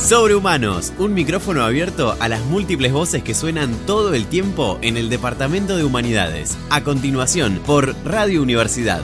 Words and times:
Sobrehumanos, 0.00 0.94
un 0.98 1.12
micrófono 1.12 1.62
abierto 1.62 2.16
a 2.18 2.28
las 2.28 2.42
múltiples 2.46 2.90
voces 2.90 3.22
que 3.22 3.34
suenan 3.34 3.74
todo 3.86 4.14
el 4.14 4.26
tiempo 4.26 4.78
en 4.80 4.96
el 4.96 5.10
Departamento 5.10 5.76
de 5.76 5.84
Humanidades. 5.84 6.56
A 6.70 6.82
continuación, 6.82 7.60
por 7.66 7.94
Radio 8.04 8.42
Universidad. 8.42 9.02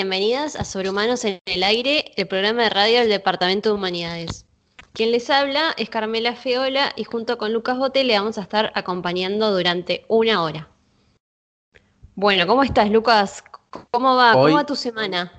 Bienvenidas 0.00 0.56
a 0.56 0.64
Sobrehumanos 0.64 1.26
en 1.26 1.40
el 1.44 1.62
Aire, 1.62 2.12
el 2.16 2.26
programa 2.26 2.62
de 2.62 2.70
radio 2.70 3.00
del 3.00 3.10
Departamento 3.10 3.68
de 3.68 3.74
Humanidades. 3.74 4.46
Quien 4.94 5.10
les 5.12 5.28
habla 5.28 5.74
es 5.76 5.90
Carmela 5.90 6.34
Feola 6.34 6.90
y 6.96 7.04
junto 7.04 7.36
con 7.36 7.52
Lucas 7.52 7.76
Bote 7.76 8.02
le 8.04 8.18
vamos 8.18 8.38
a 8.38 8.40
estar 8.40 8.72
acompañando 8.74 9.52
durante 9.52 10.06
una 10.08 10.42
hora. 10.42 10.70
Bueno, 12.14 12.46
¿cómo 12.46 12.62
estás, 12.62 12.90
Lucas? 12.90 13.44
¿Cómo 13.90 14.16
va? 14.16 14.34
Hoy- 14.36 14.52
¿Cómo 14.52 14.56
va 14.56 14.64
tu 14.64 14.74
semana? 14.74 15.34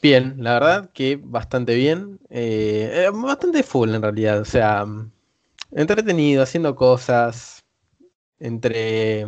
Bien, 0.00 0.36
la 0.38 0.54
verdad 0.54 0.90
que 0.94 1.20
bastante 1.22 1.74
bien. 1.74 2.20
eh, 2.30 3.04
eh, 3.04 3.10
bastante 3.12 3.62
full 3.62 3.94
en 3.94 4.00
realidad. 4.00 4.40
O 4.40 4.46
sea, 4.46 4.86
mm, 4.86 5.10
entretenido, 5.72 6.42
haciendo 6.42 6.74
cosas. 6.74 7.62
Entre. 8.40 9.26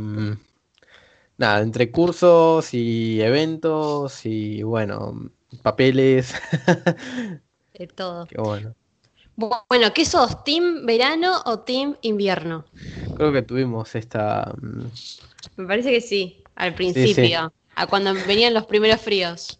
Nada, 1.37 1.62
entre 1.62 1.91
cursos 1.91 2.73
y 2.74 3.21
eventos 3.21 4.24
y 4.24 4.63
bueno, 4.63 5.30
papeles. 5.63 6.35
De 7.74 7.87
todo. 7.87 8.26
Qué 8.29 8.41
bueno. 8.41 8.74
Bueno, 9.37 9.93
¿qué 9.95 10.04
sos? 10.04 10.43
¿Team 10.45 10.87
verano 10.87 11.41
o 11.46 11.60
team 11.60 11.96
invierno? 12.02 12.65
Creo 13.15 13.32
que 13.32 13.43
tuvimos 13.43 13.95
esta. 13.95 14.52
mm, 14.60 14.87
Me 15.57 15.66
parece 15.66 15.91
que 15.91 16.01
sí, 16.01 16.45
al 16.54 16.74
principio, 16.76 17.52
a 17.74 17.87
cuando 17.88 18.15
venían 18.24 18.54
los 18.54 18.66
primeros 18.66 19.01
fríos. 19.01 19.59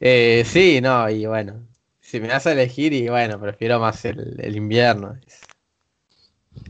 eh, 0.00 0.44
sí, 0.46 0.80
no, 0.80 1.08
y 1.10 1.26
bueno. 1.26 1.66
Si 2.00 2.18
me 2.20 2.28
das 2.28 2.46
a 2.46 2.52
elegir, 2.52 2.92
y 2.92 3.08
bueno, 3.08 3.40
prefiero 3.40 3.78
más 3.78 4.04
el, 4.04 4.36
el 4.40 4.56
invierno. 4.56 5.14
Es 5.26 5.42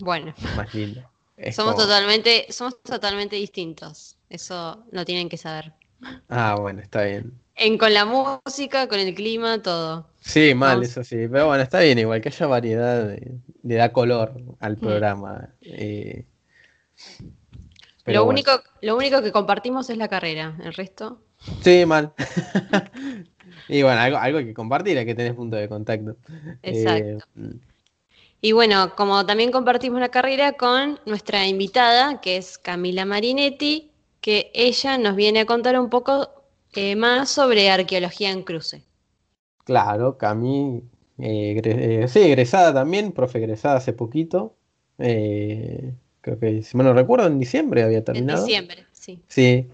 Bueno, 0.00 0.34
más 0.52 0.72
lindo. 0.74 1.09
Es 1.42 1.56
somos 1.56 1.74
como- 1.74 1.84
totalmente, 1.86 2.46
somos 2.50 2.82
totalmente 2.82 3.36
distintos. 3.36 4.16
Eso 4.28 4.84
lo 4.92 5.04
tienen 5.04 5.28
que 5.28 5.36
saber. 5.36 5.72
Ah, 6.28 6.56
bueno, 6.60 6.80
está 6.80 7.02
bien. 7.04 7.32
En, 7.56 7.76
con 7.78 7.92
la 7.92 8.04
música, 8.04 8.88
con 8.88 8.98
el 9.00 9.14
clima, 9.14 9.60
todo. 9.62 10.06
Sí, 10.20 10.54
mal, 10.54 10.76
Vamos. 10.76 10.88
eso 10.90 11.04
sí. 11.04 11.16
Pero 11.30 11.46
bueno, 11.46 11.62
está 11.62 11.80
bien, 11.80 11.98
igual 11.98 12.20
que 12.20 12.28
haya 12.30 12.46
variedad, 12.46 13.16
le 13.62 13.74
da 13.74 13.92
color 13.92 14.34
al 14.60 14.76
Mm. 14.76 14.80
programa. 14.80 15.48
eh. 15.62 16.24
Pero 18.04 18.20
Lo 18.20 18.24
bueno. 18.24 18.36
único, 18.40 18.50
lo 18.82 18.96
único 18.96 19.22
que 19.22 19.32
compartimos 19.32 19.88
es 19.90 19.96
la 19.98 20.08
carrera. 20.08 20.56
El 20.62 20.74
resto. 20.74 21.20
Sí, 21.62 21.84
mal. 21.86 22.12
Y 23.68 23.82
bueno, 23.82 24.00
algo, 24.00 24.16
algo 24.18 24.38
hay 24.38 24.46
que 24.46 24.54
compartir, 24.54 24.98
hay 24.98 25.06
que 25.06 25.14
tener 25.14 25.34
punto 25.34 25.56
de 25.56 25.68
contacto. 25.68 26.16
Exacto. 26.62 27.24
Eh, 27.36 27.52
Y 28.42 28.52
bueno, 28.52 28.94
como 28.96 29.24
también 29.26 29.50
compartimos 29.52 30.00
la 30.00 30.10
carrera 30.10 30.52
con 30.54 30.98
nuestra 31.06 31.46
invitada, 31.46 32.20
que 32.20 32.36
es 32.36 32.58
Camila 32.58 33.04
Marinetti, 33.06 33.90
que 34.20 34.50
ella 34.54 34.98
nos 34.98 35.16
viene 35.16 35.40
a 35.40 35.46
contar 35.46 35.78
un 35.78 35.88
poco 35.90 36.28
eh, 36.74 36.96
más 36.96 37.30
sobre 37.30 37.70
arqueología 37.70 38.30
en 38.30 38.42
cruce. 38.42 38.82
claro, 39.64 40.16
Cami, 40.18 40.82
eh, 41.18 41.54
egre- 41.56 42.04
eh, 42.04 42.08
sí, 42.08 42.20
egresada 42.20 42.72
también, 42.74 43.12
profe 43.12 43.38
egresada 43.38 43.76
hace 43.76 43.92
poquito. 43.92 44.56
Eh, 44.98 45.94
creo 46.20 46.38
que, 46.38 46.62
si 46.62 46.76
mal 46.76 46.86
no 46.86 46.92
recuerdo, 46.94 47.26
en 47.26 47.38
diciembre 47.38 47.82
había 47.82 48.04
En 48.12 48.26
terminado. 48.26 48.28
diciembre, 48.28 48.86
sí. 48.92 49.20
Sí. 49.28 49.70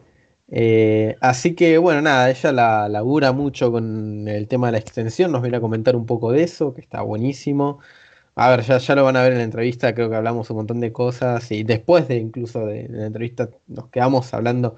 Así 1.21 1.55
que 1.55 1.79
bueno, 1.79 2.01
nada, 2.03 2.31
ella 2.31 2.53
la 2.53 2.89
labura 2.89 3.33
mucho 3.33 3.71
con 3.73 4.29
el 4.29 4.49
tema 4.49 4.69
de 4.69 4.73
la 4.73 4.79
extensión, 4.79 5.33
nos 5.33 5.43
viene 5.43 5.57
a 5.59 5.61
comentar 5.61 5.97
un 5.97 6.07
poco 6.07 6.33
de 6.33 6.43
eso, 6.43 6.75
que 6.75 6.81
está 6.81 7.03
buenísimo. 7.03 7.81
A 8.39 8.51
ver, 8.51 8.61
ya, 8.63 8.77
ya 8.79 8.95
lo 8.95 9.05
van 9.05 9.17
a 9.17 9.23
ver 9.23 9.33
en 9.33 9.39
la 9.39 9.45
entrevista, 9.45 9.95
creo 9.95 10.11
que 10.11 10.17
hablamos 10.17 10.51
un 10.51 10.57
montón 10.59 10.79
de 10.81 10.93
cosas 10.93 11.51
y 11.53 11.63
después 11.65 12.07
de 12.07 12.17
incluso 12.19 12.67
de, 12.67 12.87
la 12.89 13.07
entrevista 13.07 13.49
nos 13.67 13.89
quedamos 13.89 14.33
hablando, 14.35 14.77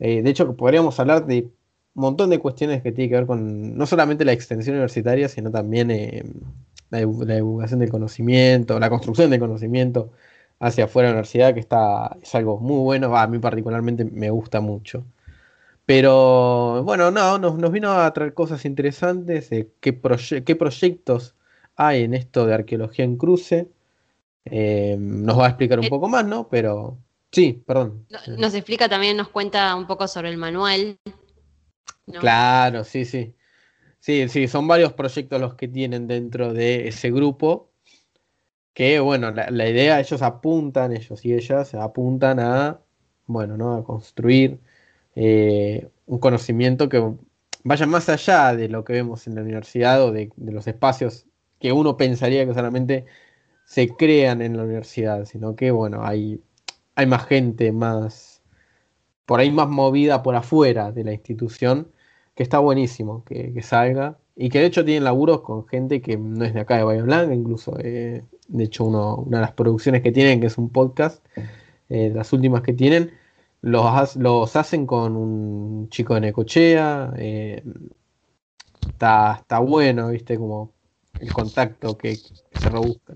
eh, 0.00 0.22
de 0.22 0.30
hecho 0.30 0.56
podríamos 0.56 1.00
hablar 1.00 1.26
de 1.26 1.44
un 1.94 2.02
montón 2.02 2.30
de 2.30 2.38
cuestiones 2.40 2.82
que 2.82 2.92
tienen 2.92 3.10
que 3.10 3.16
ver 3.16 3.26
con 3.26 3.76
no 3.78 3.86
solamente 3.86 4.24
la 4.26 4.32
extensión 4.32 4.76
universitaria, 4.76 5.28
sino 5.28 5.50
también 5.50 5.90
eh, 5.92 6.24
la, 6.90 7.00
divu- 7.02 7.24
la 7.26 7.36
divulgación 7.36 7.80
del 7.80 7.90
conocimiento, 7.90 8.80
la 8.80 8.90
construcción 8.90 9.30
del 9.30 9.40
conocimiento 9.40 10.12
hacia 10.60 10.84
afuera 10.86 11.08
de 11.08 11.14
la 11.14 11.18
universidad, 11.20 11.54
que 11.54 11.60
está, 11.60 12.16
es 12.22 12.34
algo 12.34 12.58
muy 12.60 12.80
bueno, 12.80 13.16
a 13.16 13.26
mí 13.28 13.38
particularmente 13.40 14.04
me 14.06 14.30
gusta 14.30 14.60
mucho. 14.60 15.04
Pero 15.86 16.84
bueno, 16.84 17.10
no, 17.10 17.38
nos, 17.38 17.58
nos 17.58 17.72
vino 17.72 17.90
a 17.92 18.12
traer 18.12 18.34
cosas 18.34 18.64
interesantes, 18.64 19.50
de 19.50 19.72
qué, 19.80 20.00
proye- 20.00 20.44
qué 20.44 20.54
proyectos 20.56 21.34
hay 21.86 22.04
en 22.04 22.14
esto 22.14 22.46
de 22.46 22.54
arqueología 22.54 23.04
en 23.04 23.16
cruce. 23.16 23.68
Eh, 24.44 24.96
nos 24.98 25.38
va 25.38 25.46
a 25.46 25.48
explicar 25.48 25.78
un 25.78 25.86
Eh, 25.86 25.90
poco 25.90 26.08
más, 26.08 26.24
¿no? 26.26 26.48
Pero 26.48 26.98
sí, 27.32 27.62
perdón. 27.66 28.06
No- 28.10 28.36
Nos 28.38 28.54
explica 28.54 28.88
también, 28.88 29.16
nos 29.16 29.28
cuenta 29.28 29.74
un 29.76 29.86
poco 29.86 30.06
sobre 30.08 30.28
el 30.30 30.36
manual. 30.36 30.98
¿no? 32.06 32.20
Claro, 32.20 32.84
sí, 32.84 33.04
sí. 33.04 33.34
Sí, 33.98 34.28
sí, 34.28 34.48
son 34.48 34.66
varios 34.66 34.92
proyectos 34.94 35.40
los 35.40 35.54
que 35.54 35.68
tienen 35.68 36.06
dentro 36.06 36.52
de 36.52 36.88
ese 36.88 37.10
grupo. 37.10 37.70
Que 38.72 38.98
bueno, 39.00 39.30
la, 39.30 39.50
la 39.50 39.68
idea, 39.68 40.00
ellos 40.00 40.22
apuntan, 40.22 40.92
ellos 40.96 41.24
y 41.24 41.34
ellas 41.34 41.74
apuntan 41.74 42.40
a, 42.40 42.80
bueno, 43.26 43.56
¿no? 43.56 43.74
A 43.74 43.84
construir 43.84 44.58
eh, 45.14 45.88
un 46.06 46.18
conocimiento 46.18 46.88
que 46.88 47.02
vaya 47.62 47.86
más 47.86 48.08
allá 48.08 48.54
de 48.56 48.68
lo 48.68 48.84
que 48.84 48.94
vemos 48.94 49.26
en 49.26 49.34
la 49.34 49.42
universidad 49.42 50.02
o 50.02 50.12
de, 50.12 50.30
de 50.36 50.52
los 50.52 50.66
espacios 50.66 51.26
que 51.60 51.72
uno 51.72 51.96
pensaría 51.96 52.46
que 52.46 52.54
solamente 52.54 53.06
se 53.64 53.88
crean 53.88 54.42
en 54.42 54.56
la 54.56 54.64
universidad, 54.64 55.24
sino 55.26 55.54
que 55.54 55.70
bueno, 55.70 56.04
hay, 56.04 56.42
hay 56.96 57.06
más 57.06 57.26
gente, 57.26 57.70
más, 57.72 58.42
por 59.26 59.40
ahí 59.40 59.50
más 59.52 59.68
movida 59.68 60.22
por 60.22 60.34
afuera 60.34 60.90
de 60.92 61.04
la 61.04 61.12
institución, 61.12 61.92
que 62.34 62.42
está 62.42 62.58
buenísimo 62.58 63.24
que, 63.24 63.52
que 63.52 63.62
salga. 63.62 64.18
Y 64.36 64.48
que 64.48 64.60
de 64.60 64.66
hecho 64.66 64.84
tienen 64.84 65.04
laburos 65.04 65.42
con 65.42 65.66
gente 65.66 66.00
que 66.00 66.16
no 66.16 66.44
es 66.46 66.54
de 66.54 66.60
acá 66.60 66.78
de 66.78 66.84
Bahía 66.84 67.02
Blanca, 67.02 67.34
incluso 67.34 67.76
eh, 67.78 68.24
de 68.48 68.64
hecho 68.64 68.84
uno, 68.84 69.16
una 69.16 69.38
de 69.38 69.42
las 69.42 69.52
producciones 69.52 70.02
que 70.02 70.12
tienen, 70.12 70.40
que 70.40 70.46
es 70.46 70.56
un 70.56 70.70
podcast, 70.70 71.22
eh, 71.90 72.10
las 72.14 72.32
últimas 72.32 72.62
que 72.62 72.72
tienen, 72.72 73.10
los, 73.60 74.16
los 74.16 74.56
hacen 74.56 74.86
con 74.86 75.16
un 75.16 75.88
chico 75.90 76.14
de 76.14 76.22
Necochea. 76.22 77.12
eh, 77.18 77.62
está, 78.88 79.36
está 79.40 79.58
bueno, 79.58 80.08
viste, 80.08 80.38
como 80.38 80.72
el 81.20 81.32
contacto 81.32 81.96
que, 81.96 82.16
que 82.52 82.58
se 82.58 82.68
rebusca. 82.68 83.14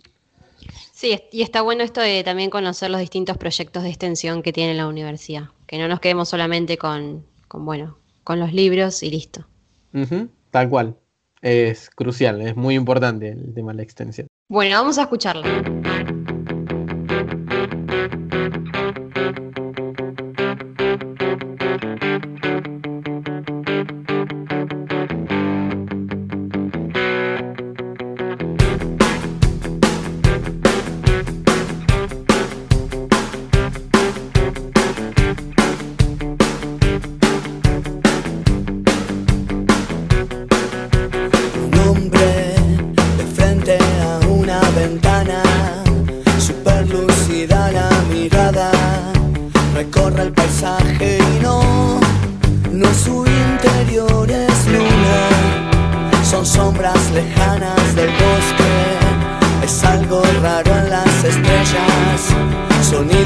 Sí, 0.93 1.21
y 1.33 1.43
está 1.43 1.63
bueno 1.63 1.83
esto 1.83 2.01
de 2.01 2.23
también 2.25 2.51
conocer 2.51 2.91
los 2.91 3.01
distintos 3.01 3.37
proyectos 3.37 3.83
de 3.83 3.89
extensión 3.89 4.43
que 4.43 4.53
tiene 4.53 4.75
la 4.75 4.87
universidad. 4.87 5.51
Que 5.67 5.79
no 5.79 5.89
nos 5.89 6.01
quedemos 6.01 6.29
solamente 6.29 6.79
con, 6.79 7.27
con 7.49 7.65
bueno, 7.65 7.99
con 8.23 8.41
los 8.41 8.53
libros 8.53 9.03
y 9.03 9.11
listo. 9.11 9.47
Tal 10.51 10.69
cual. 10.69 10.97
Es 11.43 11.91
crucial, 11.91 12.41
es 12.41 12.57
muy 12.57 12.75
importante 12.75 13.29
el 13.29 13.53
tema 13.55 13.73
de 13.73 13.77
la 13.77 13.83
extensión. 13.83 14.29
Bueno, 14.49 14.77
vamos 14.77 14.97
a 14.99 15.03
escucharla. 15.03 15.43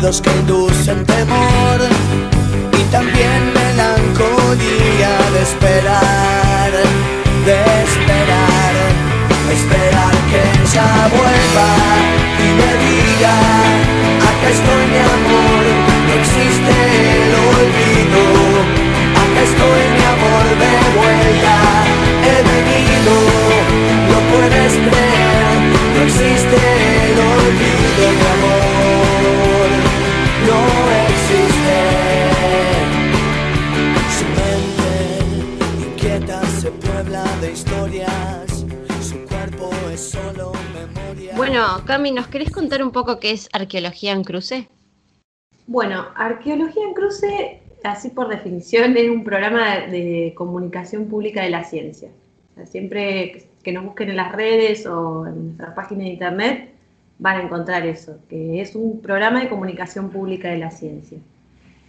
Ruidos 0.08 0.20
que 0.22 0.31
inducen 0.31 1.07
Cami, 41.99 42.12
¿nos 42.12 42.29
querés 42.29 42.53
contar 42.53 42.81
un 42.81 42.93
poco 42.93 43.19
qué 43.19 43.33
es 43.33 43.49
arqueología 43.53 44.12
en 44.12 44.23
cruce? 44.23 44.69
Bueno, 45.67 46.06
Arqueología 46.15 46.85
en 46.85 46.95
Cruce, 46.95 47.61
así 47.83 48.11
por 48.11 48.29
definición, 48.29 48.97
es 48.97 49.11
un 49.11 49.25
programa 49.25 49.81
de, 49.81 50.33
comunicación 50.37 51.09
pública 51.09 51.43
de 51.43 51.50
la 51.50 51.65
ciencia. 51.65 52.11
Siempre 52.67 53.49
que 53.65 53.73
nos 53.73 53.85
busquen 53.85 54.11
en 54.11 54.17
las 54.17 54.31
redes 54.31 54.87
o 54.87 55.27
en 55.27 55.47
nuestra 55.47 55.75
página 55.75 56.05
de 56.05 56.11
internet 56.11 56.71
van 57.19 57.39
a 57.39 57.43
encontrar 57.43 57.85
eso, 57.85 58.21
que 58.29 58.61
es 58.61 58.77
un 58.77 59.01
programa 59.01 59.41
de 59.41 59.49
comunicación 59.49 60.11
pública 60.11 60.51
de 60.51 60.59
la 60.59 60.71
ciencia, 60.71 61.19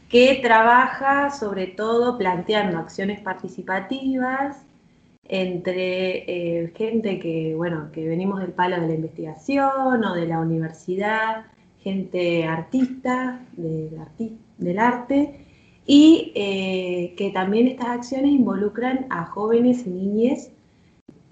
que 0.10 0.40
trabaja 0.42 1.30
sobre 1.30 1.68
todo 1.68 2.18
planteando 2.18 2.80
acciones 2.80 3.20
participativas 3.20 4.58
entre 5.30 6.64
eh, 6.64 6.74
gente 6.76 7.20
que, 7.20 7.54
bueno, 7.56 7.90
que 7.94 8.08
venimos 8.08 8.42
del 8.42 8.52
palo 8.52 8.82
de 8.82 8.88
la 8.88 8.96
investigación 8.96 10.04
o 10.04 10.16
de 10.16 10.26
la 10.26 10.40
universidad, 10.40 11.46
gente 11.80 12.46
artista 12.46 13.40
del, 13.56 14.80
arte, 14.80 15.46
y 15.86 16.32
eh, 16.36 17.14
que 17.16 17.30
también 17.30 17.68
estas 17.68 17.90
acciones 17.90 18.32
involucran 18.32 19.06
a 19.10 19.26
jóvenes 19.26 19.86
y 19.86 19.92
niñas 19.92 20.50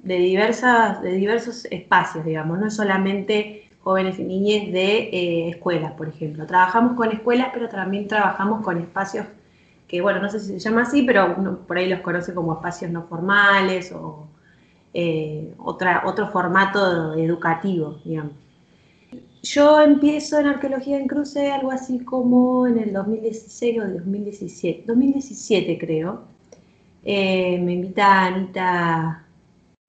de, 0.03 0.17
diversas, 0.19 1.01
de 1.01 1.13
diversos 1.13 1.65
espacios, 1.65 2.23
digamos, 2.23 2.59
no 2.59 2.69
solamente 2.69 3.69
jóvenes 3.79 4.19
y 4.19 4.23
niñas 4.23 4.71
de 4.71 5.09
eh, 5.11 5.49
escuelas, 5.49 5.93
por 5.93 6.07
ejemplo. 6.07 6.45
Trabajamos 6.45 6.93
con 6.93 7.11
escuelas, 7.11 7.49
pero 7.53 7.67
también 7.67 8.07
trabajamos 8.07 8.63
con 8.63 8.77
espacios 8.77 9.25
que, 9.87 10.01
bueno, 10.01 10.21
no 10.21 10.29
sé 10.29 10.39
si 10.39 10.47
se 10.47 10.59
llama 10.59 10.81
así, 10.83 11.03
pero 11.03 11.35
uno 11.37 11.59
por 11.59 11.77
ahí 11.77 11.87
los 11.87 12.01
conoce 12.01 12.33
como 12.33 12.53
espacios 12.53 12.91
no 12.91 13.03
formales 13.03 13.91
o 13.93 14.27
eh, 14.93 15.53
otra, 15.59 16.03
otro 16.05 16.29
formato 16.29 17.13
educativo, 17.13 17.99
digamos. 18.03 18.33
Yo 19.43 19.79
empiezo 19.81 20.39
en 20.39 20.47
arqueología 20.47 20.97
en 20.97 21.07
cruce 21.07 21.51
algo 21.51 21.71
así 21.71 21.99
como 21.99 22.67
en 22.67 22.79
el 22.79 22.93
2016 22.93 23.79
o 23.79 23.87
2017, 23.87 24.83
2017 24.85 25.77
creo. 25.77 26.23
Eh, 27.03 27.59
me 27.59 27.73
invita 27.73 28.25
Anita 28.25 29.23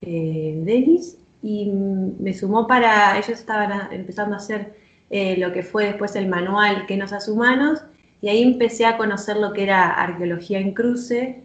eh, 0.01 0.61
Denis 0.63 1.17
y 1.41 1.65
me 1.65 2.33
sumó 2.33 2.67
para, 2.67 3.17
ellos 3.17 3.39
estaban 3.39 3.91
empezando 3.91 4.35
a 4.35 4.37
hacer 4.37 4.75
lo 5.09 5.51
que 5.51 5.63
fue 5.63 5.85
después 5.85 6.15
el 6.15 6.27
manual 6.27 6.85
¿Qué 6.85 6.95
nos 6.95 7.11
hace 7.13 7.31
humanos? 7.31 7.81
Y 8.21 8.29
ahí 8.29 8.43
empecé 8.43 8.85
a 8.85 8.97
conocer 8.97 9.37
lo 9.37 9.53
que 9.53 9.63
era 9.63 9.89
arqueología 9.93 10.59
en 10.59 10.73
cruce. 10.73 11.41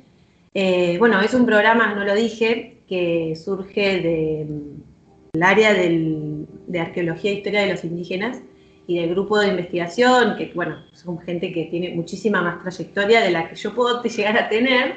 Eh, 0.55 0.97
bueno, 0.99 1.21
es 1.21 1.35
un 1.35 1.47
programa, 1.47 1.94
no 1.94 2.05
lo 2.05 2.15
dije, 2.15 2.79
que 2.88 3.35
surge 3.37 4.00
del 4.00 5.43
área 5.43 5.73
del- 5.73 6.47
de 6.67 6.81
arqueología 6.81 7.31
e 7.31 7.35
historia 7.35 7.61
de 7.62 7.71
los 7.73 7.85
indígenas 7.85 8.41
y 8.87 8.99
del 8.99 9.11
grupo 9.11 9.38
de 9.38 9.49
investigación, 9.49 10.37
que 10.37 10.53
bueno, 10.55 10.76
son 10.93 11.19
gente 11.21 11.53
que 11.53 11.65
tiene 11.67 11.91
muchísima 11.94 12.43
más 12.43 12.61
trayectoria 12.61 13.21
de 13.21 13.31
la 13.31 13.49
que 13.49 13.56
yo 13.56 13.75
puedo 13.75 14.03
llegar 14.03 14.37
a 14.38 14.49
tener, 14.49 14.97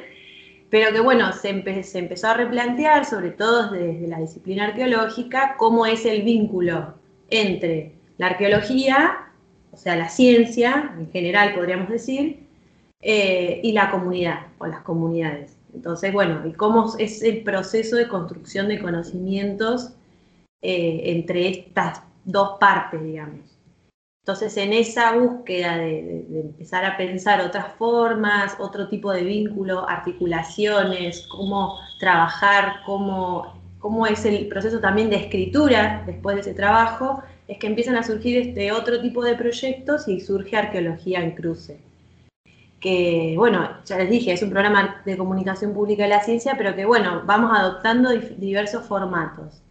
pero 0.69 0.91
que 0.91 0.99
bueno, 0.99 1.31
se, 1.31 1.49
empe- 1.55 1.83
se 1.83 1.99
empezó 1.99 2.27
a 2.27 2.33
replantear, 2.33 3.05
sobre 3.05 3.29
todo 3.31 3.71
desde 3.71 4.07
la 4.07 4.19
disciplina 4.19 4.65
arqueológica, 4.65 5.55
cómo 5.57 5.85
es 5.85 6.05
el 6.05 6.23
vínculo 6.23 6.95
entre 7.29 7.93
la 8.17 8.27
arqueología, 8.27 9.26
o 9.77 9.79
sea, 9.79 9.95
la 9.95 10.09
ciencia 10.09 10.91
en 10.97 11.11
general 11.11 11.53
podríamos 11.53 11.87
decir, 11.89 12.47
eh, 12.99 13.61
y 13.63 13.73
la 13.73 13.91
comunidad 13.91 14.47
o 14.57 14.65
las 14.65 14.81
comunidades. 14.81 15.55
Entonces, 15.71 16.11
bueno, 16.11 16.47
y 16.47 16.53
cómo 16.53 16.95
es 16.97 17.21
el 17.21 17.43
proceso 17.43 17.95
de 17.95 18.07
construcción 18.07 18.69
de 18.69 18.79
conocimientos 18.79 19.93
eh, 20.63 21.01
entre 21.05 21.47
estas 21.47 22.01
dos 22.25 22.57
partes, 22.59 23.03
digamos. 23.03 23.55
Entonces, 24.23 24.57
en 24.57 24.73
esa 24.73 25.13
búsqueda 25.15 25.77
de, 25.77 26.25
de- 26.27 26.39
empezar 26.41 26.83
a 26.83 26.97
pensar 26.97 27.39
otras 27.41 27.71
formas, 27.77 28.55
otro 28.59 28.89
tipo 28.89 29.13
de 29.13 29.23
vínculo, 29.23 29.87
articulaciones, 29.87 31.27
cómo 31.27 31.77
trabajar, 31.99 32.77
cómo, 32.83 33.53
cómo 33.77 34.07
es 34.07 34.25
el 34.25 34.47
proceso 34.47 34.79
también 34.79 35.11
de 35.11 35.17
escritura 35.17 36.01
después 36.07 36.35
de 36.35 36.41
ese 36.41 36.53
trabajo, 36.55 37.21
es 37.47 37.57
que 37.59 37.67
empiezan 37.67 37.95
a 37.95 38.03
surgir 38.03 38.37
este 38.37 38.71
otro 38.71 39.01
tipo 39.01 39.23
de 39.23 39.35
proyectos 39.35 40.07
y 40.07 40.19
surge 40.21 40.57
Arqueología 40.57 41.21
en 41.21 41.31
Cruce. 41.31 41.79
Que, 42.79 43.33
bueno, 43.37 43.69
ya 43.85 43.97
les 43.97 44.09
dije, 44.09 44.33
es 44.33 44.43
un 44.43 44.51
programa 44.51 45.01
de 45.05 45.17
comunicación 45.17 45.73
pública 45.73 46.03
de 46.03 46.09
la 46.09 46.23
ciencia, 46.23 46.55
pero 46.57 46.75
que, 46.75 46.85
bueno, 46.85 47.23
vamos 47.25 47.51
adoptando 47.57 48.11
diversos 48.37 48.85
formatos 48.85 49.61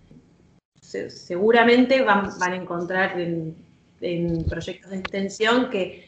se- 0.80 1.10
seguramente 1.10 2.02
van, 2.02 2.38
van 2.38 2.52
a 2.52 2.56
encontrar 2.56 3.20
en, 3.20 3.56
en 4.00 4.44
proyectos 4.44 4.90
de 4.90 4.98
extensión 4.98 5.70
que 5.70 6.06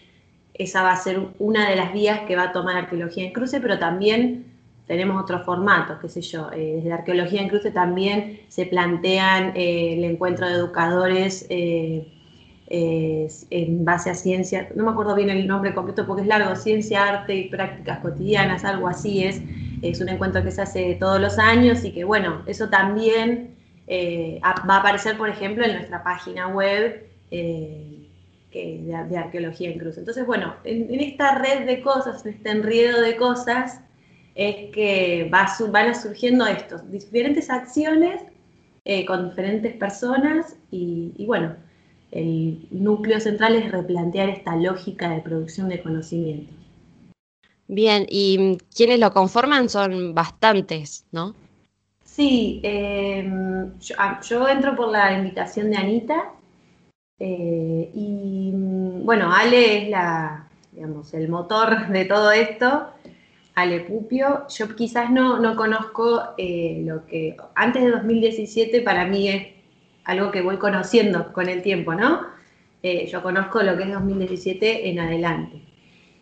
esa 0.54 0.82
va 0.82 0.92
a 0.92 0.96
ser 0.96 1.20
una 1.38 1.68
de 1.70 1.76
las 1.76 1.92
vías 1.92 2.20
que 2.26 2.36
va 2.36 2.44
a 2.44 2.52
tomar 2.52 2.76
arqueología 2.76 3.24
en 3.24 3.32
cruce, 3.32 3.60
pero 3.60 3.78
también 3.78 4.57
tenemos 4.88 5.22
otros 5.22 5.44
formatos, 5.44 5.98
qué 6.00 6.08
sé 6.08 6.22
yo, 6.22 6.50
eh, 6.50 6.76
desde 6.76 6.92
arqueología 6.92 7.42
en 7.42 7.48
cruce 7.50 7.70
también 7.70 8.40
se 8.48 8.64
plantean 8.64 9.52
eh, 9.54 9.92
el 9.92 10.04
encuentro 10.04 10.48
de 10.48 10.54
educadores 10.54 11.46
eh, 11.50 12.10
en 12.70 13.84
base 13.84 14.10
a 14.10 14.14
ciencia, 14.14 14.68
no 14.74 14.84
me 14.84 14.90
acuerdo 14.90 15.14
bien 15.14 15.30
el 15.30 15.46
nombre 15.46 15.74
completo 15.74 16.06
porque 16.06 16.22
es 16.22 16.28
largo, 16.28 16.54
ciencia, 16.56 17.06
arte 17.06 17.34
y 17.34 17.48
prácticas 17.48 18.00
cotidianas, 18.00 18.64
algo 18.64 18.88
así 18.88 19.24
es, 19.24 19.40
es 19.82 20.00
un 20.00 20.08
encuentro 20.08 20.42
que 20.42 20.50
se 20.50 20.62
hace 20.62 20.96
todos 20.98 21.20
los 21.20 21.38
años 21.38 21.84
y 21.84 21.92
que 21.92 22.04
bueno, 22.04 22.42
eso 22.46 22.68
también 22.68 23.54
va 23.90 24.74
a 24.74 24.80
aparecer, 24.80 25.16
por 25.16 25.30
ejemplo, 25.30 25.64
en 25.64 25.74
nuestra 25.74 26.02
página 26.02 26.48
web 26.48 27.06
de, 27.30 27.94
Arqueología 29.16 29.70
en 29.70 29.78
Cruz. 29.78 29.96
Entonces, 29.96 30.26
bueno, 30.26 30.54
en, 30.64 30.92
en 30.92 31.00
esta 31.00 31.38
red 31.38 31.64
de 31.64 31.80
cosas, 31.80 32.24
en 32.26 32.34
este 32.34 32.50
enredo 32.50 33.00
de 33.00 33.16
cosas, 33.16 33.80
es 34.38 34.70
que 34.70 35.28
va 35.34 35.48
van 35.72 35.94
surgiendo 36.00 36.46
estos, 36.46 36.88
diferentes 36.90 37.50
acciones 37.50 38.22
eh, 38.84 39.04
con 39.04 39.30
diferentes 39.30 39.74
personas 39.74 40.56
y, 40.70 41.12
y, 41.16 41.26
bueno, 41.26 41.56
el 42.12 42.64
núcleo 42.70 43.18
central 43.18 43.56
es 43.56 43.72
replantear 43.72 44.28
esta 44.28 44.54
lógica 44.54 45.10
de 45.10 45.22
producción 45.22 45.68
de 45.68 45.82
conocimiento. 45.82 46.52
Bien, 47.66 48.06
y 48.08 48.56
quienes 48.74 49.00
lo 49.00 49.12
conforman 49.12 49.68
son 49.68 50.14
bastantes, 50.14 51.04
¿no? 51.10 51.34
Sí, 52.04 52.60
eh, 52.62 53.28
yo, 53.80 53.94
ah, 53.98 54.20
yo 54.22 54.48
entro 54.48 54.76
por 54.76 54.90
la 54.90 55.18
invitación 55.18 55.70
de 55.70 55.76
Anita 55.76 56.32
eh, 57.18 57.90
y 57.92 58.52
mm, 58.54 59.04
bueno, 59.04 59.32
Ale 59.34 59.82
es 59.82 59.88
la, 59.90 60.48
digamos, 60.70 61.12
el 61.12 61.28
motor 61.28 61.88
de 61.88 62.04
todo 62.04 62.30
esto, 62.30 62.88
Ale 63.58 63.80
Pupio. 63.80 64.46
Yo 64.48 64.76
quizás 64.76 65.10
no, 65.10 65.40
no 65.40 65.56
conozco 65.56 66.22
eh, 66.38 66.80
lo 66.84 67.04
que 67.06 67.36
antes 67.56 67.82
de 67.82 67.90
2017 67.90 68.82
para 68.82 69.04
mí 69.04 69.28
es 69.28 69.46
algo 70.04 70.30
que 70.30 70.42
voy 70.42 70.58
conociendo 70.58 71.32
con 71.32 71.48
el 71.48 71.60
tiempo, 71.62 71.92
¿no? 71.92 72.20
Eh, 72.84 73.08
yo 73.10 73.20
conozco 73.20 73.60
lo 73.62 73.76
que 73.76 73.82
es 73.82 73.92
2017 73.92 74.90
en 74.90 75.00
adelante. 75.00 75.60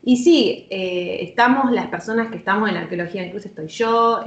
Y 0.03 0.17
sí, 0.17 0.67
eh, 0.71 1.19
estamos 1.21 1.71
las 1.73 1.89
personas 1.89 2.31
que 2.31 2.39
estamos 2.39 2.71
en 2.71 2.77
la 2.77 2.81
arqueología, 2.83 3.27
incluso 3.27 3.49
estoy 3.49 3.67
yo, 3.69 4.25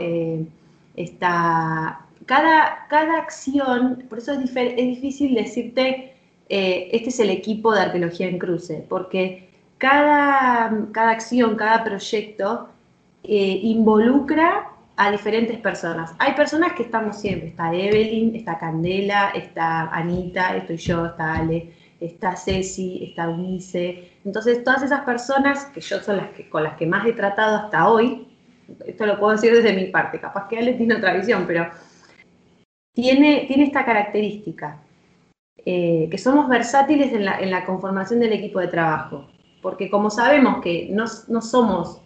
está 0.95 2.05
cada, 2.27 2.85
cada 2.89 3.17
acción, 3.17 4.03
por 4.07 4.19
eso 4.19 4.33
es, 4.33 4.55
es 4.55 4.75
difícil 4.75 5.33
decirte, 5.33 6.13
este 6.47 7.09
es 7.09 7.19
el 7.19 7.31
equipo 7.31 7.73
de 7.73 7.81
arqueología 7.81 8.27
en 8.27 8.37
cruce, 8.37 8.85
porque 8.87 9.49
cada, 9.79 10.85
cada 10.91 11.11
acción, 11.11 11.55
cada 11.55 11.83
proyecto 11.83 12.69
eh, 13.31 13.59
involucra 13.61 14.71
a 14.97 15.11
diferentes 15.11 15.59
personas. 15.59 16.15
Hay 16.17 16.33
personas 16.33 16.73
que 16.73 16.81
estamos 16.81 17.15
siempre, 17.15 17.49
está 17.49 17.71
Evelyn, 17.71 18.35
está 18.35 18.57
Candela, 18.57 19.29
está 19.35 19.81
Anita, 19.89 20.57
estoy 20.57 20.77
yo, 20.77 21.05
está 21.05 21.35
Ale, 21.35 21.71
está 21.99 22.35
Ceci, 22.35 23.03
está 23.03 23.29
Unice. 23.29 24.13
Entonces, 24.25 24.63
todas 24.63 24.81
esas 24.81 25.01
personas, 25.01 25.65
que 25.65 25.79
yo 25.79 25.99
son 25.99 26.17
las 26.17 26.29
que, 26.29 26.49
con 26.49 26.63
las 26.63 26.75
que 26.75 26.87
más 26.87 27.05
he 27.05 27.13
tratado 27.13 27.57
hasta 27.57 27.87
hoy, 27.87 28.27
esto 28.87 29.05
lo 29.05 29.19
puedo 29.19 29.33
decir 29.33 29.53
desde 29.53 29.73
mi 29.73 29.85
parte, 29.91 30.19
capaz 30.19 30.47
que 30.47 30.57
Ale 30.57 30.73
tiene 30.73 30.95
otra 30.95 31.13
visión, 31.13 31.45
pero 31.45 31.69
tiene, 32.95 33.45
tiene 33.47 33.65
esta 33.65 33.85
característica, 33.85 34.81
eh, 35.67 36.07
que 36.09 36.17
somos 36.17 36.49
versátiles 36.49 37.13
en 37.13 37.51
la, 37.51 37.65
conformación 37.67 38.21
del 38.21 38.33
equipo 38.33 38.59
de 38.59 38.69
trabajo, 38.69 39.29
porque 39.61 39.87
como 39.87 40.09
sabemos 40.09 40.63
que 40.63 40.87
no, 40.89 41.05
no 41.27 41.43
somos 41.43 42.01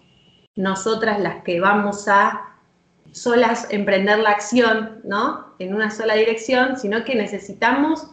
nosotras 0.56 1.20
las 1.20 1.44
que 1.44 1.60
vamos 1.60 2.08
a 2.08 2.54
solas 3.12 3.68
emprender 3.72 4.20
la 4.20 4.32
acción, 4.32 5.02
¿no? 5.04 5.54
En 5.60 5.74
una 5.74 5.92
sola 5.92 6.16
dirección, 6.16 6.78
sino 6.78 7.04
que 7.04 7.16
necesitamos 7.16 8.08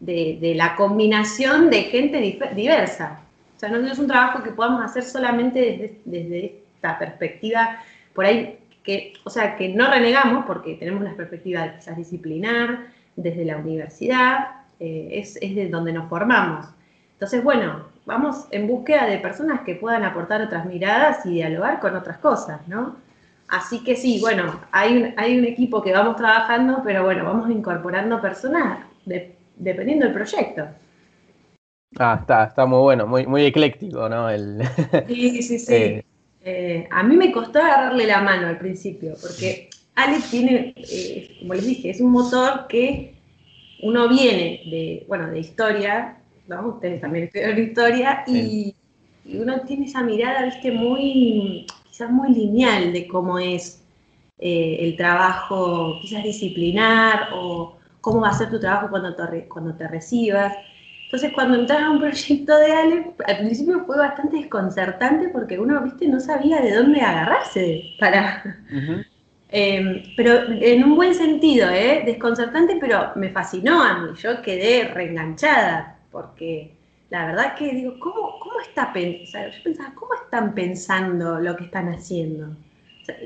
de, 0.00 0.52
la 0.56 0.76
combinación 0.76 1.70
de 1.70 1.82
gente 1.82 2.38
diversa. 2.54 3.20
O 3.56 3.58
sea, 3.58 3.70
no, 3.70 3.86
es 3.90 3.98
un 3.98 4.06
trabajo 4.06 4.42
que 4.42 4.50
podamos 4.50 4.84
hacer 4.84 5.02
solamente 5.02 6.00
desde, 6.04 6.62
esta 6.76 6.98
perspectiva, 6.98 7.80
por 8.14 8.26
ahí, 8.26 8.58
que, 8.84 9.14
o 9.24 9.30
sea, 9.30 9.56
que 9.56 9.70
no 9.70 9.90
renegamos 9.90 10.44
porque 10.44 10.74
tenemos 10.74 11.00
una 11.00 11.16
perspectiva 11.16 11.74
quizás 11.76 11.96
disciplinar, 11.96 12.86
desde 13.16 13.46
la 13.46 13.56
universidad, 13.56 14.48
eh, 14.78 15.08
es, 15.12 15.38
es 15.40 15.54
de 15.54 15.68
donde 15.68 15.92
nos 15.92 16.08
formamos. 16.08 16.66
Entonces, 17.16 17.42
bueno, 17.42 17.86
vamos 18.04 18.46
en 18.50 18.66
búsqueda 18.66 19.06
de 19.06 19.18
personas 19.18 19.62
que 19.62 19.74
puedan 19.74 20.04
aportar 20.04 20.42
otras 20.42 20.66
miradas 20.66 21.24
y 21.24 21.30
dialogar 21.30 21.80
con 21.80 21.96
otras 21.96 22.18
cosas, 22.18 22.60
¿no? 22.68 22.96
Así 23.48 23.82
que 23.82 23.96
sí, 23.96 24.20
bueno, 24.20 24.60
hay 24.70 24.96
un, 24.96 25.14
hay 25.16 25.38
un 25.38 25.46
equipo 25.46 25.82
que 25.82 25.92
vamos 25.92 26.16
trabajando, 26.16 26.82
pero 26.84 27.04
bueno, 27.04 27.24
vamos 27.24 27.50
incorporando 27.50 28.20
personas 28.20 28.80
dependiendo 29.56 30.04
del 30.04 30.14
proyecto. 30.14 30.66
Ah, 31.98 32.18
está, 32.20 32.44
está 32.44 32.66
muy 32.66 32.80
bueno, 32.80 33.06
muy, 33.06 33.26
muy 33.26 33.46
ecléctico, 33.46 34.08
¿no? 34.08 34.28
El... 34.28 34.62
Sí, 35.06 35.42
sí, 35.42 35.58
sí. 35.58 35.74
Eh. 35.74 36.04
Eh, 36.42 36.86
a 36.90 37.02
mí 37.02 37.16
me 37.16 37.32
costó 37.32 37.60
agarrarle 37.60 38.06
la 38.06 38.20
mano 38.20 38.46
al 38.46 38.58
principio, 38.58 39.14
porque 39.20 39.70
Alex 39.94 40.30
tiene, 40.30 40.74
eh, 40.76 41.38
como 41.40 41.54
les 41.54 41.66
dije, 41.66 41.90
es 41.90 42.00
un 42.00 42.12
motor 42.12 42.66
que 42.68 43.16
uno 43.82 44.08
viene 44.08 44.62
de, 44.70 45.04
bueno, 45.08 45.28
de 45.28 45.40
historia, 45.40 46.18
¿no? 46.48 46.68
Ustedes 46.68 47.00
también 47.00 47.24
estudiaron 47.24 47.58
historia, 47.58 48.24
y, 48.26 48.74
y 49.24 49.36
uno 49.38 49.60
tiene 49.62 49.86
esa 49.86 50.02
mirada, 50.02 50.44
viste, 50.44 50.70
muy 50.70 51.66
quizás 51.96 52.10
muy 52.10 52.34
lineal 52.34 52.92
de 52.92 53.08
cómo 53.08 53.38
es 53.38 53.82
eh, 54.38 54.76
el 54.80 54.96
trabajo, 54.96 55.98
quizás 56.02 56.22
disciplinar 56.22 57.30
o 57.32 57.78
cómo 58.02 58.20
va 58.20 58.28
a 58.28 58.34
ser 58.34 58.50
tu 58.50 58.60
trabajo 58.60 58.90
cuando 58.90 59.14
te, 59.14 59.48
cuando 59.48 59.74
te 59.74 59.88
recibas. 59.88 60.52
Entonces, 61.04 61.32
cuando 61.32 61.58
entras 61.58 61.82
a 61.82 61.90
un 61.90 62.00
proyecto 62.00 62.58
de 62.58 62.72
Ale, 62.72 63.14
al 63.26 63.38
principio 63.38 63.84
fue 63.86 63.96
bastante 63.96 64.36
desconcertante 64.36 65.30
porque 65.30 65.58
uno, 65.58 65.80
viste, 65.80 66.06
no 66.06 66.20
sabía 66.20 66.60
de 66.60 66.74
dónde 66.74 67.00
agarrarse 67.00 67.94
para... 67.98 68.42
Em, 69.48 70.02
pero 70.16 70.42
en 70.50 70.82
un 70.82 70.96
buen 70.96 71.14
sentido, 71.14 71.70
¿eh? 71.70 72.02
Desconcertante, 72.04 72.78
pero 72.80 73.12
me 73.14 73.30
fascinó 73.30 73.80
a 73.80 74.00
mí. 74.00 74.08
Yo 74.18 74.42
quedé 74.42 74.88
reenganchada 74.88 75.95
porque 76.16 76.72
la 77.10 77.26
verdad 77.26 77.54
que 77.56 77.74
digo, 77.74 77.98
¿cómo, 78.00 78.38
cómo 78.40 78.60
está 78.60 78.90
pensando? 78.90 79.50
Yo 79.54 79.62
pensaba, 79.62 79.94
¿cómo 79.94 80.14
están 80.14 80.54
pensando 80.54 81.38
lo 81.38 81.56
que 81.56 81.64
están 81.64 81.88
haciendo? 81.90 82.56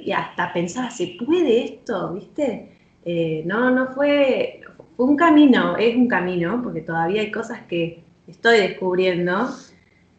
y 0.04 0.12
hasta 0.12 0.52
pensaba, 0.52 0.90
¿se 0.90 1.16
puede 1.24 1.64
esto? 1.64 2.12
¿Viste? 2.12 2.68
Eh, 3.02 3.42
no, 3.46 3.70
no 3.70 3.94
fue, 3.94 4.60
fue 4.94 5.06
un 5.06 5.16
camino, 5.16 5.76
es 5.78 5.96
un 5.96 6.06
camino, 6.06 6.60
porque 6.62 6.82
todavía 6.82 7.22
hay 7.22 7.30
cosas 7.30 7.60
que 7.62 8.02
estoy 8.26 8.58
descubriendo, 8.58 9.48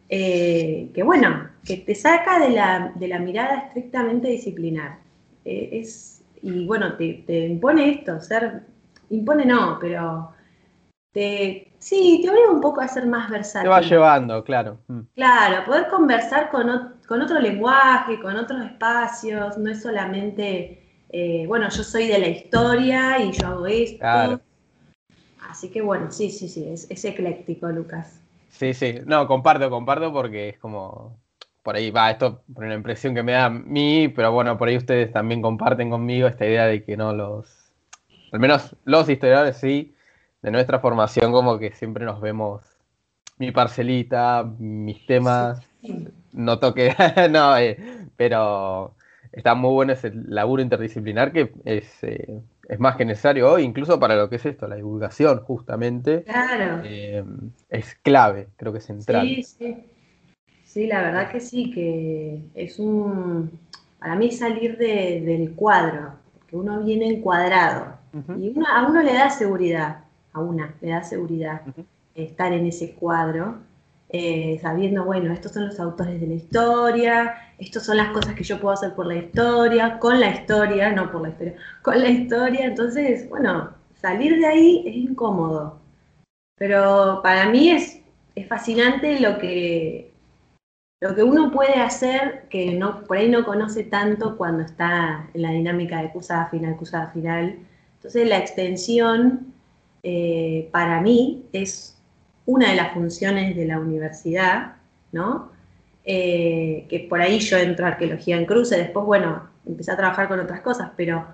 eh, 0.08 0.88
que 0.92 1.02
bueno, 1.04 1.48
que 1.64 1.76
te 1.76 1.94
saca 1.94 2.40
de 2.40 2.50
la, 2.50 2.92
de 2.96 3.06
la 3.06 3.20
mirada 3.20 3.66
estrictamente 3.66 4.28
disciplinar. 4.28 4.98
Eh, 5.44 5.68
es, 5.72 6.24
y 6.42 6.66
bueno, 6.66 6.96
te 6.96 7.46
impone 7.46 7.90
esto, 7.90 8.18
ser, 8.20 8.62
impone 9.10 9.44
no, 9.44 9.78
pero 9.80 10.32
te 11.12 11.71
Sí, 11.82 12.20
te 12.22 12.30
obliga 12.30 12.48
un 12.48 12.60
poco 12.60 12.80
a 12.80 12.86
ser 12.86 13.08
más 13.08 13.28
versátil. 13.28 13.64
Te 13.64 13.68
va 13.68 13.80
llevando, 13.80 14.44
claro. 14.44 14.78
Mm. 14.86 15.00
Claro, 15.16 15.64
poder 15.64 15.88
conversar 15.88 16.48
con, 16.48 16.70
otro 16.70 17.40
lenguaje, 17.40 18.20
con 18.20 18.36
otros 18.36 18.64
espacios, 18.64 19.58
no 19.58 19.68
es 19.68 19.82
solamente, 19.82 20.80
eh, 21.08 21.44
bueno, 21.48 21.68
yo 21.70 21.82
soy 21.82 22.06
de 22.06 22.20
la 22.20 22.28
historia 22.28 23.20
y 23.20 23.32
yo 23.32 23.48
hago 23.48 23.66
esto. 23.66 23.98
Claro. 23.98 24.40
Así 25.50 25.70
que 25.70 25.82
bueno, 25.82 26.12
sí, 26.12 26.30
sí, 26.30 26.48
sí, 26.48 26.68
es, 26.68 27.04
ecléctico, 27.04 27.66
Lucas. 27.66 28.22
Sí, 28.48 28.74
sí, 28.74 29.00
no, 29.04 29.26
comparto, 29.26 29.68
comparto 29.68 30.12
porque 30.12 30.50
es 30.50 30.58
como, 30.60 31.18
por 31.64 31.74
ahí 31.74 31.90
va, 31.90 32.12
esto 32.12 32.44
por 32.54 32.62
una 32.62 32.74
impresión 32.74 33.12
que 33.12 33.24
me 33.24 33.32
da 33.32 33.46
a 33.46 33.50
mí, 33.50 34.06
pero 34.06 34.30
bueno, 34.30 34.56
por 34.56 34.68
ahí 34.68 34.76
ustedes 34.76 35.12
también 35.12 35.42
comparten 35.42 35.90
conmigo 35.90 36.28
esta 36.28 36.46
idea 36.46 36.66
de 36.66 36.84
que 36.84 36.96
no 36.96 37.12
los, 37.12 37.72
al 38.30 38.38
menos 38.38 38.76
los 38.84 39.08
historiadores 39.08 39.56
sí, 39.56 39.96
de 40.42 40.50
nuestra 40.50 40.80
formación 40.80 41.32
como 41.32 41.58
que 41.58 41.72
siempre 41.72 42.04
nos 42.04 42.20
vemos 42.20 42.62
mi 43.38 43.50
parcelita, 43.52 44.44
mis 44.58 45.06
temas, 45.06 45.60
no 46.32 46.58
toque, 46.58 46.94
no, 47.30 47.56
eh, 47.56 47.76
pero 48.16 48.94
está 49.32 49.54
muy 49.54 49.72
bueno 49.72 49.92
ese 49.92 50.12
laburo 50.14 50.62
interdisciplinar 50.62 51.32
que 51.32 51.52
es, 51.64 52.04
eh, 52.04 52.40
es, 52.68 52.80
más 52.80 52.96
que 52.96 53.04
necesario 53.04 53.50
hoy, 53.50 53.62
incluso 53.62 53.98
para 53.98 54.16
lo 54.16 54.28
que 54.28 54.36
es 54.36 54.46
esto, 54.46 54.68
la 54.68 54.76
divulgación 54.76 55.40
justamente. 55.40 56.24
Claro. 56.24 56.82
Eh, 56.84 57.24
es 57.70 57.94
clave, 58.02 58.48
creo 58.56 58.72
que 58.72 58.78
es 58.78 58.84
central. 58.84 59.26
Sí, 59.26 59.42
sí. 59.42 59.76
Sí, 60.64 60.86
la 60.86 61.02
verdad 61.02 61.30
que 61.30 61.40
sí, 61.40 61.70
que 61.70 62.44
es 62.54 62.78
un, 62.78 63.58
para 63.98 64.16
mí 64.16 64.30
salir 64.30 64.78
del 64.78 65.52
cuadro, 65.54 66.14
que 66.46 66.56
uno 66.56 66.82
viene 66.82 67.08
encuadrado 67.08 67.98
y 68.38 68.54
a 68.66 68.86
uno 68.86 69.02
le 69.02 69.12
da 69.12 69.28
seguridad 69.28 70.01
a 70.32 70.40
una, 70.40 70.74
le 70.80 70.90
da 70.90 71.02
seguridad 71.02 71.62
estar 72.14 72.52
en 72.52 72.66
ese 72.66 72.94
cuadro, 72.94 73.58
eh, 74.08 74.58
sabiendo, 74.60 75.04
bueno, 75.04 75.32
estos 75.32 75.52
son 75.52 75.66
los 75.66 75.80
autores 75.80 76.20
de 76.20 76.26
la 76.26 76.34
historia, 76.34 77.34
estas 77.58 77.84
son 77.86 77.96
las 77.96 78.10
cosas 78.10 78.34
que 78.34 78.44
yo 78.44 78.60
puedo 78.60 78.74
hacer 78.74 78.94
por 78.94 79.06
la 79.06 79.16
historia, 79.16 79.98
con 79.98 80.20
la 80.20 80.30
historia, 80.30 80.92
no 80.92 81.10
por 81.10 81.22
la 81.22 81.30
historia, 81.30 81.54
con 81.80 81.98
la 81.98 82.08
historia, 82.10 82.66
entonces, 82.66 83.28
bueno, 83.30 83.70
salir 83.94 84.38
de 84.38 84.46
ahí 84.46 84.84
es 84.86 84.96
incómodo, 84.96 85.78
pero 86.58 87.20
para 87.22 87.48
mí 87.48 87.70
es, 87.70 88.00
es 88.34 88.46
fascinante 88.48 89.18
lo 89.20 89.38
que, 89.38 90.12
lo 91.00 91.14
que 91.14 91.22
uno 91.22 91.50
puede 91.50 91.74
hacer 91.80 92.46
que 92.50 92.74
no, 92.74 93.04
por 93.04 93.16
ahí 93.16 93.30
no 93.30 93.44
conoce 93.44 93.82
tanto 93.84 94.36
cuando 94.36 94.62
está 94.62 95.28
en 95.32 95.42
la 95.42 95.50
dinámica 95.50 96.00
de 96.00 96.08
acusada 96.08 96.46
final, 96.46 96.74
acusada 96.74 97.08
final. 97.08 97.58
Entonces 97.94 98.28
la 98.28 98.38
extensión 98.38 99.51
eh, 100.02 100.68
para 100.72 101.00
mí 101.00 101.44
es 101.52 101.96
una 102.46 102.70
de 102.70 102.76
las 102.76 102.92
funciones 102.92 103.56
de 103.56 103.66
la 103.66 103.78
universidad, 103.78 104.76
¿no? 105.12 105.50
Eh, 106.04 106.86
que 106.88 107.00
por 107.08 107.20
ahí 107.20 107.38
yo 107.38 107.56
entro 107.58 107.86
a 107.86 107.90
arqueología 107.90 108.36
en 108.36 108.46
cruce, 108.46 108.76
después, 108.76 109.06
bueno, 109.06 109.48
empecé 109.66 109.92
a 109.92 109.96
trabajar 109.96 110.28
con 110.28 110.40
otras 110.40 110.60
cosas, 110.60 110.90
pero 110.96 111.24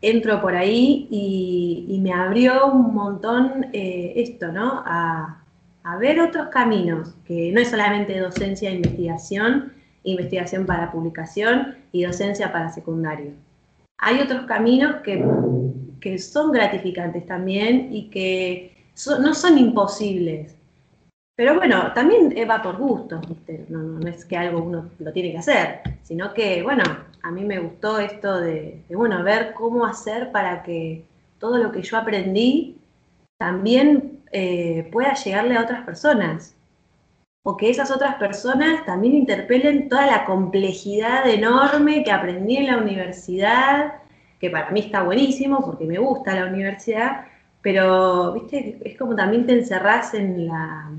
entro 0.00 0.40
por 0.40 0.54
ahí 0.54 1.06
y, 1.10 1.98
me 2.02 2.12
abrió 2.12 2.66
un 2.66 2.94
montón 2.94 3.66
eh, 3.72 4.12
esto, 4.16 4.52
¿no? 4.52 4.82
A, 4.86 5.42
a, 5.82 5.96
ver 5.98 6.20
otros 6.20 6.48
caminos, 6.48 7.14
que 7.26 7.50
no 7.52 7.60
es 7.60 7.68
solamente 7.68 8.18
docencia 8.18 8.70
e 8.70 8.74
investigación, 8.74 9.72
investigación 10.04 10.66
para 10.66 10.92
publicación 10.92 11.74
y 11.92 12.04
docencia 12.04 12.52
para 12.52 12.70
secundario. 12.70 13.32
Hay 13.98 14.20
otros 14.20 14.46
caminos 14.46 14.96
que 15.02 15.24
que 16.00 16.18
son 16.18 16.52
gratificantes 16.52 17.26
también 17.26 17.88
y 17.92 18.10
que 18.10 18.76
no 19.20 19.34
son 19.34 19.58
imposibles. 19.58 20.56
Pero 21.36 21.54
bueno, 21.54 21.92
también 21.92 22.34
va 22.48 22.62
por 22.62 22.78
gusto, 22.78 23.20
No, 23.68 24.08
es 24.08 24.24
que 24.24 24.38
algo 24.38 24.62
uno 24.62 24.90
lo 24.98 25.12
tiene 25.12 25.32
que 25.32 25.38
hacer, 25.38 25.80
sino 26.02 26.32
que, 26.32 26.62
bueno, 26.62 26.82
a 27.22 27.30
mí 27.30 27.44
me 27.44 27.58
gustó 27.58 27.98
esto 27.98 28.40
de, 28.40 28.82
bueno, 28.88 29.22
ver 29.22 29.52
cómo 29.52 29.84
hacer 29.84 30.32
para 30.32 30.62
que 30.62 31.04
todo 31.38 31.58
lo 31.58 31.72
que 31.72 31.82
yo 31.82 31.98
aprendí 31.98 32.78
también 33.38 34.20
eh, 34.32 34.88
pueda 34.90 35.12
llegarle 35.14 35.56
a 35.56 35.62
otras 35.62 35.84
personas. 35.84 36.54
O 37.44 37.56
que 37.56 37.68
esas 37.70 37.90
otras 37.90 38.16
personas 38.16 38.84
también 38.86 39.14
interpelen 39.14 39.88
toda 39.88 40.06
la 40.06 40.24
complejidad 40.24 41.28
enorme 41.28 42.02
que 42.02 42.10
aprendí 42.10 42.56
en 42.56 42.66
la 42.66 42.78
universidad 42.78 43.94
que 44.40 44.50
para 44.50 44.70
mí 44.70 44.80
está 44.80 45.02
buenísimo 45.02 45.64
porque 45.64 45.84
me 45.84 45.98
gusta 45.98 46.34
la 46.34 46.46
universidad, 46.46 47.26
pero, 47.62 48.32
viste, 48.32 48.78
es 48.84 48.96
como 48.96 49.16
también 49.16 49.46
te 49.46 49.52
encerrás 49.52 50.14
en 50.14 50.46
la 50.46 50.90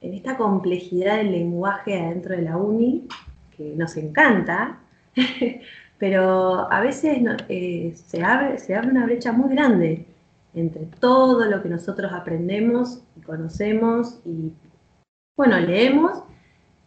en 0.00 0.14
esta 0.14 0.36
complejidad 0.36 1.16
del 1.16 1.32
lenguaje 1.32 1.98
adentro 1.98 2.36
de 2.36 2.42
la 2.42 2.56
uni, 2.56 3.08
que 3.56 3.74
nos 3.76 3.96
encanta, 3.96 4.78
pero 5.98 6.70
a 6.70 6.80
veces 6.80 7.18
eh, 7.48 7.92
se, 7.96 8.22
abre, 8.22 8.58
se 8.58 8.74
abre 8.74 8.90
una 8.90 9.04
brecha 9.04 9.32
muy 9.32 9.54
grande 9.54 10.06
entre 10.54 10.86
todo 11.00 11.44
lo 11.46 11.62
que 11.62 11.68
nosotros 11.68 12.12
aprendemos 12.12 13.02
y 13.16 13.20
conocemos 13.20 14.20
y, 14.24 14.52
bueno, 15.36 15.58
leemos 15.58 16.22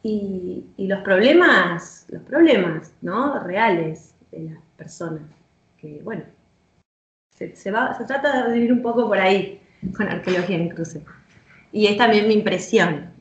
y, 0.01 0.63
los 0.77 1.01
problemas, 1.01 2.07
los 2.09 2.23
problemas, 2.23 2.93
¿no? 3.01 3.43
Reales 3.43 4.15
de 4.31 4.51
las 4.51 4.59
personas. 4.77 5.21
Que, 5.81 6.01
bueno, 6.03 6.23
se, 7.31 7.71
va, 7.71 7.97
se 7.97 8.05
trata 8.05 8.47
de 8.47 8.53
vivir 8.53 8.73
un 8.73 8.81
poco 8.81 9.07
por 9.07 9.17
ahí 9.17 9.61
con 9.95 10.07
arqueología 10.07 10.57
en 10.57 10.69
cruce. 10.69 11.03
Y 11.71 11.87
es 11.87 11.97
también 11.97 12.27
mi 12.27 12.33
impresión. 12.33 13.13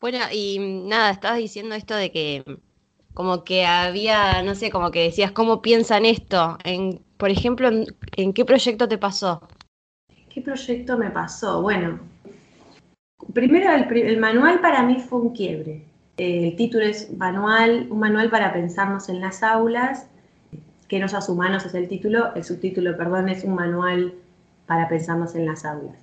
Bueno, 0.00 0.18
y 0.32 0.58
nada, 0.86 1.10
estabas 1.10 1.38
diciendo 1.38 1.74
esto 1.74 1.94
de 1.94 2.10
que 2.10 2.44
como 3.14 3.42
que 3.42 3.66
había, 3.66 4.42
no 4.42 4.54
sé, 4.54 4.70
como 4.70 4.90
que 4.92 5.02
decías, 5.02 5.32
¿cómo 5.32 5.60
piensan 5.60 6.06
esto? 6.06 6.56
En, 6.64 7.00
por 7.16 7.30
ejemplo, 7.30 7.68
¿en, 8.16 8.32
qué 8.32 8.44
proyecto 8.44 8.88
te 8.88 8.96
pasó? 8.96 9.42
¿Qué 10.32 10.40
proyecto 10.40 10.96
me 10.96 11.10
pasó? 11.10 11.60
Bueno, 11.60 11.98
primero 13.34 13.72
el, 13.72 14.20
manual 14.20 14.60
para 14.60 14.84
mí 14.84 15.00
fue 15.00 15.20
un 15.20 15.34
quiebre. 15.34 15.84
el 16.16 16.54
título 16.54 16.84
es 16.84 17.12
manual, 17.16 17.88
un 17.90 17.98
manual 17.98 18.30
para 18.30 18.52
pensarnos 18.52 19.08
en 19.08 19.20
las 19.20 19.42
aulas, 19.42 20.08
que 20.88 20.98
no 20.98 21.08
seas 21.08 21.28
humanos 21.28 21.66
es 21.66 21.74
el 21.74 21.88
título, 21.88 22.34
el 22.34 22.44
subtítulo, 22.44 22.96
perdón, 22.96 23.28
es 23.28 23.44
un 23.44 23.54
manual 23.54 24.14
para 24.66 24.88
pensarnos 24.88 25.34
en 25.34 25.46
las 25.46 25.64
aulas. 25.64 25.96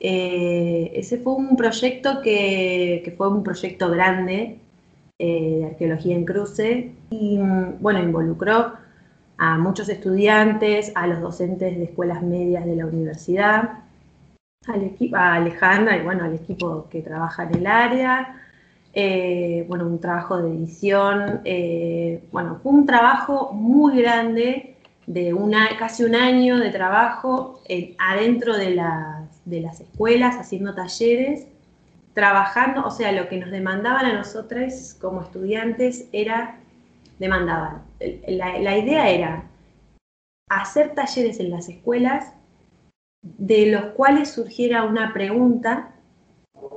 Eh, 0.00 0.92
ese 0.94 1.18
fue 1.18 1.34
un 1.34 1.56
proyecto 1.56 2.22
que, 2.22 3.02
que, 3.04 3.10
fue 3.12 3.28
un 3.28 3.42
proyecto 3.42 3.90
grande 3.90 4.58
eh, 5.18 5.58
de 5.58 5.66
arqueología 5.66 6.16
en 6.16 6.24
cruce 6.24 6.92
y 7.10 7.38
bueno, 7.80 8.02
involucró 8.02 8.72
a 9.36 9.58
muchos 9.58 9.88
estudiantes, 9.88 10.92
a 10.94 11.06
los 11.06 11.20
docentes 11.20 11.76
de 11.76 11.84
escuelas 11.84 12.22
medias 12.22 12.64
de 12.64 12.76
la 12.76 12.86
universidad, 12.86 13.80
al 14.66 14.96
a 15.14 15.34
Alejandra 15.34 15.96
y 15.96 16.02
bueno, 16.02 16.24
al 16.24 16.34
equipo 16.34 16.86
que 16.90 17.02
trabaja 17.02 17.44
en 17.44 17.56
el 17.56 17.66
área, 17.66 18.40
eh, 18.92 19.64
bueno, 19.68 19.86
un 19.86 20.00
trabajo 20.00 20.38
de 20.42 20.54
edición, 20.54 21.40
eh, 21.44 22.24
bueno, 22.32 22.58
fue 22.62 22.72
un 22.72 22.86
trabajo 22.86 23.52
muy 23.52 24.00
grande 24.00 24.76
de 25.06 25.34
una, 25.34 25.76
casi 25.78 26.04
un 26.04 26.14
año 26.14 26.58
de 26.58 26.70
trabajo 26.70 27.62
adentro 27.98 28.56
de 28.56 28.80
de 29.44 29.60
las 29.60 29.80
escuelas, 29.80 30.36
haciendo 30.36 30.74
talleres 30.74 31.46
trabajando, 32.14 32.84
o 32.84 32.90
sea, 32.90 33.12
lo 33.12 33.28
que 33.28 33.38
nos 33.38 33.50
demandaban 33.50 34.06
a 34.06 34.12
nosotros 34.12 34.96
como 35.00 35.22
estudiantes 35.22 36.08
era, 36.12 36.58
demandaban, 37.18 37.82
la, 38.28 38.76
idea 38.76 39.08
era 39.10 39.44
hacer 40.48 40.94
talleres 40.94 41.38
en 41.40 41.50
las 41.50 41.68
escuelas 41.68 42.32
de 43.22 43.66
los 43.66 43.82
cuales 43.92 44.30
surgiera 44.30 44.84
una 44.84 45.12
pregunta 45.12 45.94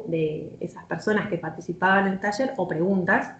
de 0.07 0.57
esas 0.59 0.85
personas 0.85 1.29
que 1.29 1.37
participaban 1.37 2.07
en 2.07 2.13
el 2.13 2.19
taller 2.19 2.53
o 2.57 2.67
preguntas 2.67 3.33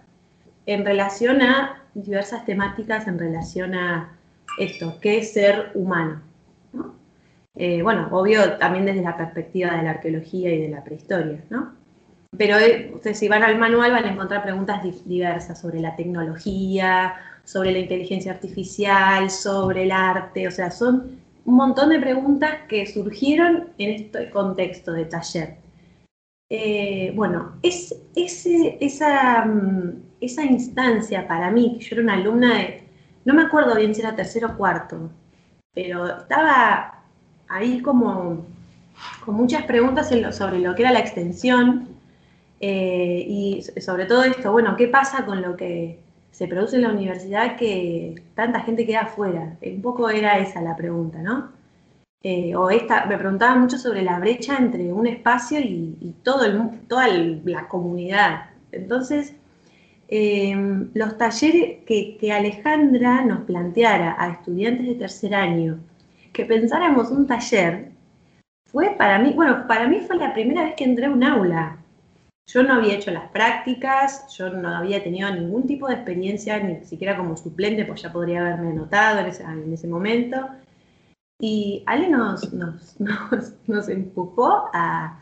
en 0.66 0.84
relación 0.84 1.42
a 1.42 1.82
diversas 1.94 2.44
temáticas 2.44 3.06
en 3.06 3.18
relación 3.18 3.74
a 3.74 4.16
esto, 4.58 4.98
qué 5.00 5.18
es 5.18 5.32
ser 5.32 5.70
humano. 5.74 6.22
Eh, 7.56 7.82
bueno, 7.82 8.08
obvio 8.10 8.56
también 8.58 8.84
desde 8.84 9.02
la 9.02 9.16
perspectiva 9.16 9.76
de 9.76 9.82
la 9.84 9.90
arqueología 9.90 10.52
y 10.52 10.62
de 10.62 10.68
la 10.68 10.82
prehistoria, 10.82 11.44
¿no? 11.50 11.72
Pero 12.36 12.58
eh, 12.58 12.90
ustedes 12.92 13.18
si 13.18 13.28
van 13.28 13.44
al 13.44 13.58
manual 13.58 13.92
van 13.92 14.04
a 14.04 14.12
encontrar 14.12 14.42
preguntas 14.42 14.82
diversas 15.04 15.60
sobre 15.60 15.80
la 15.80 15.94
tecnología, 15.94 17.14
sobre 17.44 17.70
la 17.70 17.78
inteligencia 17.78 18.32
artificial, 18.32 19.30
sobre 19.30 19.84
el 19.84 19.92
arte, 19.92 20.48
o 20.48 20.50
sea, 20.50 20.70
son 20.72 21.20
un 21.44 21.54
montón 21.54 21.90
de 21.90 22.00
preguntas 22.00 22.50
que 22.68 22.86
surgieron 22.86 23.68
en 23.78 23.90
este 23.90 24.30
contexto 24.30 24.92
de 24.92 25.04
taller. 25.04 25.63
Eh, 26.50 27.12
bueno, 27.14 27.58
es, 27.62 27.94
esa, 28.14 29.44
mm, 29.44 30.02
esa 30.20 30.44
instancia 30.44 31.26
para 31.26 31.50
mí, 31.50 31.76
que 31.78 31.84
yo 31.84 31.96
era 31.96 32.02
una 32.02 32.14
alumna 32.14 32.58
de, 32.58 32.84
no 33.24 33.34
me 33.34 33.42
acuerdo 33.42 33.74
bien 33.76 33.94
si 33.94 34.00
era 34.02 34.14
tercero 34.14 34.48
o 34.50 34.56
cuarto, 34.56 35.10
pero 35.74 36.18
estaba 36.18 37.02
ahí 37.48 37.80
como 37.82 38.46
con 39.24 39.34
muchas 39.34 39.64
preguntas 39.64 40.08
sobre 40.36 40.60
lo 40.60 40.74
que 40.74 40.82
era 40.82 40.92
la 40.92 41.00
extensión 41.00 41.88
eh, 42.60 43.24
y 43.28 43.62
sobre 43.80 44.06
todo 44.06 44.24
esto, 44.24 44.52
bueno, 44.52 44.76
¿qué 44.76 44.88
pasa 44.88 45.24
con 45.26 45.42
lo 45.42 45.56
que 45.56 46.00
se 46.30 46.48
produce 46.48 46.76
en 46.76 46.82
la 46.82 46.90
universidad 46.90 47.56
que 47.56 48.22
tanta 48.34 48.60
gente 48.60 48.86
queda 48.86 49.02
afuera? 49.02 49.56
Un 49.62 49.82
poco 49.82 50.08
era 50.10 50.38
esa 50.38 50.60
la 50.62 50.76
pregunta, 50.76 51.20
¿no? 51.22 51.50
Eh, 52.26 52.56
o 52.56 52.70
esta, 52.70 53.04
me 53.04 53.18
preguntaba 53.18 53.54
mucho 53.56 53.78
sobre 53.78 54.02
la 54.02 54.18
brecha 54.18 54.56
entre 54.56 54.92
un 54.92 55.06
espacio 55.06 55.60
y, 55.60 56.14
todo 56.22 56.44
el, 56.46 56.80
toda 56.88 57.06
la 57.08 57.68
comunidad. 57.68 58.46
Entonces, 58.72 59.34
em, 60.08 60.90
los 60.94 61.18
talleres 61.18 61.84
que, 61.86 62.16
que, 62.18 62.32
Alejandra 62.32 63.24
nos 63.24 63.42
planteara 63.42 64.16
a 64.18 64.30
estudiantes 64.30 64.86
de 64.86 64.94
tercer 64.94 65.34
año, 65.34 65.78
que 66.32 66.46
pensáramos 66.46 67.10
un 67.10 67.26
taller, 67.26 67.90
fue 68.72 68.90
para 68.98 69.18
mí, 69.18 69.32
bueno, 69.34 69.66
para 69.68 69.86
mí 69.86 70.00
fue 70.00 70.16
la 70.16 70.32
primera 70.32 70.64
vez 70.64 70.74
que 70.76 70.84
entré 70.84 71.06
a 71.06 71.10
un 71.10 71.22
aula. 71.22 71.76
Yo 72.46 72.62
no 72.62 72.74
había 72.74 72.94
hecho 72.94 73.10
las 73.10 73.30
prácticas, 73.30 74.34
yo 74.36 74.50
no 74.50 74.68
había 74.76 75.02
tenido 75.02 75.30
ningún 75.30 75.66
tipo 75.66 75.88
de 75.88 75.94
experiencia, 75.94 76.58
ni 76.58 76.84
siquiera 76.84 77.16
como 77.16 77.36
suplente, 77.36 77.84
pues 77.84 78.02
ya 78.02 78.12
podría 78.12 78.40
haberme 78.40 78.70
anotado 78.70 79.20
en 79.20 79.72
ese, 79.72 79.86
momento. 79.86 80.48
Y 81.46 81.82
Ale 81.84 82.08
nos, 82.08 82.42
empujó 83.90 84.70
a, 84.72 85.20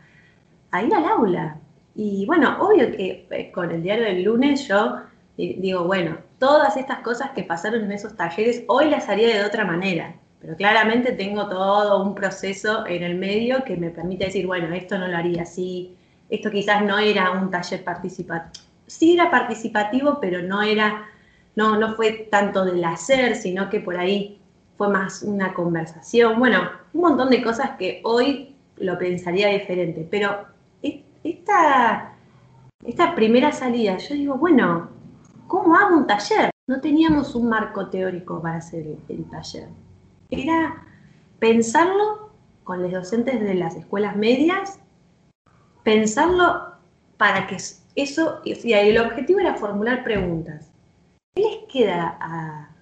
ir 0.81 0.95
al 0.95 1.05
aula. 1.05 1.57
Y 1.95 2.25
bueno, 2.25 2.59
obvio 2.61 2.91
que 2.91 3.27
eh, 3.29 3.51
con 3.51 3.69
el 3.69 3.83
diario 3.83 4.05
del 4.05 4.23
lunes 4.23 4.65
yo 4.65 5.01
digo, 5.35 5.83
bueno, 5.83 6.15
todas 6.39 6.77
estas 6.77 6.99
cosas 6.99 7.31
que 7.31 7.43
pasaron 7.43 7.83
en 7.83 7.91
esos 7.91 8.15
talleres, 8.15 8.63
hoy 8.67 8.89
las 8.89 9.09
haría 9.09 9.37
de 9.37 9.43
otra 9.43 9.65
manera. 9.65 10.15
Pero 10.39 10.55
claramente 10.55 11.11
tengo 11.11 11.49
todo 11.49 12.01
un 12.01 12.15
proceso 12.15 12.87
en 12.87 13.03
el 13.03 13.15
medio 13.15 13.65
que 13.65 13.75
me 13.75 13.89
permite 13.89 14.27
decir, 14.27 14.47
bueno, 14.47 14.73
esto 14.73 14.97
no 14.97 15.09
lo 15.09 15.17
haría 15.17 15.41
así, 15.41 15.97
esto 16.29 16.49
quizás 16.51 16.85
no 16.85 16.99
era 16.99 17.31
un 17.31 17.51
taller 17.51 17.83
participativo. 17.83 18.65
Sí 18.87 19.15
era 19.15 19.29
participativo, 19.29 20.19
pero 20.21 20.41
no 20.41 20.61
era, 20.61 21.03
no 21.57 21.95
fue 21.95 22.29
tanto 22.31 22.63
del 22.63 22.81
hacer, 22.85 23.35
sino 23.35 23.69
que 23.69 23.81
por 23.81 23.97
ahí 23.97 24.39
fue 24.77 24.89
más 24.89 25.23
una 25.23 25.53
conversación. 25.53 26.39
Bueno, 26.39 26.61
un 26.93 27.01
montón 27.01 27.29
de 27.29 27.41
cosas 27.43 27.71
que 27.77 28.01
hoy 28.03 28.55
lo 28.77 28.97
pensaría 28.97 29.47
diferente. 29.49 30.07
Pero 30.09 30.45
esta, 31.23 32.13
esta 32.85 33.15
primera 33.15 33.51
salida, 33.51 33.97
yo 33.97 34.15
digo, 34.15 34.35
bueno, 34.35 34.89
¿cómo 35.47 35.75
hago 35.75 35.97
un 35.97 36.07
taller? 36.07 36.49
No 36.67 36.81
teníamos 36.81 37.35
un 37.35 37.49
marco 37.49 37.89
teórico 37.89 38.41
para 38.41 38.57
hacer 38.57 38.85
el 39.07 39.25
taller. 39.29 39.69
Era 40.29 40.83
pensarlo 41.39 42.31
con 42.63 42.81
los 42.81 42.91
docentes 42.91 43.39
de 43.39 43.53
las 43.53 43.75
escuelas 43.75 44.15
medias 44.15 44.79
pensarlo 45.83 46.73
para 47.17 47.45
que 47.47 47.57
eso, 47.95 48.41
y 48.43 48.73
el 48.73 48.97
objetivo 48.97 49.39
era 49.39 49.55
formular 49.55 50.03
preguntas. 50.03 50.71
¿Qué 51.35 51.41
les 51.41 51.71
queda 51.71 52.17
a, 52.19 52.72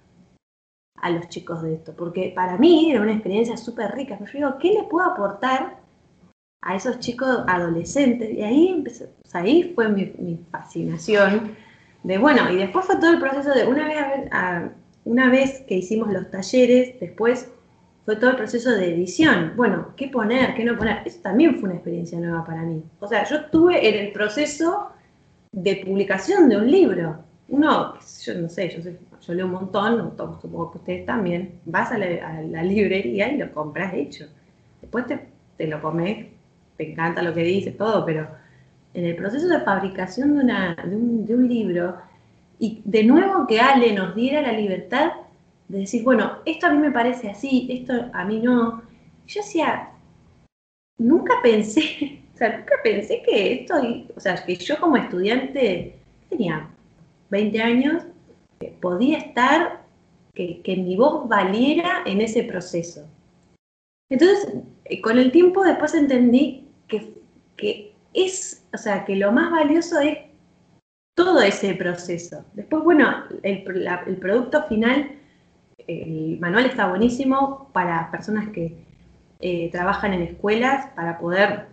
los 1.10 1.28
chicos 1.28 1.62
de 1.62 1.74
esto? 1.74 1.94
Porque 1.96 2.32
para 2.34 2.56
mí 2.58 2.90
era 2.90 3.00
una 3.00 3.12
experiencia 3.12 3.56
súper 3.56 3.92
rica. 3.92 4.18
Yo 4.18 4.32
digo, 4.32 4.58
¿qué 4.58 4.72
le 4.72 4.82
puedo 4.84 5.06
aportar 5.06 5.78
a 6.60 6.76
esos 6.76 6.98
chicos 7.00 7.44
adolescentes? 7.46 8.32
Y 8.32 8.42
ahí, 8.42 8.68
empezó, 8.68 9.06
ahí 9.32 9.72
fue 9.74 9.88
mi, 9.88 10.38
fascinación 10.50 11.56
de, 12.02 12.18
bueno, 12.18 12.50
y 12.50 12.56
después 12.56 12.84
fue 12.84 12.96
todo 12.96 13.10
el 13.10 13.20
proceso 13.20 13.50
de 13.50 13.66
una 13.66 13.86
vez, 13.86 14.30
una 15.04 15.30
vez 15.30 15.60
que 15.68 15.76
hicimos 15.76 16.12
los 16.12 16.30
talleres, 16.30 16.98
después 17.00 17.48
fue 18.04 18.16
todo 18.16 18.30
el 18.30 18.36
proceso 18.36 18.70
de 18.70 18.94
edición. 18.94 19.52
Bueno, 19.56 19.94
¿qué 19.96 20.08
poner, 20.08 20.54
qué 20.54 20.64
no 20.64 20.76
poner? 20.76 21.02
Eso 21.04 21.20
también 21.22 21.58
fue 21.58 21.68
una 21.68 21.74
experiencia 21.74 22.18
nueva 22.18 22.44
para 22.44 22.62
mí. 22.62 22.82
O 23.00 23.06
sea, 23.06 23.24
yo 23.24 23.36
estuve 23.36 23.88
en 23.88 24.06
el 24.06 24.12
proceso 24.12 24.88
de 25.52 25.76
publicación 25.84 26.48
de 26.48 26.56
un 26.56 26.70
libro. 26.70 27.24
Uno, 27.52 27.98
yo 28.24 28.34
no 28.34 28.48
sé, 28.48 28.96
yo, 29.20 29.34
leo 29.34 29.44
un 29.44 29.52
montón, 29.52 30.14
supongo 30.40 30.72
que 30.72 30.78
ustedes 30.78 31.04
también, 31.04 31.60
vas 31.66 31.92
a 31.92 31.98
la, 31.98 32.62
librería 32.62 33.30
y 33.30 33.36
lo 33.36 33.52
compras 33.52 33.92
hecho. 33.92 34.24
Después 34.80 35.04
te, 35.06 35.66
lo 35.66 35.82
comes, 35.82 36.28
te 36.78 36.90
encanta 36.90 37.20
lo 37.20 37.34
que 37.34 37.42
dice, 37.42 37.72
todo, 37.72 38.06
pero 38.06 38.26
en 38.94 39.04
el 39.04 39.14
proceso 39.16 39.48
de 39.48 39.60
fabricación 39.60 40.34
de, 40.38 40.44
de, 40.88 40.96
un, 40.96 41.26
de 41.26 41.34
un 41.34 41.46
libro, 41.46 41.98
y 42.58 42.80
de 42.86 43.04
nuevo 43.04 43.46
que 43.46 43.60
Ale 43.60 43.92
nos 43.92 44.14
diera 44.14 44.40
la 44.40 44.52
libertad 44.52 45.12
de 45.68 45.80
decir, 45.80 46.04
bueno, 46.04 46.38
esto 46.46 46.68
a 46.68 46.70
mí 46.70 46.78
me 46.78 46.90
parece 46.90 47.28
así, 47.28 47.68
esto 47.70 47.92
a 48.14 48.24
mí 48.24 48.40
no. 48.40 48.82
Yo 49.26 49.42
decía, 49.42 49.90
nunca 50.96 51.34
pensé, 51.42 52.22
o 52.34 52.38
sea, 52.38 52.56
nunca 52.56 52.76
pensé 52.82 53.22
que 53.22 53.52
esto, 53.60 53.74
o 54.16 54.20
sea, 54.20 54.42
que 54.42 54.56
yo 54.56 54.80
como 54.80 54.96
estudiante 54.96 55.98
tenía 56.30 56.70
20 57.32 57.62
años, 57.62 58.04
podía 58.80 59.18
estar, 59.18 59.82
que, 60.34 60.62
mi 60.76 60.96
voz 60.96 61.28
valiera 61.28 62.02
en 62.04 62.20
ese 62.20 62.44
proceso. 62.44 63.08
Entonces, 64.10 64.54
eh, 64.84 65.00
con 65.00 65.18
el 65.18 65.32
tiempo 65.32 65.64
después 65.64 65.94
entendí 65.94 66.68
que, 66.88 67.14
que 67.56 67.94
es, 68.12 68.64
o 68.74 68.78
sea, 68.78 69.04
que 69.06 69.16
lo 69.16 69.32
más 69.32 69.50
valioso 69.50 69.98
es 70.00 70.18
todo 71.16 71.40
ese 71.40 71.74
proceso. 71.74 72.44
Después, 72.52 72.84
bueno, 72.84 73.24
el, 73.42 73.64
el 74.06 74.16
producto 74.18 74.64
final, 74.64 75.12
el 75.86 76.38
manual 76.38 76.66
está 76.66 76.88
buenísimo 76.88 77.70
para 77.72 78.10
personas 78.10 78.50
que 78.50 78.76
eh, 79.40 79.70
trabajan 79.72 80.12
en 80.12 80.22
escuelas, 80.22 80.86
para 80.94 81.18
poder 81.18 81.66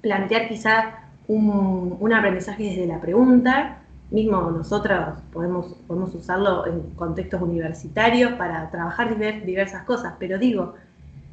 plantear 0.00 0.48
quizá 0.48 1.10
un, 1.28 1.98
un, 2.00 2.12
aprendizaje 2.14 2.64
desde 2.64 2.86
la 2.86 3.00
pregunta. 3.00 3.82
Mismo 4.10 4.50
nosotros 4.50 5.18
podemos, 5.32 5.74
podemos 5.86 6.14
usarlo 6.14 6.66
en 6.66 6.80
contextos 6.94 7.42
universitarios 7.42 8.32
para 8.34 8.70
trabajar 8.70 9.16
diversas 9.44 9.84
cosas, 9.84 10.14
pero 10.18 10.38
digo, 10.38 10.74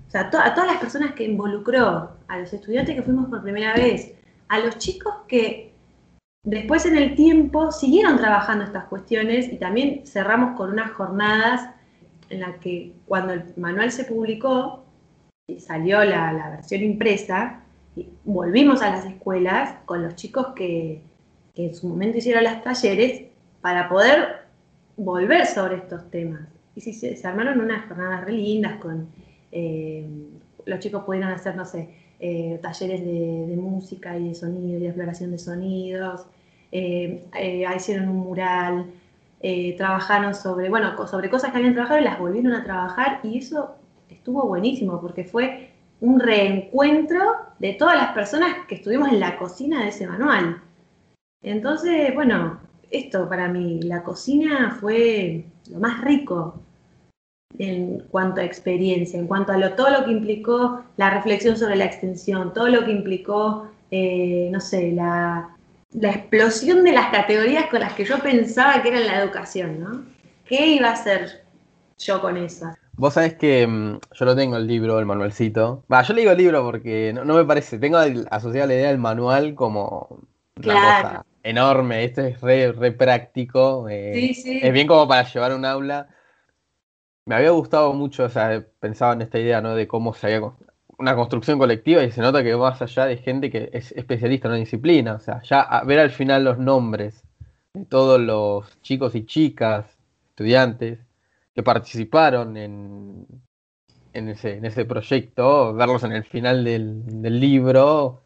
o 0.07 0.11
sea, 0.11 0.21
a 0.21 0.29
todas 0.29 0.67
las 0.67 0.77
personas 0.77 1.13
que 1.13 1.25
involucró, 1.25 2.11
a 2.27 2.39
los 2.39 2.51
estudiantes 2.51 2.95
que 2.95 3.03
fuimos 3.03 3.29
por 3.29 3.43
primera 3.43 3.73
vez, 3.73 4.13
a 4.47 4.59
los 4.59 4.77
chicos 4.77 5.13
que 5.27 5.73
Después 6.45 6.85
en 6.85 6.97
el 6.97 7.15
tiempo 7.15 7.71
siguieron 7.71 8.17
trabajando 8.17 8.65
estas 8.65 8.83
cuestiones 8.85 9.51
y 9.51 9.57
también 9.57 10.05
cerramos 10.05 10.57
con 10.57 10.71
unas 10.71 10.91
jornadas 10.91 11.69
en 12.29 12.41
las 12.41 12.57
que 12.57 12.93
cuando 13.05 13.31
el 13.31 13.45
manual 13.55 13.91
se 13.93 14.03
publicó 14.03 14.83
y 15.47 15.61
salió 15.61 16.03
la, 16.03 16.33
la 16.33 16.49
versión 16.49 16.83
impresa, 16.83 17.61
volvimos 18.25 18.81
a 18.81 18.89
las 18.89 19.05
escuelas 19.05 19.75
con 19.85 20.03
los 20.03 20.15
chicos 20.15 20.47
que, 20.53 21.01
que 21.53 21.67
en 21.67 21.75
su 21.75 21.87
momento 21.87 22.17
hicieron 22.17 22.43
los 22.43 22.63
talleres 22.63 23.23
para 23.61 23.89
poder 23.89 24.43
volver 24.97 25.45
sobre 25.45 25.77
estos 25.77 26.09
temas. 26.09 26.47
Y 26.75 26.81
sí, 26.81 26.93
se, 26.93 27.19
armaron 27.27 27.61
unas 27.61 27.87
jornadas 27.87 28.25
re 28.25 28.33
lindas 28.33 28.79
con 28.79 29.07
eh, 29.51 30.07
los 30.65 30.79
chicos 30.79 31.03
pudieron 31.03 31.31
hacer, 31.31 31.55
no 31.55 31.65
sé, 31.65 31.89
eh, 32.19 32.59
talleres 32.61 33.03
de, 33.03 33.55
música 33.57 34.17
y 34.17 34.29
de 34.29 34.35
sonido 34.35 34.77
y 34.77 34.81
de 34.81 34.87
exploración 34.87 35.31
de 35.31 35.37
sonidos, 35.37 36.25
eh, 36.71 37.25
eh, 37.35 37.65
hicieron 37.75 38.09
un 38.09 38.17
mural, 38.17 38.85
trabajaron 39.77 40.33
sobre, 40.33 40.69
bueno, 40.69 40.95
sobre 41.05 41.29
cosas 41.29 41.51
que 41.51 41.57
habían 41.57 41.73
trabajado 41.73 41.99
y 41.99 42.03
las 42.05 42.17
volvieron 42.17 42.53
a 42.53 42.63
trabajar 42.63 43.19
y 43.23 43.39
eso 43.39 43.75
estuvo 44.09 44.47
buenísimo 44.47 45.01
porque 45.01 45.25
fue 45.25 45.71
un 45.99 46.21
reencuentro 46.21 47.19
de 47.59 47.73
todas 47.73 47.97
las 47.97 48.13
personas 48.13 48.55
que 48.69 48.75
estuvimos 48.75 49.09
en 49.09 49.19
la 49.19 49.37
cocina 49.37 49.83
de 49.83 49.89
ese 49.89 50.07
manual. 50.07 50.61
Entonces, 51.43 52.13
bueno, 52.15 52.59
esto 52.89 53.27
para 53.27 53.49
mí, 53.49 53.81
la 53.81 54.03
cocina 54.03 54.77
fue 54.79 55.45
lo 55.69 55.79
más 55.79 56.01
rico 56.01 56.61
en 57.59 57.99
cuanto 58.09 58.41
a 58.41 58.45
experiencia, 58.45 59.19
en 59.19 59.27
cuanto 59.27 59.51
a 59.51 59.57
lo, 59.57 59.73
todo 59.73 59.89
lo 59.89 60.05
que 60.05 60.11
implicó 60.11 60.83
la 60.97 61.09
reflexión 61.09 61.57
sobre 61.57 61.75
la 61.75 61.85
extensión, 61.85 62.53
todo 62.53 62.69
lo 62.69 62.85
que 62.85 62.91
implicó, 62.91 63.67
eh, 63.91 64.49
no 64.51 64.59
sé, 64.59 64.91
la, 64.93 65.55
la, 65.91 66.09
explosión 66.09 66.83
de 66.83 66.93
las 66.93 67.11
categorías 67.11 67.65
con 67.69 67.81
las 67.81 67.93
que 67.93 68.05
yo 68.05 68.17
pensaba 68.19 68.81
que 68.81 68.89
era 68.89 68.99
la 69.01 69.21
educación, 69.21 69.79
¿no? 69.79 70.03
¿Qué 70.45 70.67
iba 70.67 70.89
a 70.89 70.93
hacer 70.93 71.43
yo 71.99 72.21
con 72.21 72.37
eso? 72.37 72.67
Vos 72.95 73.15
sabés 73.15 73.35
que 73.35 73.65
um, 73.65 73.99
yo 74.13 74.25
lo 74.25 74.35
tengo 74.35 74.57
el 74.57 74.67
libro, 74.67 74.99
el 74.99 75.05
manualcito. 75.05 75.83
Va, 75.91 76.03
yo 76.03 76.13
le 76.13 76.21
digo 76.21 76.31
el 76.31 76.37
libro 76.37 76.63
porque 76.63 77.11
no, 77.13 77.25
no 77.25 77.35
me 77.35 77.45
parece, 77.45 77.77
tengo 77.79 77.97
asociada 78.29 78.67
la 78.67 78.73
idea 78.73 78.87
del 78.89 78.99
manual 78.99 79.55
como 79.55 80.19
claro. 80.55 81.07
cosa 81.07 81.25
enorme, 81.43 82.05
este 82.05 82.29
es 82.29 82.41
re, 82.41 82.71
re 82.71 82.91
práctico, 82.91 83.87
eh, 83.89 84.13
sí, 84.15 84.33
sí. 84.33 84.59
es 84.63 84.73
bien 84.73 84.87
como 84.87 85.07
para 85.07 85.27
llevar 85.29 85.53
un 85.53 85.65
aula 85.65 86.07
me 87.25 87.35
había 87.35 87.51
gustado 87.51 87.93
mucho, 87.93 88.25
o 88.25 88.29
sea, 88.29 88.65
pensaba 88.79 89.13
en 89.13 89.21
esta 89.21 89.39
idea, 89.39 89.61
¿no? 89.61 89.75
De 89.75 89.87
cómo 89.87 90.13
se 90.13 90.27
había 90.27 90.51
una 90.97 91.15
construcción 91.15 91.57
colectiva 91.57 92.03
y 92.03 92.11
se 92.11 92.21
nota 92.21 92.43
que 92.43 92.55
más 92.55 92.81
allá 92.81 93.05
de 93.05 93.17
gente 93.17 93.49
que 93.49 93.69
es 93.73 93.91
especialista 93.93 94.47
en 94.47 94.53
una 94.53 94.59
disciplina, 94.59 95.15
o 95.15 95.19
sea, 95.19 95.41
ya 95.43 95.81
ver 95.85 95.99
al 95.99 96.11
final 96.11 96.43
los 96.43 96.57
nombres 96.59 97.23
de 97.73 97.85
todos 97.85 98.19
los 98.19 98.81
chicos 98.81 99.15
y 99.15 99.25
chicas, 99.25 99.85
estudiantes, 100.29 100.99
que 101.55 101.63
participaron 101.63 102.57
en, 102.57 103.25
en, 104.13 104.29
ese, 104.29 104.57
en 104.57 104.65
ese 104.65 104.85
proyecto, 104.85 105.73
verlos 105.73 106.03
en 106.03 106.13
el 106.13 106.23
final 106.23 106.63
del, 106.63 107.21
del 107.21 107.39
libro, 107.39 108.23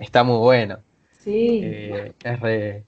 está 0.00 0.22
muy 0.24 0.38
bueno. 0.38 0.78
Sí. 1.26 1.60
Eh, 1.64 2.12
es 2.22 2.40
re, 2.40 2.84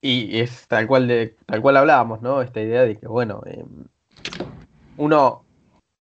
y 0.00 0.38
es 0.38 0.68
tal 0.68 0.86
cual, 0.86 1.08
de, 1.08 1.34
tal 1.44 1.60
cual 1.60 1.76
hablábamos, 1.76 2.22
¿no? 2.22 2.40
Esta 2.40 2.60
idea 2.60 2.82
de 2.82 2.96
que, 2.96 3.08
bueno, 3.08 3.42
eh, 3.46 3.64
uno, 4.96 5.44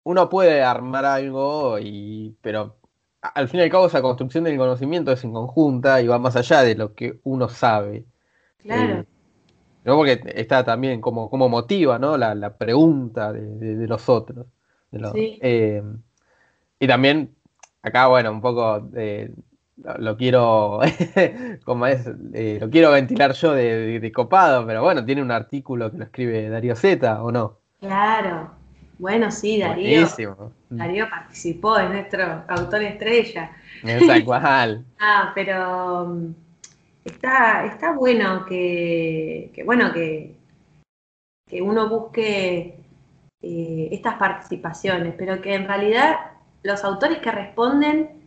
uno 0.04 0.30
puede 0.30 0.64
armar 0.64 1.06
algo, 1.06 1.78
y, 1.78 2.36
pero 2.42 2.76
al 3.22 3.48
fin 3.50 3.60
y 3.60 3.64
al 3.64 3.70
cabo 3.70 3.86
esa 3.86 4.02
construcción 4.02 4.46
del 4.46 4.58
conocimiento 4.58 5.12
es 5.12 5.24
en 5.24 5.34
conjunta 5.34 6.02
y 6.02 6.08
va 6.08 6.18
más 6.18 6.36
allá 6.36 6.64
de 6.64 6.74
lo 6.74 6.96
que 6.96 7.20
uno 7.24 7.50
sabe. 7.50 8.04
Claro. 8.58 9.02
Eh, 9.02 9.06
¿no? 9.84 9.96
Porque 9.96 10.20
está 10.34 10.64
también 10.64 11.02
como, 11.02 11.30
como 11.30 11.50
motiva 11.50 12.00
¿no? 12.00 12.18
la, 12.18 12.34
la 12.34 12.58
pregunta 12.58 13.32
de, 13.32 13.46
de, 13.58 13.76
de, 13.76 13.88
los 13.88 14.10
otros. 14.10 14.48
De 14.90 14.98
los, 14.98 15.12
sí. 15.12 15.38
eh, 15.40 15.84
y 16.80 16.88
también, 16.88 17.36
acá, 17.84 18.08
bueno, 18.08 18.32
un 18.32 18.42
poco 18.42 18.90
lo, 19.78 19.98
lo, 19.98 20.18
quiero, 20.18 20.80
como 21.66 21.88
es, 21.88 22.08
eh, 22.34 22.58
lo 22.62 22.70
quiero 22.70 22.92
ventilar 22.92 23.34
yo 23.34 23.54
de, 23.54 24.00
de, 24.00 24.12
copado, 24.12 24.66
pero 24.66 24.84
bueno, 24.84 25.06
tiene 25.06 25.22
un 25.22 25.32
artículo 25.32 25.92
que 25.92 25.98
lo 25.98 26.04
escribe 26.06 26.50
Darío 26.50 26.76
Z, 26.76 27.22
¿o 27.22 27.32
no? 27.32 27.58
Claro, 27.80 28.52
bueno, 28.98 29.32
sí, 29.32 29.60
Darío. 29.60 29.90
Buenísimo. 29.90 30.52
Darío 30.70 31.10
participó, 31.10 31.78
es 31.78 31.90
nuestro 31.90 32.44
autor 32.48 32.84
estrella. 32.84 33.52
Cual. 34.26 34.86
ah, 35.00 35.32
pero 35.36 36.04
um, 36.04 36.34
está, 37.04 37.66
está 37.66 37.94
bueno 37.94 38.46
que, 38.46 39.52
que 39.54 39.64
bueno, 39.64 39.92
que, 39.92 40.36
que, 41.48 41.62
uno 41.62 41.90
busque 41.90 42.80
eh, 43.42 43.90
estas 43.92 44.16
participaciones, 44.16 45.14
pero 45.18 45.42
que 45.42 45.54
en 45.54 45.68
realidad 45.68 46.16
los 46.64 46.84
autores 46.84 47.20
que 47.20 47.32
responden, 47.32 48.25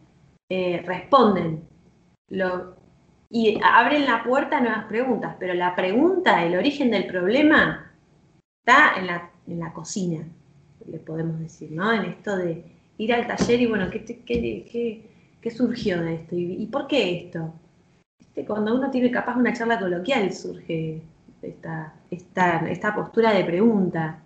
eh, 0.49 0.83
responden. 0.85 1.67
Y 3.31 3.61
abren 3.63 4.07
la 4.07 4.23
puerta 4.25 4.59
a 4.59 4.61
nuevas 4.61 4.85
preguntas, 4.87 5.37
pero 5.39 5.55
la 5.55 5.75
pregunta, 5.75 6.45
el 6.45 6.57
origen 6.57 6.91
del 6.91 7.07
problema, 7.07 7.93
está 8.63 8.99
en 8.99 9.07
la, 9.07 9.31
en 9.47 9.61
la 9.61 9.73
cocina 9.73 10.25
le 10.91 10.99
podemos 10.99 11.39
decir, 11.39 11.71
¿no? 11.73 11.93
En 11.93 12.05
esto 12.05 12.37
de 12.37 12.65
ir 12.99 13.13
al 13.13 13.27
taller 13.27 13.61
y 13.61 13.67
bueno, 13.67 13.91
¿qué, 13.91 14.05
qué, 14.05 14.25
qué, 14.25 15.03
qué 15.41 15.51
surgió 15.51 16.03
de 16.03 16.15
esto? 16.15 16.37
¿Y, 16.37 16.63
¿Y, 16.63 16.67
por 16.67 16.87
qué 16.87 17.25
esto? 17.25 17.53
Este, 18.19 18.45
cuando 18.45 18.75
uno 18.75 18.91
tiene 18.91 19.11
capaz 19.11 19.37
una 19.37 19.53
charla 19.53 19.79
coloquial 19.79 20.33
surge 20.33 21.01
esta, 21.43 21.95
esta, 22.11 22.69
esta 22.69 22.95
postura 22.95 23.33
de 23.33 23.45
pregunta. 23.45 24.21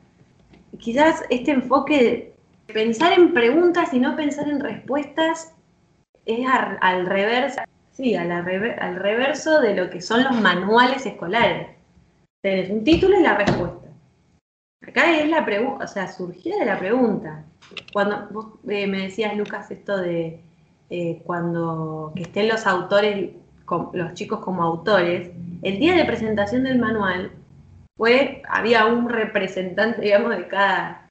Quizás 0.78 1.22
este 1.28 1.50
enfoque 1.50 2.02
de 2.02 2.72
pensar 2.72 3.12
en 3.12 3.35
preguntas 3.35 3.92
y 3.92 3.98
no 3.98 4.16
pensar 4.16 4.48
en 4.48 4.61
respuestas 4.61 5.52
es 6.26 6.46
al, 6.80 7.06
reverso, 7.06 7.61
sí, 7.90 8.14
al, 8.14 8.44
reverso 8.96 9.61
de 9.61 9.74
lo 9.74 9.90
que 9.90 10.00
son 10.00 10.24
los 10.24 10.40
manuales 10.40 11.04
escolares. 11.06 11.68
Tenés 12.42 12.70
un 12.70 12.85
título 12.85 13.18
y 13.18 13.22
la 13.22 13.37
respuesta. 13.37 13.88
Acá 14.87 15.16
es 15.16 15.28
la 15.28 15.44
pregunta, 15.44 15.85
o 15.85 15.88
sea, 15.88 16.08
surgió 16.08 16.58
de 16.58 16.64
la 16.64 16.78
pregunta. 16.78 17.44
Cuando 17.92 18.28
vos 18.30 18.46
eh, 18.68 18.87
me 18.87 19.02
decías, 19.02 19.37
Lucas, 19.37 19.70
esto 19.70 19.96
de 19.96 20.40
eh, 20.90 21.22
cuando 21.24 22.12
que 22.16 22.22
estén 22.22 22.48
los 22.48 22.66
autores, 22.66 23.30
los 23.92 24.14
chicos 24.14 24.40
como 24.40 24.62
autores, 24.62 25.30
el 25.62 25.78
día 25.78 25.94
de 25.94 26.04
presentación 26.04 26.64
del 26.64 26.78
manual 26.78 27.30
fue, 27.96 28.42
había 28.48 28.87
un 28.87 29.08
representante, 29.08 30.00
digamos, 30.02 30.37
de 30.37 30.48
cada, 30.48 31.08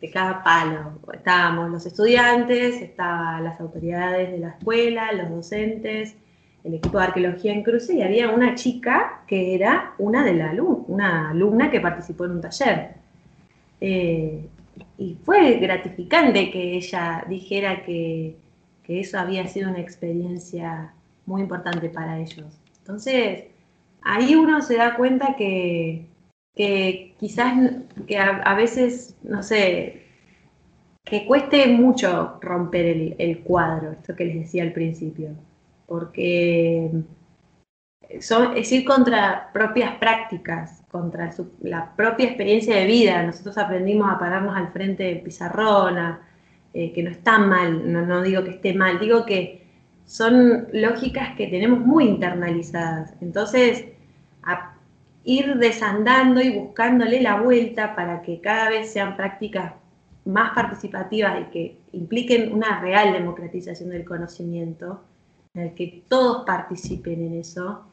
de 0.00 0.10
cada 0.10 0.42
palo. 0.42 0.98
Estábamos 1.12 1.70
los 1.70 1.86
estudiantes, 1.86 2.80
estaban 2.80 3.44
las 3.44 3.60
autoridades 3.60 4.32
de 4.32 4.38
la 4.38 4.48
escuela, 4.50 5.12
los 5.12 5.30
docentes, 5.30 6.16
el 6.64 6.74
equipo 6.74 6.98
de 6.98 7.04
arqueología 7.04 7.52
en 7.52 7.62
cruce 7.62 7.94
y 7.94 8.02
había 8.02 8.30
una 8.30 8.54
chica 8.54 9.22
que 9.26 9.54
era 9.54 9.94
una 9.98 10.24
de 10.24 10.34
la 10.34 10.50
alumna, 10.50 10.84
una 10.88 11.30
alumna 11.30 11.70
que 11.70 11.80
participó 11.80 12.24
en 12.24 12.32
un 12.32 12.40
taller. 12.40 12.94
Eh, 13.80 14.46
y 14.98 15.16
fue 15.24 15.56
gratificante 15.56 16.50
que 16.50 16.76
ella 16.76 17.24
dijera 17.28 17.82
que, 17.82 18.36
que, 18.82 19.00
eso 19.00 19.18
había 19.18 19.46
sido 19.46 19.70
una 19.70 19.80
experiencia 19.80 20.92
muy 21.26 21.42
importante 21.42 21.88
para 21.88 22.18
ellos. 22.18 22.46
Entonces, 22.78 23.44
ahí 24.02 24.34
uno 24.34 24.60
se 24.62 24.76
da 24.76 24.96
cuenta 24.96 25.36
que, 25.36 26.06
que 26.54 27.14
quizás 27.18 27.54
que 28.06 28.18
a, 28.18 28.54
veces, 28.54 29.16
no 29.22 29.42
sé, 29.42 30.02
que 31.04 31.26
cueste 31.26 31.66
mucho 31.68 32.38
romper 32.40 33.14
el, 33.18 33.40
cuadro, 33.40 33.92
esto 33.92 34.14
que 34.16 34.24
les 34.24 34.36
decía 34.40 34.62
al 34.62 34.72
principio 34.72 35.30
porque 35.90 36.88
son, 38.20 38.56
es 38.56 38.70
ir 38.70 38.84
contra 38.84 39.50
propias 39.52 39.96
prácticas, 39.96 40.84
contra 40.88 41.32
la 41.62 41.96
propia 41.96 42.26
experiencia 42.26 42.76
de 42.76 42.86
vida. 42.86 43.24
Nosotros 43.24 43.58
aprendimos 43.58 44.08
a 44.08 44.16
pararnos 44.16 44.56
al 44.56 44.68
frente 44.68 45.02
de 45.02 45.16
pizarrón, 45.16 45.98
a, 45.98 46.20
eh, 46.72 46.92
que 46.92 47.02
no 47.02 47.10
está 47.10 47.38
mal, 47.40 47.92
no, 47.92 48.06
no 48.06 48.22
digo 48.22 48.44
que 48.44 48.50
esté 48.50 48.72
mal, 48.72 49.00
digo 49.00 49.26
que 49.26 49.66
son 50.06 50.68
lógicas 50.72 51.34
que 51.36 51.48
tenemos 51.48 51.80
muy 51.80 52.04
internalizadas. 52.04 53.12
Entonces, 53.20 53.86
a 54.44 54.74
ir 55.30 55.58
desandando 55.58 56.40
y 56.40 56.50
buscándole 56.50 57.20
la 57.20 57.40
vuelta 57.40 57.94
para 57.94 58.20
que 58.22 58.40
cada 58.40 58.68
vez 58.68 58.92
sean 58.92 59.16
prácticas 59.16 59.74
más 60.24 60.52
participativas 60.54 61.40
y 61.40 61.44
que 61.52 61.78
impliquen 61.92 62.52
una 62.52 62.80
real 62.80 63.12
democratización 63.12 63.90
del 63.90 64.04
conocimiento, 64.04 65.04
en 65.54 65.62
el 65.62 65.74
que 65.74 66.02
todos 66.08 66.44
participen 66.44 67.24
en 67.24 67.34
eso, 67.34 67.84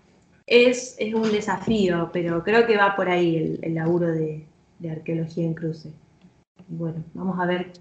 es, 0.48 0.96
es 0.98 1.14
un 1.14 1.32
desafío, 1.32 2.10
pero 2.12 2.44
creo 2.44 2.66
que 2.66 2.76
va 2.76 2.96
por 2.96 3.08
ahí 3.08 3.60
el, 3.62 3.76
laburo 3.76 4.08
de, 4.08 4.48
de 4.80 4.90
arqueología 4.90 5.46
en 5.46 5.54
cruce. 5.54 5.92
Bueno, 6.68 7.04
vamos 7.14 7.40
a 7.40 7.46
ver 7.46 7.72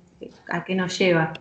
a 0.48 0.64
qué 0.64 0.74
nos 0.74 0.98
lleva. 0.98 1.32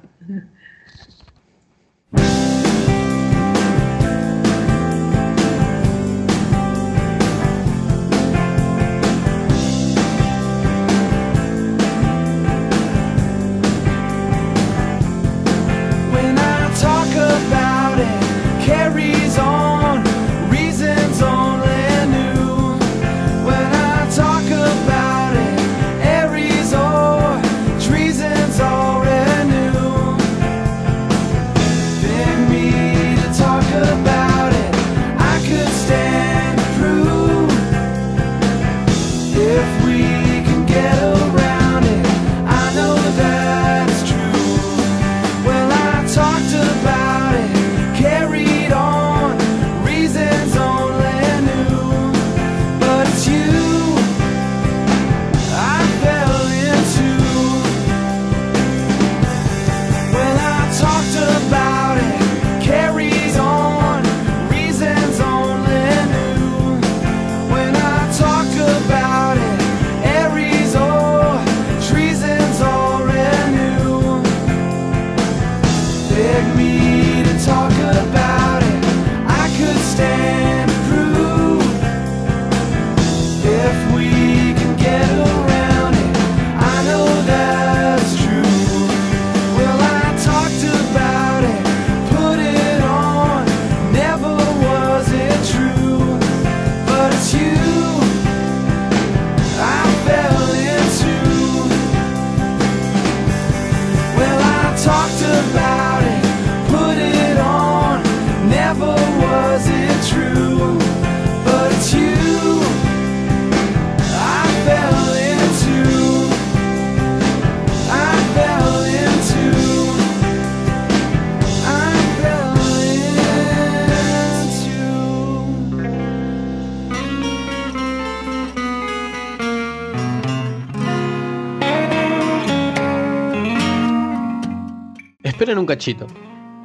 Esperen 135.46 135.60
un 135.60 135.68
cachito. 135.68 136.08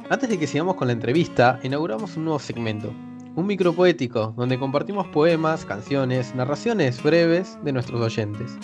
Antes 0.09 0.27
de 0.27 0.39
que 0.39 0.47
sigamos 0.47 0.73
con 0.73 0.87
la 0.87 0.93
entrevista, 0.93 1.59
inauguramos 1.61 2.17
un 2.17 2.23
nuevo 2.25 2.39
segmento, 2.39 2.91
un 3.35 3.45
micro 3.45 3.73
poético, 3.73 4.33
donde 4.35 4.57
compartimos 4.57 5.05
poemas, 5.09 5.65
canciones, 5.65 6.33
narraciones 6.33 7.03
breves 7.03 7.59
de 7.63 7.73
nuestros 7.73 8.01
oyentes. 8.01 8.57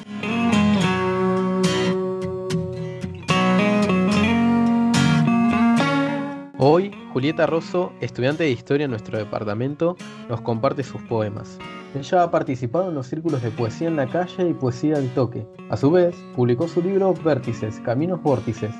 Hoy, 6.57 6.91
Julieta 7.13 7.45
Rosso, 7.45 7.93
estudiante 8.01 8.45
de 8.45 8.49
historia 8.49 8.85
en 8.85 8.89
nuestro 8.89 9.19
departamento, 9.19 9.97
nos 10.29 10.41
comparte 10.41 10.81
sus 10.81 11.03
poemas. 11.03 11.59
Ella 11.93 12.23
ha 12.23 12.31
participado 12.31 12.89
en 12.89 12.95
los 12.95 13.05
círculos 13.05 13.43
de 13.43 13.51
poesía 13.51 13.87
en 13.87 13.97
la 13.97 14.07
calle 14.07 14.49
y 14.49 14.55
poesía 14.55 14.95
al 14.95 15.13
toque. 15.13 15.45
A 15.69 15.77
su 15.77 15.91
vez, 15.91 16.15
publicó 16.35 16.67
su 16.67 16.81
libro 16.81 17.13
Vértices, 17.23 17.79
Caminos 17.81 18.23
Vórtices, 18.23 18.73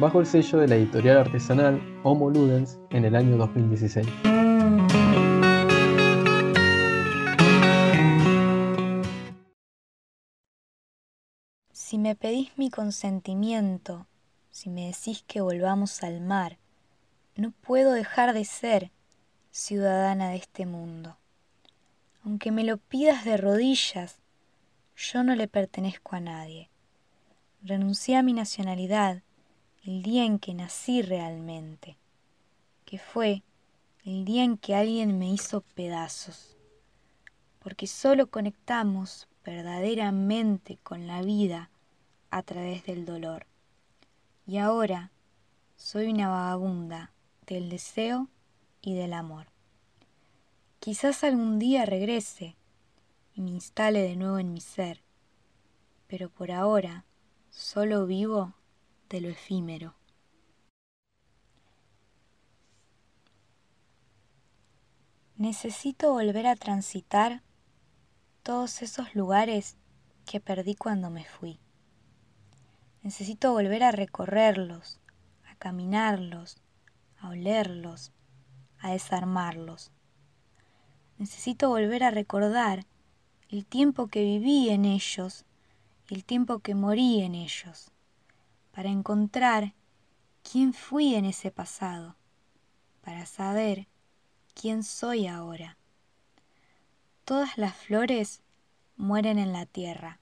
bajo 0.00 0.18
el 0.18 0.26
sello 0.26 0.58
de 0.58 0.66
la 0.66 0.76
editorial 0.76 1.18
artesanal 1.18 1.78
Homo 2.02 2.30
Ludens 2.30 2.78
en 2.88 3.04
el 3.04 3.14
año 3.14 3.36
2016. 3.36 4.06
Si 11.70 11.98
me 11.98 12.16
pedís 12.16 12.56
mi 12.56 12.70
consentimiento, 12.70 14.06
si 14.50 14.70
me 14.70 14.86
decís 14.86 15.22
que 15.26 15.42
volvamos 15.42 16.02
al 16.02 16.22
mar, 16.22 16.56
no 17.36 17.52
puedo 17.60 17.92
dejar 17.92 18.32
de 18.32 18.46
ser 18.46 18.90
ciudadana 19.50 20.30
de 20.30 20.36
este 20.36 20.64
mundo. 20.64 21.18
Aunque 22.24 22.52
me 22.52 22.64
lo 22.64 22.78
pidas 22.78 23.26
de 23.26 23.36
rodillas, 23.36 24.18
yo 24.96 25.22
no 25.24 25.34
le 25.34 25.46
pertenezco 25.46 26.16
a 26.16 26.20
nadie. 26.20 26.70
Renuncié 27.62 28.16
a 28.16 28.22
mi 28.22 28.32
nacionalidad 28.32 29.22
el 29.82 30.02
día 30.02 30.24
en 30.24 30.38
que 30.38 30.52
nací 30.52 31.00
realmente, 31.00 31.96
que 32.84 32.98
fue 32.98 33.42
el 34.04 34.24
día 34.24 34.44
en 34.44 34.58
que 34.58 34.74
alguien 34.74 35.18
me 35.18 35.30
hizo 35.30 35.62
pedazos, 35.74 36.56
porque 37.60 37.86
solo 37.86 38.26
conectamos 38.26 39.26
verdaderamente 39.44 40.78
con 40.82 41.06
la 41.06 41.22
vida 41.22 41.70
a 42.30 42.42
través 42.42 42.84
del 42.84 43.06
dolor. 43.06 43.46
Y 44.46 44.58
ahora 44.58 45.12
soy 45.76 46.08
una 46.08 46.28
vagabunda 46.28 47.12
del 47.46 47.70
deseo 47.70 48.28
y 48.82 48.94
del 48.94 49.14
amor. 49.14 49.46
Quizás 50.78 51.24
algún 51.24 51.58
día 51.58 51.86
regrese 51.86 52.56
y 53.34 53.40
me 53.40 53.50
instale 53.50 54.02
de 54.02 54.16
nuevo 54.16 54.38
en 54.38 54.52
mi 54.52 54.60
ser, 54.60 55.02
pero 56.06 56.28
por 56.28 56.50
ahora 56.50 57.04
solo 57.50 58.06
vivo 58.06 58.54
de 59.10 59.20
lo 59.20 59.28
efímero. 59.28 59.94
Necesito 65.36 66.12
volver 66.12 66.46
a 66.46 66.56
transitar 66.56 67.42
todos 68.42 68.82
esos 68.82 69.14
lugares 69.14 69.76
que 70.24 70.40
perdí 70.40 70.74
cuando 70.74 71.10
me 71.10 71.24
fui. 71.24 71.58
Necesito 73.02 73.52
volver 73.52 73.82
a 73.82 73.90
recorrerlos, 73.90 75.00
a 75.50 75.56
caminarlos, 75.56 76.58
a 77.18 77.30
olerlos, 77.30 78.12
a 78.78 78.92
desarmarlos. 78.92 79.90
Necesito 81.18 81.68
volver 81.70 82.04
a 82.04 82.10
recordar 82.10 82.86
el 83.48 83.66
tiempo 83.66 84.06
que 84.06 84.22
viví 84.22 84.70
en 84.70 84.84
ellos 84.84 85.44
y 86.08 86.14
el 86.14 86.24
tiempo 86.24 86.60
que 86.60 86.74
morí 86.74 87.22
en 87.22 87.34
ellos, 87.34 87.89
para 88.80 88.88
encontrar 88.88 89.74
quién 90.42 90.72
fui 90.72 91.14
en 91.14 91.26
ese 91.26 91.50
pasado, 91.50 92.16
para 93.02 93.26
saber 93.26 93.88
quién 94.54 94.84
soy 94.84 95.26
ahora. 95.26 95.76
Todas 97.26 97.58
las 97.58 97.76
flores 97.76 98.40
mueren 98.96 99.38
en 99.38 99.52
la 99.52 99.66
tierra 99.66 100.18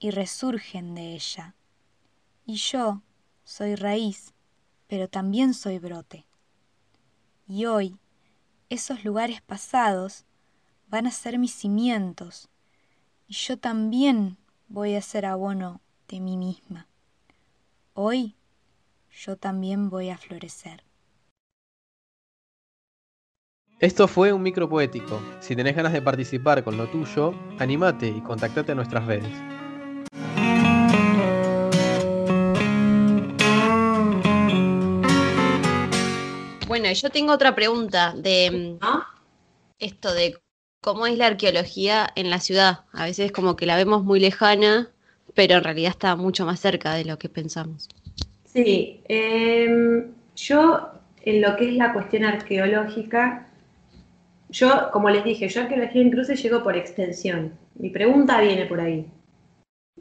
y 0.00 0.10
resurgen 0.10 0.96
de 0.96 1.14
ella, 1.14 1.54
y 2.44 2.56
yo 2.56 3.02
soy 3.44 3.76
raíz, 3.76 4.34
pero 4.88 5.06
también 5.06 5.54
soy 5.54 5.78
brote. 5.78 6.26
Y 7.46 7.66
hoy, 7.66 8.00
esos 8.68 9.04
lugares 9.04 9.42
pasados 9.42 10.24
van 10.88 11.06
a 11.06 11.12
ser 11.12 11.38
mis 11.38 11.54
cimientos, 11.54 12.48
y 13.28 13.34
yo 13.34 13.60
también 13.60 14.38
voy 14.66 14.96
a 14.96 15.02
ser 15.02 15.24
abono 15.24 15.80
de 16.08 16.18
mí 16.18 16.36
misma. 16.36 16.88
Hoy 17.94 18.36
yo 19.10 19.36
también 19.36 19.90
voy 19.90 20.08
a 20.08 20.16
florecer. 20.16 20.82
Esto 23.80 24.08
fue 24.08 24.32
un 24.32 24.42
micro 24.42 24.66
poético. 24.66 25.20
Si 25.40 25.54
tenés 25.54 25.76
ganas 25.76 25.92
de 25.92 26.00
participar 26.00 26.64
con 26.64 26.78
lo 26.78 26.88
tuyo, 26.88 27.34
animate 27.58 28.08
y 28.08 28.22
contactate 28.22 28.72
a 28.72 28.74
nuestras 28.76 29.04
redes. 29.04 29.30
Bueno, 36.66 36.90
yo 36.92 37.10
tengo 37.10 37.34
otra 37.34 37.54
pregunta 37.54 38.14
de 38.16 38.78
mm, 38.80 38.86
esto 39.78 40.14
de 40.14 40.38
cómo 40.80 41.06
es 41.06 41.18
la 41.18 41.26
arqueología 41.26 42.08
en 42.16 42.30
la 42.30 42.40
ciudad. 42.40 42.86
A 42.92 43.04
veces 43.04 43.32
como 43.32 43.54
que 43.54 43.66
la 43.66 43.76
vemos 43.76 44.02
muy 44.02 44.18
lejana, 44.18 44.91
pero 45.34 45.56
en 45.56 45.64
realidad 45.64 45.90
está 45.90 46.16
mucho 46.16 46.44
más 46.44 46.60
cerca 46.60 46.94
de 46.94 47.04
lo 47.04 47.18
que 47.18 47.28
pensamos. 47.28 47.88
Sí, 48.44 49.00
em, 49.08 50.12
yo 50.36 50.90
en 51.22 51.40
lo 51.40 51.56
que 51.56 51.70
es 51.70 51.74
la 51.74 51.92
cuestión 51.92 52.24
arqueológica, 52.24 53.46
yo, 54.50 54.90
como 54.92 55.08
les 55.08 55.24
dije, 55.24 55.48
yo 55.48 55.62
arqueología 55.62 56.02
en 56.02 56.10
cruces 56.10 56.42
llego 56.42 56.62
por 56.62 56.76
extensión. 56.76 57.52
Mi 57.74 57.88
pregunta 57.88 58.40
viene 58.40 58.66
por 58.66 58.80
ahí. 58.80 59.06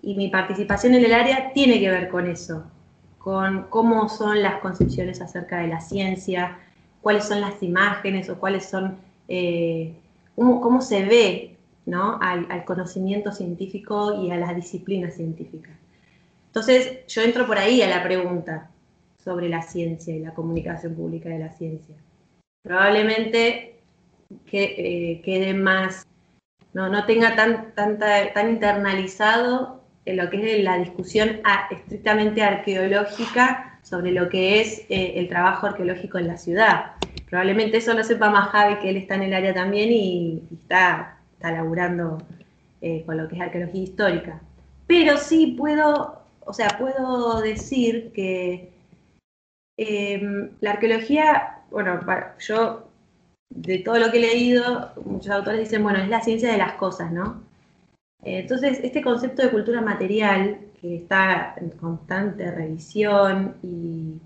Y 0.01 0.15
mi 0.15 0.27
participación 0.29 0.95
en 0.95 1.05
el 1.05 1.13
área 1.13 1.53
tiene 1.53 1.79
que 1.79 1.89
ver 1.89 2.09
con 2.09 2.29
eso, 2.29 2.65
con 3.17 3.67
cómo 3.69 4.09
son 4.09 4.41
las 4.41 4.59
concepciones 4.59 5.21
acerca 5.21 5.59
de 5.59 5.67
la 5.67 5.79
ciencia, 5.79 6.57
cuáles 7.01 7.25
son 7.25 7.39
las 7.39 7.61
imágenes 7.63 8.29
o 8.29 8.39
cuáles 8.39 8.65
son, 8.65 8.97
eh, 9.27 9.93
cómo 10.35 10.81
se 10.81 11.05
ve 11.05 11.50
¿no? 11.85 12.19
al, 12.21 12.47
al 12.49 12.63
conocimiento 12.65 13.31
científico 13.31 14.23
y 14.23 14.31
a 14.31 14.37
las 14.37 14.55
disciplinas 14.55 15.15
científicas. 15.15 15.73
Entonces, 16.47 17.05
yo 17.07 17.21
entro 17.21 17.47
por 17.47 17.57
ahí 17.57 17.81
a 17.81 17.89
la 17.89 18.03
pregunta 18.03 18.69
sobre 19.23 19.49
la 19.49 19.61
ciencia 19.61 20.15
y 20.15 20.19
la 20.19 20.33
comunicación 20.33 20.95
pública 20.95 21.29
de 21.29 21.39
la 21.39 21.49
ciencia. 21.49 21.95
Probablemente 22.63 23.79
que, 24.45 24.63
eh, 25.13 25.21
quede 25.23 25.53
más, 25.53 26.05
no, 26.73 26.89
no 26.89 27.05
tenga 27.05 27.35
tan, 27.35 27.73
tanta, 27.73 28.33
tan 28.33 28.49
internalizado 28.49 29.81
en 30.05 30.17
lo 30.17 30.29
que 30.29 30.57
es 30.57 30.63
la 30.63 30.77
discusión 30.77 31.39
a- 31.43 31.67
estrictamente 31.71 32.41
arqueológica 32.43 33.79
sobre 33.83 34.11
lo 34.11 34.29
que 34.29 34.61
es 34.61 34.85
eh, 34.89 35.13
el 35.15 35.27
trabajo 35.27 35.67
arqueológico 35.67 36.17
en 36.17 36.27
la 36.27 36.37
ciudad. 36.37 36.93
Probablemente 37.29 37.77
eso 37.77 37.93
lo 37.93 38.03
sepa 38.03 38.29
más 38.29 38.49
Javi, 38.49 38.75
que 38.79 38.89
él 38.89 38.97
está 38.97 39.15
en 39.15 39.23
el 39.23 39.33
área 39.33 39.53
también 39.53 39.89
y, 39.91 40.43
y 40.51 40.55
está, 40.61 41.17
está 41.41 41.51
laburando 41.51 42.19
eh, 42.81 43.03
con 43.03 43.17
lo 43.17 43.27
que 43.27 43.35
es 43.35 43.41
arqueología 43.41 43.81
histórica. 43.81 44.41
Pero 44.85 45.17
sí 45.17 45.55
puedo, 45.57 46.21
o 46.41 46.53
sea, 46.53 46.77
puedo 46.77 47.41
decir 47.41 48.11
que 48.13 48.69
eh, 49.77 50.51
la 50.59 50.71
arqueología, 50.71 51.63
bueno, 51.71 51.99
yo 52.39 52.87
de 53.49 53.79
todo 53.79 53.97
lo 53.97 54.11
que 54.11 54.19
he 54.19 54.21
leído, 54.21 54.91
muchos 55.03 55.31
autores 55.31 55.61
dicen, 55.61 55.81
bueno, 55.81 55.99
es 55.99 56.09
la 56.09 56.21
ciencia 56.21 56.51
de 56.51 56.59
las 56.59 56.73
cosas, 56.73 57.11
¿no? 57.11 57.41
Entonces, 58.23 58.79
este 58.83 59.01
concepto 59.01 59.41
de 59.41 59.49
cultura 59.49 59.81
material, 59.81 60.59
que 60.79 60.95
está 60.95 61.55
en 61.57 61.71
constante 61.71 62.51
revisión 62.51 63.55
y, 63.63 64.19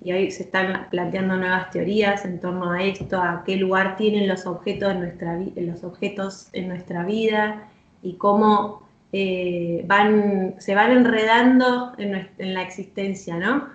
y 0.00 0.12
ahí 0.12 0.30
se 0.30 0.44
están 0.44 0.88
planteando 0.90 1.36
nuevas 1.36 1.70
teorías 1.70 2.24
en 2.24 2.40
torno 2.40 2.70
a 2.70 2.82
esto, 2.82 3.20
a 3.20 3.42
qué 3.44 3.56
lugar 3.56 3.96
tienen 3.96 4.28
los 4.28 4.46
objetos 4.46 4.92
en 4.92 5.00
nuestra, 5.00 5.38
los 5.56 5.82
objetos 5.82 6.48
en 6.52 6.68
nuestra 6.68 7.04
vida 7.04 7.68
y 8.02 8.14
cómo 8.14 8.88
eh, 9.12 9.82
van, 9.86 10.54
se 10.58 10.74
van 10.74 10.92
enredando 10.92 11.94
en, 11.98 12.54
la 12.54 12.62
existencia, 12.62 13.36
¿no? 13.36 13.68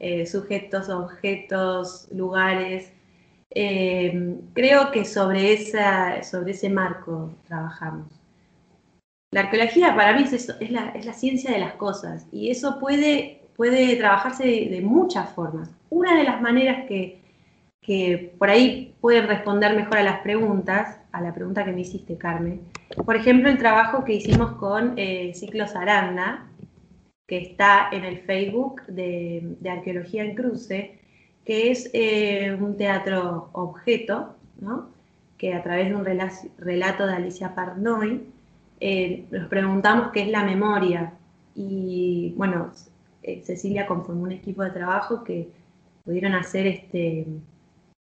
Eh, 0.00 0.26
sujetos, 0.26 0.88
objetos, 0.88 2.08
lugares. 2.12 2.92
Eh, 3.50 4.36
creo 4.52 4.90
que 4.90 5.04
sobre, 5.04 5.52
esa, 5.54 6.22
sobre 6.22 6.52
ese 6.52 6.68
marco 6.68 7.34
trabajamos. 7.46 8.08
La 9.32 9.42
arqueología 9.42 9.94
para 9.94 10.12
mí 10.14 10.24
es, 10.24 10.32
es, 10.32 10.70
la, 10.70 10.90
es 10.90 11.06
la 11.06 11.12
ciencia 11.12 11.52
de 11.52 11.58
las 11.58 11.74
cosas 11.74 12.26
y 12.32 12.50
eso 12.50 12.78
puede, 12.80 13.39
puede 13.60 13.94
trabajarse 13.96 14.44
de, 14.70 14.80
muchas 14.80 15.34
formas. 15.34 15.68
Una 15.90 16.16
de 16.16 16.24
las 16.24 16.40
maneras 16.40 16.86
que, 16.88 17.20
que 17.82 18.32
por 18.38 18.48
ahí 18.48 18.94
pueden 19.02 19.28
responder 19.28 19.76
mejor 19.76 19.98
a 19.98 20.02
las 20.02 20.20
preguntas, 20.20 20.98
a 21.12 21.20
la 21.20 21.34
pregunta 21.34 21.62
que 21.66 21.72
me 21.72 21.82
hiciste, 21.82 22.16
Carmen, 22.16 22.62
por 23.04 23.16
ejemplo, 23.16 23.50
el 23.50 23.58
trabajo 23.58 24.02
que 24.02 24.14
hicimos 24.14 24.52
con 24.52 24.94
eh, 24.96 25.32
Ciclos 25.34 25.76
Aranda, 25.76 26.46
que 27.28 27.36
está 27.36 27.90
en 27.92 28.06
el 28.06 28.20
Facebook 28.20 28.80
de, 28.86 29.56
de 29.60 29.68
Arqueología 29.68 30.24
en 30.24 30.34
Cruce, 30.36 30.98
que 31.44 31.70
es 31.70 31.90
eh, 31.92 32.56
un 32.58 32.78
teatro 32.78 33.50
objeto, 33.52 34.36
¿no? 34.58 34.88
que 35.36 35.52
a 35.52 35.62
través 35.62 35.90
de 35.90 35.96
un 35.96 36.06
rela- 36.06 36.50
relato 36.56 37.06
de 37.06 37.12
Alicia 37.12 37.54
Parnoy, 37.54 38.22
eh, 38.80 39.26
nos 39.30 39.48
preguntamos 39.48 40.12
qué 40.12 40.22
es 40.22 40.28
la 40.28 40.44
memoria. 40.44 41.12
Y 41.54 42.32
bueno, 42.38 42.70
eh, 43.22 43.42
Cecilia 43.44 43.86
conformó 43.86 44.22
un 44.24 44.32
equipo 44.32 44.62
de 44.62 44.70
trabajo 44.70 45.24
que 45.24 45.48
pudieron 46.04 46.34
hacer 46.34 46.66
este, 46.66 47.26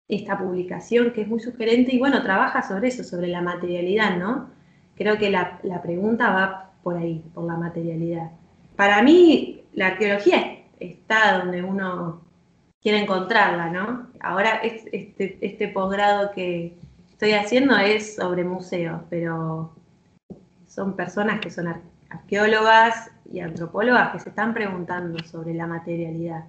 esta 0.08 0.38
publicación 0.38 1.12
que 1.12 1.22
es 1.22 1.28
muy 1.28 1.40
sugerente 1.40 1.94
y 1.96 2.00
bueno, 2.00 2.22
trabaja 2.24 2.62
sobre 2.62 2.90
eso, 2.90 3.04
sobre 3.04 3.28
la 3.28 3.42
materialidad, 3.42 4.18
¿no? 4.18 4.50
Creo 4.96 5.18
que 5.18 5.30
la, 5.30 5.60
la 5.64 5.82
pregunta 5.82 6.32
va 6.32 6.72
por 6.84 6.98
ahí, 6.98 7.24
por 7.34 7.46
la 7.46 7.56
materialidad. 7.58 8.32
Para 8.76 9.02
mí, 9.02 9.64
la 9.74 9.88
arqueología 9.88 10.60
está 10.80 11.40
donde 11.40 11.64
uno 11.64 12.22
quiere 12.82 13.00
encontrarla, 13.00 13.70
¿no? 13.70 14.08
Ahora 14.22 14.58
es- 14.58 14.86
este, 14.92 15.38
este 15.42 15.68
posgrado 15.68 16.32
que 16.32 16.74
estoy 17.12 17.34
haciendo 17.34 17.78
es 17.78 18.16
sobre 18.16 18.44
museos, 18.44 19.02
pero 19.10 19.74
son 20.68 20.96
personas 20.96 21.40
que 21.40 21.50
son 21.50 21.68
ar- 21.68 21.82
arqueólogas 22.10 23.12
y 23.32 23.40
antropólogas 23.40 24.12
que 24.12 24.20
se 24.20 24.30
están 24.30 24.54
preguntando 24.54 25.18
sobre 25.24 25.54
la 25.54 25.68
materialidad. 25.68 26.46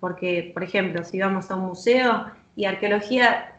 Porque, 0.00 0.50
por 0.52 0.62
ejemplo, 0.62 1.04
si 1.04 1.20
vamos 1.20 1.50
a 1.50 1.56
un 1.56 1.66
museo 1.66 2.26
y 2.56 2.64
arqueología, 2.64 3.52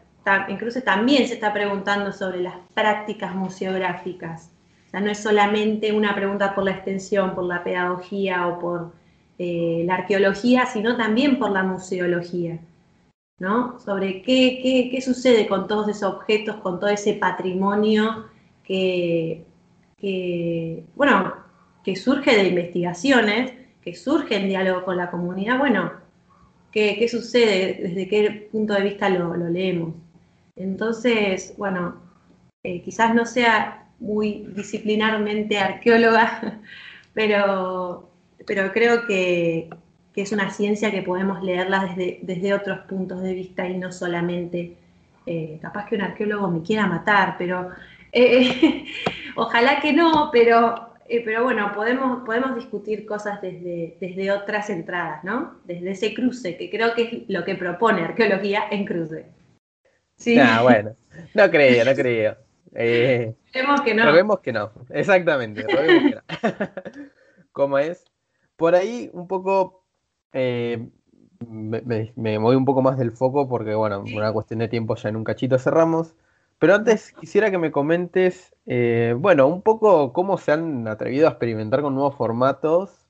incluso 0.49 0.81
también 0.81 1.27
se 1.27 1.35
está 1.35 1.53
preguntando 1.53 2.11
sobre 2.11 2.41
las 2.41 2.55
prácticas 2.73 3.35
museográficas. 3.35 4.51
O 4.87 4.89
sea, 4.91 4.99
no 4.99 5.09
es 5.09 5.19
solamente 5.19 5.91
una 5.91 6.13
pregunta 6.15 6.53
por 6.53 6.65
la 6.65 6.71
extensión, 6.71 7.33
por 7.33 7.45
la 7.45 7.63
pedagogía 7.63 8.47
o 8.47 8.59
por 8.59 8.91
eh, 9.39 9.83
la 9.85 9.95
arqueología, 9.95 10.65
sino 10.65 10.95
también 10.97 11.39
por 11.39 11.51
la 11.51 11.63
museología. 11.63 12.59
¿no? 13.39 13.79
Sobre 13.79 14.21
qué, 14.21 14.59
qué, 14.61 14.89
qué 14.91 15.01
sucede 15.01 15.47
con 15.47 15.67
todos 15.67 15.89
esos 15.89 16.13
objetos, 16.13 16.57
con 16.57 16.79
todo 16.79 16.89
ese 16.89 17.13
patrimonio 17.15 18.27
que, 18.63 19.43
que, 19.97 20.85
bueno, 20.95 21.42
que 21.83 21.95
surge 21.95 22.35
de 22.35 22.47
investigaciones, 22.47 23.53
que 23.81 23.95
surge 23.95 24.37
en 24.37 24.47
diálogo 24.47 24.85
con 24.85 24.97
la 24.97 25.11
comunidad, 25.11 25.59
bueno, 25.59 25.91
¿qué, 26.71 26.95
qué 26.97 27.07
sucede? 27.07 27.79
¿Desde 27.81 28.07
qué 28.07 28.49
punto 28.51 28.73
de 28.73 28.81
vista 28.83 29.09
lo, 29.09 29.35
lo 29.35 29.49
leemos? 29.49 29.93
Entonces, 30.55 31.53
bueno, 31.57 31.95
eh, 32.63 32.81
quizás 32.81 33.13
no 33.13 33.25
sea 33.25 33.87
muy 33.99 34.45
disciplinarmente 34.55 35.57
arqueóloga, 35.57 36.61
pero, 37.13 38.09
pero 38.45 38.71
creo 38.71 39.05
que, 39.05 39.69
que 40.13 40.21
es 40.21 40.31
una 40.31 40.51
ciencia 40.51 40.91
que 40.91 41.01
podemos 41.01 41.43
leerla 41.43 41.85
desde, 41.85 42.19
desde 42.21 42.53
otros 42.53 42.79
puntos 42.87 43.21
de 43.21 43.33
vista 43.33 43.67
y 43.67 43.77
no 43.77 43.91
solamente, 43.91 44.77
eh, 45.25 45.59
capaz 45.61 45.87
que 45.87 45.95
un 45.95 46.01
arqueólogo 46.01 46.49
me 46.49 46.61
quiera 46.61 46.87
matar, 46.87 47.35
pero 47.37 47.69
eh, 48.11 48.85
ojalá 49.35 49.79
que 49.81 49.93
no, 49.93 50.29
pero, 50.31 50.92
eh, 51.07 51.21
pero 51.23 51.43
bueno, 51.43 51.71
podemos, 51.73 52.23
podemos 52.25 52.55
discutir 52.55 53.05
cosas 53.05 53.41
desde, 53.41 53.97
desde 53.99 54.31
otras 54.31 54.69
entradas, 54.69 55.23
¿no? 55.23 55.59
Desde 55.65 55.91
ese 55.91 56.13
cruce, 56.13 56.57
que 56.57 56.69
creo 56.69 56.93
que 56.95 57.01
es 57.03 57.13
lo 57.29 57.43
que 57.43 57.55
propone 57.55 58.03
arqueología 58.03 58.63
en 58.71 58.85
cruce. 58.85 59.25
Sí, 60.15 60.37
Ah, 60.39 60.61
bueno. 60.61 60.95
No 61.33 61.49
creo, 61.49 61.85
no 61.85 61.93
creo. 61.93 62.37
Eh, 62.75 63.35
esperemos 63.45 63.81
que 63.81 63.93
no. 63.93 64.03
Probemos 64.03 64.39
que 64.39 64.53
no. 64.53 64.71
Exactamente, 64.89 65.63
probemos 65.63 66.03
que 66.03 66.15
no. 66.15 66.21
¿Cómo 67.51 67.77
es? 67.77 68.05
Por 68.55 68.75
ahí 68.75 69.09
un 69.13 69.27
poco 69.27 69.83
eh, 70.31 70.89
me, 71.47 71.81
me, 71.81 72.13
me 72.15 72.39
moví 72.39 72.55
un 72.55 72.65
poco 72.65 72.81
más 72.81 72.97
del 72.97 73.11
foco 73.11 73.47
porque, 73.47 73.75
bueno, 73.75 74.03
por 74.03 74.13
una 74.13 74.33
cuestión 74.33 74.59
de 74.59 74.67
tiempo 74.67 74.95
ya 74.95 75.09
en 75.09 75.15
un 75.17 75.23
cachito 75.23 75.59
cerramos. 75.59 76.15
Pero 76.63 76.75
antes 76.75 77.11
quisiera 77.19 77.51
que 77.51 77.57
me 77.57 77.73
comentes, 77.73 78.55
eh, 78.65 79.13
bueno, 79.17 79.47
un 79.47 79.61
poco 79.63 80.13
cómo 80.13 80.37
se 80.37 80.53
han 80.53 80.87
atrevido 80.87 81.27
a 81.27 81.31
experimentar 81.31 81.81
con 81.81 81.93
nuevos 81.93 82.15
formatos 82.15 83.05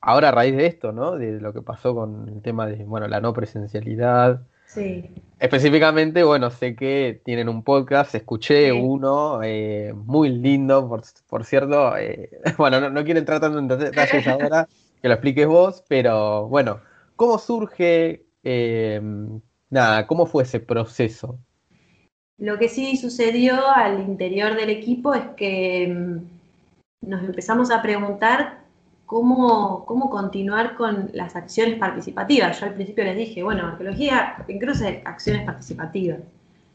ahora 0.00 0.30
a 0.30 0.32
raíz 0.32 0.56
de 0.56 0.66
esto, 0.66 0.90
¿no? 0.90 1.12
De 1.12 1.40
lo 1.40 1.52
que 1.52 1.62
pasó 1.62 1.94
con 1.94 2.28
el 2.28 2.42
tema 2.42 2.66
de, 2.66 2.82
bueno, 2.82 3.06
la 3.06 3.20
no 3.20 3.32
presencialidad. 3.34 4.42
Sí. 4.66 5.08
Específicamente, 5.38 6.24
bueno, 6.24 6.50
sé 6.50 6.74
que 6.74 7.22
tienen 7.24 7.48
un 7.48 7.62
podcast, 7.62 8.16
escuché 8.16 8.72
Sí. 8.72 8.76
uno 8.76 9.44
eh, 9.44 9.92
muy 9.94 10.30
lindo, 10.30 10.88
por, 10.88 11.02
por 11.28 11.44
cierto. 11.44 11.96
eh, 11.96 12.30
bueno, 12.58 12.80
no, 12.80 12.90
no 12.90 13.04
quiero 13.04 13.20
entrar 13.20 13.38
tanto 13.38 13.60
en 13.60 13.68
detalles 13.68 14.26
ahora, 14.26 14.66
que 15.00 15.06
lo 15.06 15.14
expliques 15.14 15.46
vos, 15.46 15.84
pero 15.86 16.48
bueno, 16.48 16.80
¿cómo 17.14 17.38
surge? 17.38 18.26
eh, 18.42 19.00
nada, 19.70 20.08
¿cómo 20.08 20.26
fue 20.26 20.42
ese 20.42 20.58
proceso? 20.58 21.38
Lo 22.38 22.58
que 22.58 22.68
sí 22.68 22.96
sucedió 22.96 23.68
al 23.68 24.00
interior 24.00 24.54
del 24.56 24.70
equipo 24.70 25.14
es 25.14 25.24
que 25.36 25.94
mm, 25.94 27.08
nos 27.08 27.22
empezamos 27.22 27.70
a 27.70 27.82
preguntar 27.82 28.60
cómo, 29.06 29.84
cómo 29.84 30.08
continuar 30.10 30.74
con 30.74 31.10
las 31.12 31.36
acciones 31.36 31.78
participativas. 31.78 32.58
Yo 32.58 32.66
al 32.66 32.74
principio 32.74 33.04
les 33.04 33.16
dije, 33.16 33.42
bueno, 33.42 33.66
arqueología 33.66 34.36
en 34.48 34.58
cruce, 34.58 35.02
acciones 35.04 35.44
participativas. 35.44 36.20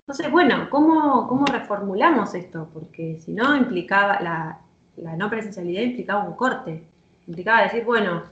Entonces, 0.01 0.31
bueno, 0.31 0.69
¿cómo, 0.69 1.27
cómo 1.27 1.45
reformulamos 1.45 2.33
esto? 2.35 2.69
Porque 2.73 3.19
si 3.19 3.33
no, 3.33 3.57
implicaba, 3.57 4.21
la, 4.21 4.59
la 4.97 5.17
no 5.17 5.29
presencialidad 5.29 5.81
implicaba 5.81 6.23
un 6.23 6.35
corte. 6.35 6.83
Implicaba 7.27 7.63
decir, 7.63 7.83
bueno, 7.83 8.23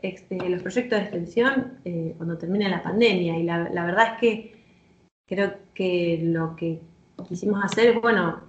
este, 0.00 0.48
los 0.48 0.62
proyectos 0.62 0.98
de 0.98 1.04
extensión 1.04 1.78
eh, 1.84 2.14
cuando 2.16 2.36
termine 2.36 2.68
la 2.68 2.82
pandemia. 2.82 3.38
Y 3.38 3.44
la 3.44 3.84
verdad 3.84 4.14
es 4.14 4.20
que 4.20 4.51
creo 5.26 5.54
que 5.74 6.20
lo 6.22 6.56
que 6.56 6.80
quisimos 7.28 7.64
hacer 7.64 7.90
es, 7.90 8.00
bueno, 8.00 8.40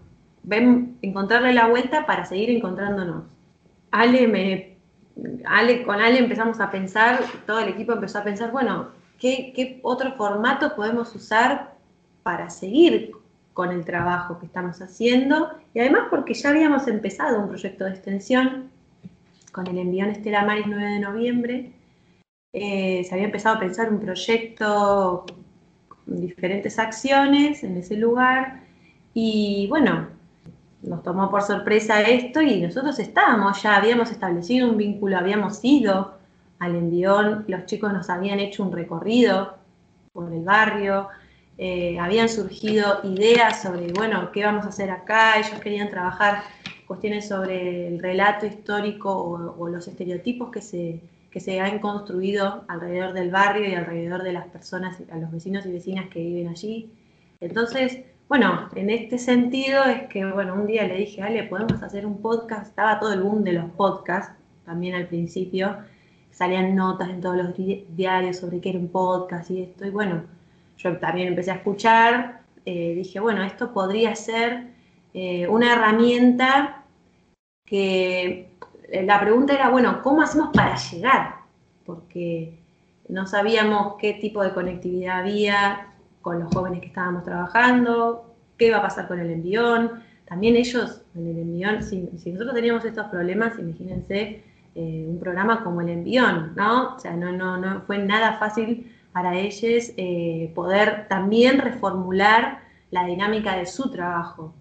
encontrarle 1.02 1.54
la 1.54 1.68
vuelta 1.68 2.06
para 2.06 2.26
seguir 2.26 2.50
encontrándonos. 2.50 3.24
Ale, 3.92 4.28
me, 4.28 4.78
con 5.86 6.02
Ale 6.02 6.20
empezamos 6.20 6.60
a 6.60 6.72
pensar, 6.72 7.20
todo 7.46 7.60
el 7.60 7.70
equipo 7.70 7.94
empezó 7.94 8.20
a 8.20 8.24
pensar, 8.24 8.52
bueno, 8.52 8.90
¿qué, 9.20 9.54
qué 9.56 9.80
otro 9.84 10.14
formato 10.14 10.76
podemos 10.76 11.14
usar 11.16 11.76
para 12.24 12.50
seguir 12.50 13.12
con 13.54 13.72
el 13.72 13.86
trabajo 13.86 14.40
que 14.40 14.48
estamos 14.48 14.82
haciendo? 14.82 15.52
Y 15.74 15.80
además 15.80 16.08
porque 16.10 16.34
ya 16.34 16.50
habíamos 16.50 16.88
empezado 16.88 17.40
un 17.40 17.50
proyecto 17.50 17.86
de 17.86 17.92
extensión 17.92 18.72
con 19.52 19.68
el 19.68 19.78
envión 19.78 20.10
Estela 20.10 20.44
Maris 20.44 20.66
9 20.68 20.84
de 20.84 21.00
noviembre. 21.00 21.72
Eh, 22.52 23.04
se 23.08 23.14
había 23.14 23.26
empezado 23.26 23.56
a 23.56 23.60
pensar 23.60 23.92
un 23.92 24.00
proyecto 24.00 25.26
diferentes 26.06 26.80
acciones 26.80 27.64
en 27.64 27.78
ese 27.78 27.96
lugar. 27.98 28.62
Y 29.14 29.68
bueno, 29.70 30.08
nos 30.82 31.04
tomó 31.04 31.30
por 31.30 31.42
sorpresa 31.42 32.02
esto 32.02 32.42
y 32.42 32.62
nosotros 32.62 33.00
estábamos, 33.00 33.62
ya 33.62 33.76
habíamos 33.76 34.12
establecido 34.12 34.70
un 34.70 34.78
vínculo, 34.78 35.18
habíamos 35.18 35.64
ido 35.64 36.18
al 36.60 36.76
envión, 36.76 37.46
los 37.48 37.66
chicos 37.66 37.94
nos 37.94 38.10
habían 38.10 38.40
hecho 38.40 38.64
un 38.64 38.72
recorrido 38.72 39.56
por 40.12 40.32
el 40.32 40.44
barrio, 40.44 41.08
eh, 41.58 41.98
habían 42.00 42.30
surgido 42.30 43.00
ideas 43.04 43.62
sobre, 43.62 43.92
bueno, 43.94 44.32
qué 44.32 44.44
vamos 44.44 44.66
a 44.66 44.70
hacer 44.70 44.92
acá, 44.92 45.38
ellos 45.38 45.60
querían 45.62 45.90
trabajar 45.90 46.44
cuestiones 46.88 47.28
sobre 47.28 47.88
el 47.88 48.00
relato 48.00 48.46
histórico 48.46 49.12
o, 49.12 49.56
o 49.58 49.70
los 49.70 49.88
estereotipos 49.88 50.52
que 50.52 50.62
se, 50.62 51.02
que 51.34 51.40
se 51.40 51.60
han 51.60 51.80
construido 51.80 52.64
alrededor 52.68 53.14
del 53.14 53.32
barrio 53.32 53.68
y 53.68 53.74
alrededor 53.74 54.22
de 54.22 54.34
las 54.34 54.46
personas, 54.50 55.02
a 55.12 55.18
los 55.18 55.32
vecinos 55.32 55.66
y 55.66 55.72
vecinas 55.72 56.08
que 56.10 56.20
viven 56.20 56.48
allí. 56.48 56.92
Entonces, 57.42 58.04
bueno, 58.30 58.70
en 58.76 58.92
este 58.92 59.18
sentido 59.18 59.84
es 59.86 60.04
que, 60.04 60.24
bueno, 60.26 60.54
un 60.54 60.68
día 60.68 60.88
le 60.88 60.96
dije, 60.96 61.24
Ale, 61.24 61.46
podemos 61.46 61.82
hacer 61.82 62.06
un 62.06 62.22
podcast, 62.22 62.68
estaba 62.68 63.00
todo 63.00 63.14
el 63.14 63.24
boom 63.24 63.44
de 63.44 63.54
los 63.54 63.72
podcasts, 63.72 64.32
también 64.64 64.94
al 64.94 65.08
principio, 65.08 65.76
salían 66.30 66.76
notas 66.76 67.10
en 67.10 67.20
todos 67.20 67.38
los 67.38 67.58
di- 67.58 67.86
diarios 67.90 68.38
sobre 68.38 68.62
qué 68.62 68.70
era 68.70 68.80
un 68.80 68.90
podcast 68.90 69.50
y 69.50 69.64
esto, 69.64 69.88
y 69.88 69.90
bueno, 69.90 70.24
yo 70.78 70.98
también 70.98 71.30
empecé 71.30 71.50
a 71.50 71.56
escuchar, 71.56 72.42
eh, 72.66 72.94
dije, 72.94 73.20
bueno, 73.20 73.44
esto 73.44 73.74
podría 73.74 74.16
ser 74.16 74.68
eh, 75.16 75.48
una 75.48 75.74
herramienta 75.74 76.84
que 77.66 78.50
la 79.02 79.20
pregunta 79.20 79.54
era, 79.54 79.70
bueno, 79.70 80.02
¿cómo 80.04 80.22
hacemos 80.22 80.50
para 80.54 80.76
llegar? 80.76 81.36
Porque 81.86 82.60
no 83.10 83.26
sabíamos 83.26 83.96
qué 84.00 84.14
tipo 84.14 84.44
de 84.44 84.54
conectividad 84.54 85.20
había 85.20 85.88
con 86.22 86.40
los 86.40 86.54
jóvenes 86.54 86.80
que 86.80 86.88
estábamos 86.88 87.24
trabajando, 87.24 88.34
qué 88.58 88.68
iba 88.68 88.78
a 88.78 88.82
pasar 88.82 89.08
con 89.08 89.20
el 89.20 89.32
envión. 89.32 90.04
También 90.26 90.56
ellos, 90.56 91.02
en 91.16 91.28
el 91.28 91.40
envión, 91.40 91.84
si, 91.84 92.10
si 92.18 92.32
nosotros 92.32 92.56
teníamos 92.56 92.86
estos 92.86 93.08
problemas, 93.08 93.58
imagínense 93.60 94.44
eh, 94.76 95.06
un 95.08 95.20
programa 95.20 95.64
como 95.64 95.82
el 95.82 95.90
envión, 95.90 96.54
¿no? 96.56 96.96
O 96.96 97.00
sea, 97.00 97.16
no, 97.16 97.32
no, 97.32 97.58
no 97.58 97.82
fue 97.82 97.98
nada 97.98 98.38
fácil 98.38 98.92
para 99.12 99.36
ellos 99.38 99.92
eh, 99.98 100.52
poder 100.56 101.08
también 101.08 101.60
reformular 101.60 102.62
la 102.90 103.06
dinámica 103.06 103.56
de 103.56 103.66
su 103.66 103.92
trabajo 103.92 104.54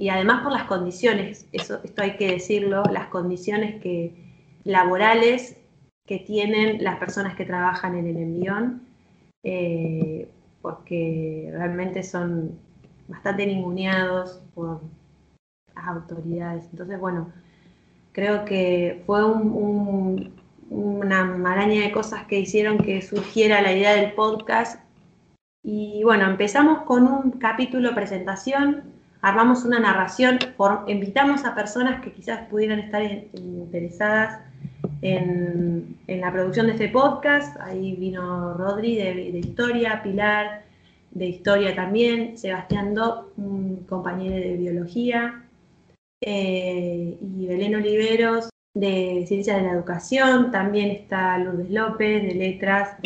y 0.00 0.08
además 0.08 0.42
por 0.42 0.52
las 0.52 0.64
condiciones, 0.64 1.46
esto 1.52 1.80
hay 1.98 2.16
que 2.16 2.32
decirlo, 2.32 2.82
las 2.90 3.08
condiciones 3.08 3.80
que, 3.82 4.14
laborales 4.64 5.56
que 6.06 6.18
tienen 6.18 6.82
las 6.82 6.98
personas 6.98 7.36
que 7.36 7.44
trabajan 7.44 7.94
en 7.96 8.06
el 8.06 8.16
envión, 8.16 8.82
eh, 9.44 10.26
porque 10.62 11.50
realmente 11.52 12.02
son 12.02 12.58
bastante 13.08 13.46
ninguneados 13.46 14.40
por 14.54 14.80
las 15.74 15.86
autoridades. 15.86 16.64
Entonces, 16.72 16.98
bueno, 16.98 17.30
creo 18.12 18.44
que 18.44 19.02
fue 19.04 19.24
un- 19.24 19.52
un- 19.52 20.40
una 20.70 21.24
maraña 21.24 21.82
de 21.82 21.92
cosas 21.92 22.24
que 22.26 22.40
hicieron 22.40 22.78
que 22.78 23.02
surgiera 23.02 23.60
la 23.60 23.72
idea 23.72 23.94
del 23.94 24.12
podcast. 24.12 24.80
Y 25.62 26.02
bueno, 26.04 26.24
empezamos 26.30 26.82
con 26.82 27.06
un 27.06 27.32
capítulo 27.32 27.94
presentación, 27.94 28.89
armamos 29.22 29.64
una 29.64 29.78
narración, 29.80 30.38
invitamos 30.86 31.44
a 31.44 31.54
personas 31.54 32.02
que 32.02 32.12
quizás 32.12 32.48
pudieran 32.48 32.78
estar 32.80 33.02
in- 33.02 33.28
interesadas 33.34 34.40
en, 35.02 35.96
en 36.06 36.20
la 36.20 36.32
producción 36.32 36.66
de 36.66 36.72
este 36.72 36.88
podcast. 36.88 37.58
Ahí 37.60 37.96
vino 37.96 38.54
Rodri 38.54 38.96
de, 38.96 39.32
de 39.32 39.38
Historia, 39.38 40.02
Pilar 40.02 40.62
de 41.10 41.26
Historia 41.26 41.74
también, 41.74 42.38
Sebastián 42.38 42.94
Dop, 42.94 43.36
un 43.36 43.84
compañero 43.88 44.36
de 44.36 44.56
Biología, 44.56 45.42
eh, 46.22 47.18
y 47.20 47.46
Belén 47.46 47.74
Oliveros 47.74 48.50
de 48.74 49.24
Ciencias 49.26 49.56
de 49.56 49.62
la 49.66 49.72
Educación, 49.72 50.52
también 50.52 50.90
está 50.90 51.36
Lourdes 51.38 51.70
López 51.70 52.22
de 52.22 52.34
Letras, 52.34 52.96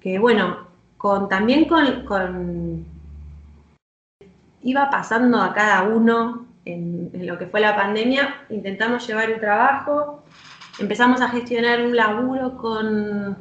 que 0.00 0.18
bueno, 0.18 0.66
con, 0.96 1.28
también 1.28 1.66
con 1.66 2.84
iba 4.68 4.90
pasando 4.90 5.40
a 5.40 5.54
cada 5.54 5.84
uno 5.84 6.46
en, 6.64 7.10
lo 7.26 7.38
que 7.38 7.46
fue 7.46 7.60
la 7.60 7.74
pandemia, 7.74 8.34
intentamos 8.50 9.06
llevar 9.06 9.30
el 9.30 9.40
trabajo, 9.40 10.22
empezamos 10.78 11.20
a 11.22 11.28
gestionar 11.28 11.80
un 11.80 11.96
laburo 11.96 12.58
con, 12.58 13.38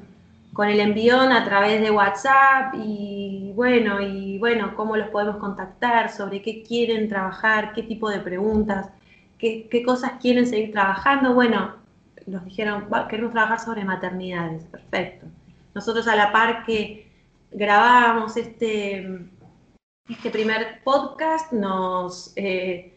con, 0.54 0.70
el 0.70 0.80
envión 0.80 1.34
a 1.34 1.44
través 1.44 1.82
de 1.82 1.92
WhatsApp 1.92 2.76
y 2.76 3.52
bueno, 3.56 4.00
y 4.02 4.38
bueno, 4.40 4.74
cómo 4.76 4.96
los 4.96 5.10
podemos 5.10 5.38
contactar, 5.38 6.10
sobre 6.10 6.42
qué 6.42 6.64
quieren 6.64 7.10
trabajar, 7.10 7.74
qué 7.74 7.84
tipo 7.84 8.10
de 8.10 8.20
preguntas, 8.20 8.90
qué, 9.38 9.68
qué 9.70 9.84
cosas 9.84 10.14
quieren 10.22 10.48
seguir 10.48 10.72
trabajando. 10.72 11.34
Bueno, 11.34 11.76
nos 12.26 12.46
dijeron, 12.46 12.88
queremos 13.10 13.34
trabajar 13.34 13.60
sobre 13.60 13.84
maternidades, 13.84 14.64
perfecto. 14.66 15.26
Nosotros 15.76 16.08
a 16.08 16.16
la 16.16 16.32
par 16.32 16.64
que 16.66 17.12
grabábamos 17.52 18.38
este 18.38 19.28
este 20.10 20.30
primer 20.30 20.82
podcast 20.84 21.52
nos, 21.52 22.34
eh, 22.36 22.94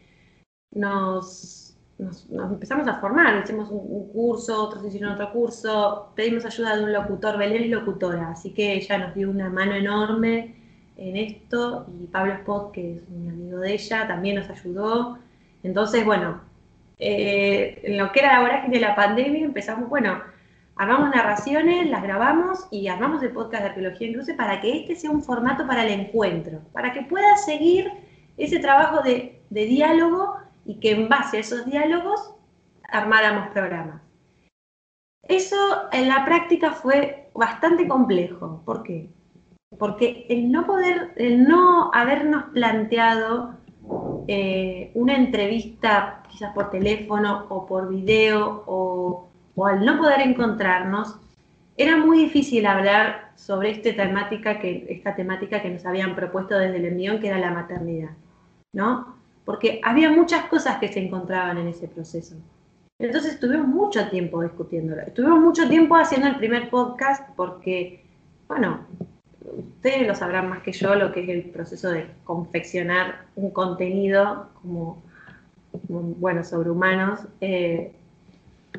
nos, 0.72 1.76
nos, 1.98 2.30
nos, 2.30 2.52
empezamos 2.52 2.86
a 2.88 3.00
formar, 3.00 3.42
hicimos 3.42 3.68
un, 3.70 3.80
un, 3.88 4.12
curso, 4.12 4.64
otros 4.64 4.84
hicieron 4.84 5.12
otro 5.12 5.32
curso, 5.32 6.12
pedimos 6.14 6.44
ayuda 6.44 6.76
de 6.76 6.84
un 6.84 6.92
locutor, 6.92 7.38
Belén 7.38 7.64
es 7.64 7.70
locutora, 7.70 8.30
así 8.30 8.52
que 8.52 8.74
ella 8.74 8.98
nos 8.98 9.14
dio 9.14 9.30
una 9.30 9.48
mano 9.50 9.74
enorme 9.74 10.54
en 11.00 11.16
esto. 11.16 11.86
Y 12.00 12.06
Pablo 12.06 12.34
Spot, 12.34 12.72
que 12.72 12.96
es 12.96 13.02
un 13.08 13.28
amigo 13.28 13.58
de 13.58 13.72
ella, 13.74 14.06
también 14.06 14.36
nos 14.36 14.48
ayudó. 14.48 15.18
Entonces, 15.62 16.04
bueno, 16.04 16.40
eh, 16.98 17.80
en 17.82 17.98
lo 17.98 18.12
que 18.12 18.20
era 18.20 18.34
la 18.34 18.40
vorágine 18.40 18.74
de 18.74 18.80
la 18.80 18.94
pandemia 18.94 19.44
empezamos, 19.44 19.88
bueno, 19.88 20.22
armamos 20.80 21.10
narraciones, 21.14 21.90
las 21.90 22.02
grabamos 22.02 22.66
y 22.70 22.88
armamos 22.88 23.22
el 23.22 23.32
podcast 23.32 23.62
de 23.62 23.68
Arqueología 23.68 24.06
en 24.06 24.14
Cruce 24.14 24.32
para 24.32 24.62
que 24.62 24.80
este 24.80 24.96
sea 24.96 25.10
un 25.10 25.22
formato 25.22 25.66
para 25.66 25.84
el 25.84 25.90
encuentro, 25.90 26.62
para 26.72 26.94
que 26.94 27.02
pueda 27.02 27.36
seguir 27.36 27.92
ese 28.38 28.60
trabajo 28.60 29.02
de, 29.02 29.42
de 29.50 29.66
diálogo 29.66 30.38
y 30.64 30.80
que 30.80 30.92
en 30.92 31.10
base 31.10 31.36
a 31.36 31.40
esos 31.40 31.66
diálogos 31.66 32.34
armáramos 32.90 33.48
programas. 33.48 34.00
Eso 35.28 35.56
en 35.92 36.08
la 36.08 36.24
práctica 36.24 36.72
fue 36.72 37.30
bastante 37.34 37.86
complejo. 37.86 38.62
¿Por 38.64 38.82
qué? 38.82 39.10
Porque 39.78 40.24
el 40.30 40.50
no 40.50 40.64
poder, 40.64 41.12
el 41.16 41.44
no 41.44 41.90
habernos 41.92 42.44
planteado 42.54 43.54
eh, 44.28 44.92
una 44.94 45.14
entrevista 45.14 46.22
quizás 46.30 46.54
por 46.54 46.70
teléfono 46.70 47.44
o 47.50 47.66
por 47.66 47.90
video 47.90 48.64
o 48.66 49.29
o 49.54 49.66
al 49.66 49.84
no 49.84 49.98
poder 49.98 50.20
encontrarnos, 50.20 51.16
era 51.76 51.96
muy 51.96 52.18
difícil 52.18 52.66
hablar 52.66 53.32
sobre 53.36 53.70
esta 53.70 53.94
temática 53.94 54.58
que, 54.58 54.86
esta 54.90 55.14
temática 55.14 55.62
que 55.62 55.70
nos 55.70 55.86
habían 55.86 56.14
propuesto 56.14 56.58
desde 56.58 56.76
el 56.76 56.84
envión, 56.84 57.20
que 57.20 57.28
era 57.28 57.38
la 57.38 57.50
maternidad, 57.50 58.10
¿no? 58.72 59.16
Porque 59.44 59.80
había 59.82 60.10
muchas 60.10 60.44
cosas 60.44 60.78
que 60.78 60.88
se 60.88 61.00
encontraban 61.00 61.56
en 61.58 61.68
ese 61.68 61.88
proceso. 61.88 62.36
Entonces 62.98 63.34
estuvimos 63.34 63.66
mucho 63.66 64.10
tiempo 64.10 64.42
discutiéndolo. 64.42 65.00
Estuvimos 65.00 65.40
mucho 65.40 65.66
tiempo 65.68 65.96
haciendo 65.96 66.28
el 66.28 66.36
primer 66.36 66.68
podcast 66.68 67.26
porque, 67.34 68.04
bueno, 68.46 68.80
ustedes 69.40 70.06
lo 70.06 70.14
sabrán 70.14 70.50
más 70.50 70.62
que 70.62 70.72
yo 70.72 70.94
lo 70.94 71.10
que 71.12 71.22
es 71.22 71.28
el 71.30 71.50
proceso 71.50 71.90
de 71.90 72.08
confeccionar 72.24 73.24
un 73.36 73.50
contenido 73.52 74.50
como, 74.60 75.02
como, 75.86 76.00
bueno, 76.16 76.44
sobre 76.44 76.70
humanos. 76.70 77.20
Eh, 77.40 77.94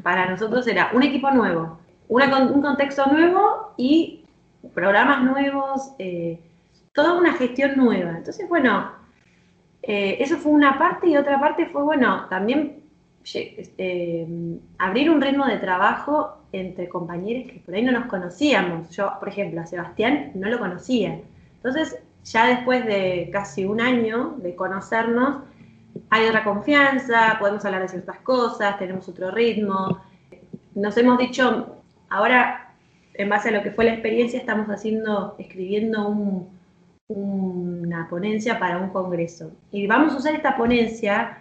para 0.04 0.30
nosotros 0.30 0.68
era 0.68 0.92
un 0.94 1.04
equipo 1.04 1.32
nuevo, 1.32 1.80
una, 2.08 2.38
un 2.46 2.62
contexto 2.62 3.06
nuevo 3.08 3.74
y 3.78 4.26
programas 4.74 5.24
nuevos, 5.24 5.94
eh, 6.00 6.40
toda 6.94 7.14
una 7.14 7.34
gestión 7.34 7.76
nueva. 7.76 8.12
Entonces, 8.12 8.48
bueno, 8.48 8.92
eh, 9.82 10.18
eso 10.20 10.38
fue 10.38 10.52
una 10.52 10.78
parte 10.78 11.08
y 11.08 11.18
otra 11.18 11.40
parte 11.40 11.68
fue, 11.68 11.84
bueno, 11.84 12.28
también 12.30 12.82
este, 13.24 14.28
abrir 14.78 15.10
un 15.10 15.22
ritmo 15.22 15.46
de 15.46 15.58
trabajo 15.58 16.38
entre 16.52 16.90
compañeros 16.90 17.52
que 17.52 17.60
por 17.60 17.76
ahí 17.76 17.84
no 17.84 17.92
nos 17.92 18.06
conocíamos. 18.08 18.90
Yo, 18.90 19.14
por 19.20 19.30
ejemplo, 19.30 19.62
a 19.62 19.66
Sebastián 19.66 20.32
no 20.36 20.50
lo 20.50 20.60
conocía. 20.60 21.20
Entonces, 21.56 21.98
ya 22.24 22.48
después 22.48 22.86
de 22.86 23.30
casi 23.32 23.66
un 23.66 23.82
año 23.82 24.36
de 24.38 24.56
conocernos, 24.56 25.38
hay 26.10 26.28
otra 26.28 26.44
confianza, 26.44 27.38
podemos 27.40 27.64
hablar 27.66 27.84
de 27.84 27.88
ciertas 27.90 28.20
cosas, 28.20 28.78
tenemos 28.78 29.08
otro 29.08 29.32
ritmo. 29.32 30.02
Nos 30.76 30.98
hemos 30.98 31.18
dicho, 31.18 31.78
ahora, 32.10 32.74
en 33.14 33.30
base 33.30 33.50
a 33.50 33.52
lo 33.52 33.64
que 33.64 33.72
fue 33.72 33.86
la 33.86 33.94
experiencia, 33.94 34.40
estamos 34.40 34.68
haciendo, 34.68 35.36
escribiendo 35.40 36.48
una 37.08 38.08
ponencia 38.10 38.60
para 38.60 38.78
un 38.78 38.90
congreso. 38.90 39.52
Y 39.72 39.88
vamos 39.88 40.14
a 40.14 40.18
usar 40.18 40.36
esta 40.36 40.58
ponencia 40.58 41.38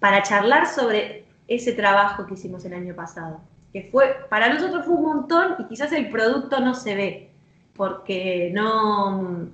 para 0.00 0.22
charlar 0.22 0.66
sobre 0.66 1.24
ese 1.48 1.72
trabajo 1.72 2.26
que 2.26 2.34
hicimos 2.34 2.64
el 2.64 2.74
año 2.74 2.94
pasado. 2.94 3.40
Que 3.72 3.88
fue, 3.90 4.16
para 4.28 4.52
nosotros 4.52 4.86
fue 4.86 4.94
un 4.94 5.02
montón 5.02 5.56
y 5.58 5.64
quizás 5.64 5.92
el 5.92 6.08
producto 6.08 6.60
no 6.60 6.74
se 6.74 6.94
ve, 6.94 7.30
porque 7.74 8.50
no 8.54 9.48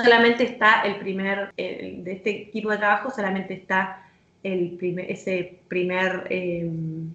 solamente 0.00 0.44
está 0.44 0.82
el 0.82 0.96
primer, 0.96 1.52
de 1.54 2.02
este 2.06 2.30
equipo 2.30 2.70
de 2.70 2.78
trabajo, 2.78 3.10
solamente 3.10 3.54
está 3.54 4.02
el 4.42 4.70
primer, 4.72 5.10
ese 5.10 5.60
primer 5.68 6.26
em, 6.30 7.12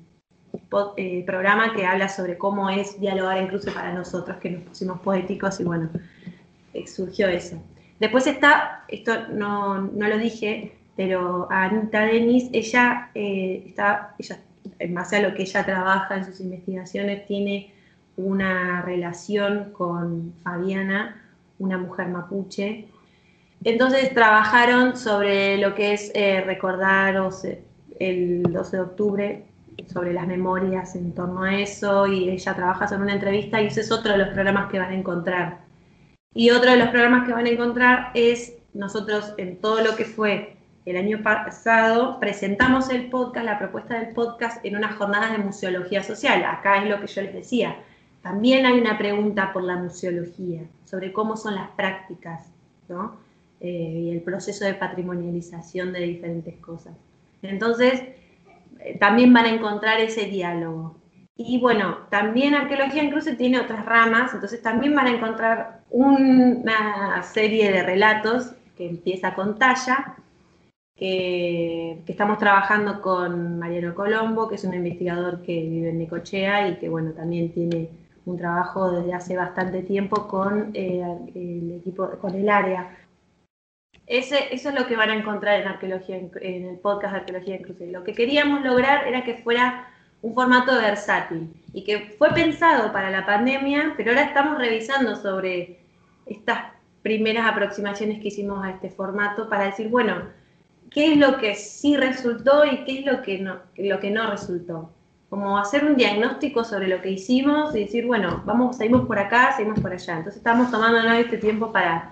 eh, 0.95 1.23
programa 1.25 1.73
que 1.73 1.85
habla 1.85 2.07
sobre 2.07 2.37
cómo 2.37 2.69
es 2.69 2.99
dialogar 2.99 3.41
incluso 3.41 3.73
para 3.73 3.93
nosotros, 3.93 4.37
que 4.37 4.51
nos 4.51 4.63
pusimos 4.63 4.99
poéticos 4.99 5.59
y 5.59 5.63
bueno, 5.63 5.89
eh, 6.73 6.87
surgió 6.87 7.27
eso. 7.27 7.61
Después 7.99 8.27
está, 8.27 8.83
esto 8.87 9.27
no, 9.29 9.81
no 9.81 10.07
lo 10.07 10.17
dije, 10.17 10.73
pero 10.95 11.47
Anita 11.49 12.01
Denis, 12.01 12.49
ella 12.53 13.09
eh, 13.15 13.63
está, 13.67 14.15
ella, 14.19 14.39
en 14.79 14.93
base 14.93 15.17
a 15.17 15.21
lo 15.21 15.33
que 15.33 15.43
ella 15.43 15.65
trabaja 15.65 16.17
en 16.17 16.25
sus 16.25 16.39
investigaciones, 16.41 17.25
tiene 17.27 17.73
una 18.17 18.81
relación 18.81 19.71
con 19.73 20.33
Fabiana, 20.43 21.26
una 21.59 21.77
mujer 21.77 22.07
mapuche. 22.09 22.87
Entonces 23.63 24.13
trabajaron 24.13 24.97
sobre 24.97 25.57
lo 25.57 25.73
que 25.73 25.93
es 25.93 26.11
eh, 26.13 26.41
recordar 26.41 27.15
el 27.99 28.43
12 28.43 28.77
de 28.77 28.81
octubre, 28.81 29.43
sobre 29.91 30.13
las 30.13 30.27
memorias 30.27 30.95
en 30.95 31.13
torno 31.13 31.43
a 31.43 31.59
eso, 31.59 32.07
y 32.07 32.29
ella 32.29 32.55
trabaja 32.55 32.87
sobre 32.87 33.03
una 33.03 33.13
entrevista 33.13 33.61
y 33.61 33.67
ese 33.67 33.81
es 33.81 33.91
otro 33.91 34.11
de 34.11 34.19
los 34.19 34.29
programas 34.29 34.71
que 34.71 34.79
van 34.79 34.91
a 34.91 34.95
encontrar. 34.95 35.59
Y 36.33 36.51
otro 36.51 36.71
de 36.71 36.77
los 36.77 36.89
programas 36.89 37.27
que 37.27 37.33
van 37.33 37.45
a 37.45 37.49
encontrar 37.49 38.11
es 38.13 38.53
nosotros 38.73 39.33
en 39.37 39.57
todo 39.57 39.81
lo 39.81 39.95
que 39.95 40.05
fue 40.05 40.57
el 40.85 40.95
año 40.95 41.21
pasado, 41.21 42.17
presentamos 42.19 42.89
el 42.89 43.09
podcast, 43.09 43.45
la 43.45 43.59
propuesta 43.59 43.99
del 43.99 44.13
podcast 44.13 44.63
en 44.65 44.77
unas 44.77 44.95
jornadas 44.95 45.31
de 45.31 45.39
museología 45.39 46.01
social. 46.01 46.45
Acá 46.45 46.77
es 46.77 46.89
lo 46.89 47.01
que 47.01 47.07
yo 47.07 47.23
les 47.23 47.33
decía, 47.33 47.77
también 48.21 48.65
hay 48.65 48.79
una 48.79 48.97
pregunta 48.97 49.53
por 49.53 49.63
la 49.63 49.77
museología, 49.77 50.61
sobre 50.85 51.13
cómo 51.13 51.37
son 51.37 51.55
las 51.55 51.69
prácticas 51.71 52.47
eh, 53.59 53.67
y 53.69 54.11
el 54.11 54.21
proceso 54.21 54.65
de 54.65 54.73
patrimonialización 54.73 55.93
de 55.93 56.01
diferentes 56.01 56.55
cosas. 56.57 56.93
Entonces, 57.41 58.01
eh, 58.79 58.97
también 58.99 59.33
van 59.33 59.45
a 59.45 59.53
encontrar 59.53 59.99
ese 59.99 60.25
diálogo. 60.25 60.95
Y 61.35 61.59
bueno, 61.59 61.99
también 62.09 62.55
arqueología 62.55 63.09
cruce 63.09 63.35
tiene 63.35 63.59
otras 63.59 63.85
ramas, 63.85 64.33
entonces 64.33 64.61
también 64.61 64.95
van 64.95 65.07
a 65.07 65.11
encontrar 65.11 65.81
una 65.91 67.21
serie 67.23 67.71
de 67.71 67.83
relatos 67.83 68.53
que 68.75 68.89
empieza 68.89 69.35
con 69.35 69.57
Talla, 69.59 70.15
que, 70.95 72.01
que, 72.05 72.11
estamos 72.11 72.39
trabajando 72.39 73.01
con 73.03 73.59
Mariano 73.59 73.93
Colombo, 73.93 74.49
que 74.49 74.55
es 74.55 74.63
un 74.63 74.73
investigador 74.73 75.43
que 75.43 75.61
vive 75.61 75.89
en 75.91 75.99
Necochea 75.99 76.69
y 76.69 76.77
que 76.77 76.89
bueno, 76.89 77.11
también 77.11 77.51
tiene 77.53 77.89
un 78.27 78.37
trabajo 78.37 78.91
desde 78.91 79.13
hace 79.13 79.37
bastante 79.37 79.83
tiempo 79.83 80.27
con 80.27 80.71
eh, 80.73 81.01
el 81.33 81.77
equipo, 81.79 82.09
con 82.19 82.35
el 82.35 82.49
área. 82.49 82.97
Ese, 84.05 84.53
eso 84.53 84.69
es 84.69 84.75
lo 84.75 84.85
que 84.85 84.97
van 84.97 85.09
a 85.09 85.15
encontrar 85.15 85.61
en 85.61 85.67
arqueología 85.67 86.17
en, 86.17 86.31
el 86.41 86.77
podcast 86.79 87.13
de 87.13 87.19
Arqueología 87.19 87.55
en 87.55 87.63
Cruce. 87.63 87.87
Lo 87.87 88.03
que 88.03 88.13
queríamos 88.13 88.63
lograr 88.63 89.07
era 89.07 89.23
que 89.23 89.35
fuera 89.35 89.87
un 90.21 90.33
formato 90.33 90.75
versátil 90.75 91.53
y 91.73 91.83
que 91.85 92.15
fue 92.17 92.33
pensado 92.33 92.91
para 92.91 93.09
la 93.09 93.25
pandemia, 93.25 93.93
pero 93.95 94.11
ahora 94.11 94.23
estamos 94.23 94.57
revisando 94.57 95.15
sobre 95.15 95.79
estas 96.25 96.73
primeras 97.03 97.49
aproximaciones 97.49 98.19
que 98.19 98.27
hicimos 98.27 98.63
a 98.63 98.71
este 98.71 98.89
formato 98.89 99.47
para 99.47 99.65
decir, 99.65 99.87
bueno, 99.87 100.23
qué 100.91 101.13
es 101.13 101.17
lo 101.17 101.37
que 101.37 101.55
sí 101.55 101.95
resultó 101.95 102.65
y 102.65 102.83
qué 102.83 102.99
es 102.99 103.05
lo 103.05 103.21
que 103.21 103.39
no, 103.39 103.59
lo 103.77 103.99
que 104.01 104.11
no 104.11 104.29
resultó 104.29 104.91
como 105.29 105.57
hacer 105.57 105.83
un 105.83 105.95
diagnóstico 105.95 106.63
sobre 106.63 106.87
lo 106.87 107.01
que 107.01 107.11
hicimos 107.11 107.75
y 107.75 107.81
decir, 107.81 108.05
bueno, 108.05 108.41
vamos, 108.45 108.77
seguimos 108.77 109.05
por 109.07 109.19
acá, 109.19 109.53
seguimos 109.55 109.79
por 109.79 109.91
allá. 109.91 110.17
Entonces 110.17 110.37
estamos 110.37 110.71
tomando 110.71 110.99
este 111.13 111.37
tiempo 111.37 111.71
para 111.71 112.11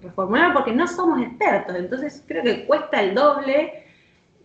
reformular 0.00 0.52
porque 0.52 0.72
no 0.72 0.86
somos 0.86 1.20
expertos, 1.20 1.74
entonces 1.74 2.22
creo 2.26 2.44
que 2.44 2.66
cuesta 2.66 3.02
el 3.02 3.14
doble 3.14 3.84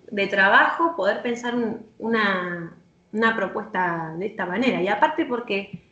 de 0.09 0.27
trabajo 0.27 0.95
poder 0.95 1.21
pensar 1.21 1.55
una, 1.99 2.75
una 3.11 3.35
propuesta 3.35 4.13
de 4.17 4.25
esta 4.25 4.45
manera. 4.45 4.81
Y 4.81 4.87
aparte 4.87 5.25
porque 5.25 5.83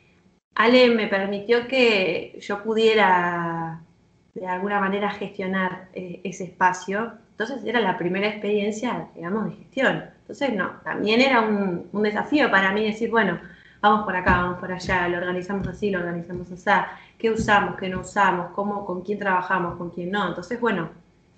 Ale 0.56 0.90
me 0.90 1.08
permitió 1.08 1.68
que 1.68 2.38
yo 2.42 2.64
pudiera 2.64 3.82
de 4.34 4.48
alguna 4.48 4.80
manera 4.80 5.10
gestionar 5.12 5.90
eh, 5.94 6.22
ese 6.24 6.46
espacio. 6.46 7.14
Entonces 7.32 7.64
era 7.66 7.80
la 7.80 7.98
primera 7.98 8.28
experiencia, 8.28 9.08
digamos, 9.16 9.46
de 9.46 9.52
gestión. 9.52 10.06
Entonces, 10.32 10.56
no, 10.56 10.80
también 10.82 11.20
era 11.20 11.42
un, 11.42 11.90
desafío 11.92 12.50
para 12.50 12.72
mí 12.72 12.86
decir, 12.86 13.12
bueno, 13.12 13.38
vamos 13.82 14.06
por 14.06 14.16
acá, 14.16 14.38
vamos 14.38 14.60
por 14.60 14.72
allá, 14.72 15.10
lo 15.10 15.18
organizamos 15.18 15.68
así, 15.68 15.92
lo 15.92 16.00
organizamos 16.00 16.50
así, 16.50 16.70
qué 17.18 17.32
usamos, 17.32 17.76
qué 17.76 17.90
no 17.90 18.00
usamos, 18.00 18.52
cómo, 18.56 18.86
con 18.86 19.02
quién 19.02 19.20
trabajamos, 19.20 19.78
con 19.78 19.90
quién 19.90 20.10
no. 20.10 20.30
Entonces, 20.30 20.58
bueno, 20.62 20.90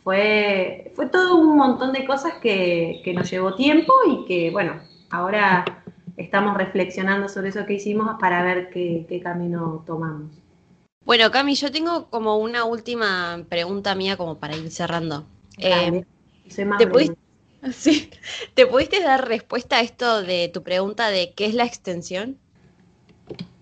fue, 0.03 0.91
fue 0.95 1.07
todo 1.07 1.37
un 1.37 1.57
montón 1.57 1.91
de 1.91 2.05
cosas 2.05 2.33
que, 2.35 3.01
nos 3.15 3.31
llevó 3.31 3.55
tiempo 3.55 3.91
y 4.07 4.25
que, 4.25 4.51
bueno, 4.51 4.79
ahora 5.09 5.65
estamos 6.15 6.55
reflexionando 6.55 7.27
sobre 7.29 7.49
eso 7.49 7.65
que 7.65 7.73
hicimos 7.73 8.17
para 8.19 8.43
ver 8.43 8.69
qué, 8.69 9.19
camino 9.23 9.83
tomamos. 9.87 10.29
Bueno, 11.03 11.31
Cami, 11.31 11.55
yo 11.55 11.71
tengo 11.71 12.11
como 12.11 12.37
una 12.37 12.65
última 12.65 13.43
pregunta 13.49 13.95
mía 13.95 14.17
como 14.17 14.37
para 14.37 14.55
ir 14.55 14.69
cerrando. 14.69 15.25
Eh, 15.57 16.05
¿te, 16.77 16.87
pudiste, 16.87 17.22
Sí. 17.71 18.09
¿Te 18.53 18.65
pudiste 18.67 19.01
dar 19.01 19.27
respuesta 19.27 19.77
a 19.77 19.81
esto 19.81 20.21
de 20.21 20.49
tu 20.53 20.63
pregunta 20.63 21.09
de 21.09 21.33
qué 21.33 21.45
es 21.45 21.53
la 21.53 21.65
extensión? 21.65 22.37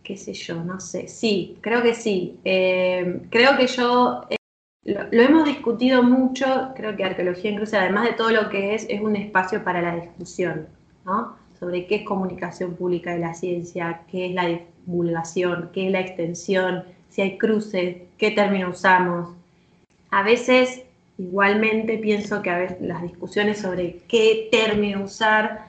Qué 0.04 0.18
sé 0.18 0.34
yo, 0.34 0.64
no 0.64 0.80
sé. 0.80 1.08
Sí, 1.08 1.58
creo 1.62 1.84
que 1.84 1.94
sí. 1.94 2.40
Eh, 2.44 3.22
creo 3.30 3.56
que 3.58 3.68
yo 3.68 4.24
eh, 4.30 4.38
lo, 4.84 5.22
hemos 5.22 5.46
discutido 5.46 6.02
mucho. 6.02 6.72
Creo 6.76 6.96
que 6.96 7.04
arqueología 7.04 7.52
incluso, 7.52 7.78
además 7.78 8.06
de 8.06 8.14
todo 8.14 8.32
lo 8.32 8.50
que 8.50 8.74
es, 8.74 8.86
es 8.90 9.02
un 9.02 9.16
espacio 9.16 9.64
para 9.64 9.82
la 9.82 9.96
discusión, 9.96 10.68
¿no? 11.06 11.36
Sobre 11.60 11.86
qué 11.86 11.98
es 11.98 12.04
comunicación 12.04 12.76
pública 12.76 13.14
de 13.14 13.20
la 13.20 13.36
ciencia, 13.36 14.02
qué 14.10 14.28
es 14.28 14.34
la 14.34 14.48
divulgación, 14.48 15.70
qué 15.74 15.86
es 15.86 15.92
la 15.92 16.00
extensión, 16.00 16.84
si 17.10 17.22
hay 17.22 17.38
cruces, 17.38 17.98
qué 18.18 18.32
término 18.32 18.70
usamos. 18.70 19.36
A 20.10 20.24
veces 20.24 20.84
Igualmente 21.22 22.00
pienso 22.00 22.42
que 22.42 22.50
a 22.50 22.58
veces 22.58 22.82
las 22.82 23.04
discusiones 23.04 23.60
sobre 23.60 24.00
qué 24.08 24.50
término 24.52 25.04
usar 25.04 25.68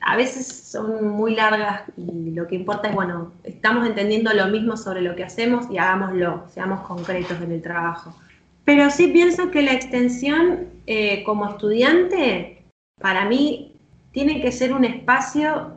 a 0.00 0.16
veces 0.16 0.46
son 0.46 1.08
muy 1.08 1.34
largas 1.34 1.82
y 1.98 2.30
lo 2.30 2.46
que 2.46 2.54
importa 2.54 2.88
es, 2.88 2.94
bueno, 2.94 3.32
estamos 3.44 3.86
entendiendo 3.86 4.32
lo 4.32 4.46
mismo 4.46 4.78
sobre 4.78 5.02
lo 5.02 5.14
que 5.14 5.24
hacemos 5.24 5.70
y 5.70 5.76
hagámoslo, 5.76 6.44
seamos 6.48 6.80
concretos 6.86 7.38
en 7.42 7.52
el 7.52 7.60
trabajo. 7.60 8.16
Pero 8.64 8.90
sí 8.90 9.08
pienso 9.08 9.50
que 9.50 9.60
la 9.60 9.72
extensión 9.72 10.68
eh, 10.86 11.22
como 11.24 11.50
estudiante, 11.50 12.62
para 12.98 13.26
mí, 13.26 13.74
tiene 14.12 14.40
que 14.40 14.52
ser 14.52 14.72
un 14.72 14.86
espacio 14.86 15.72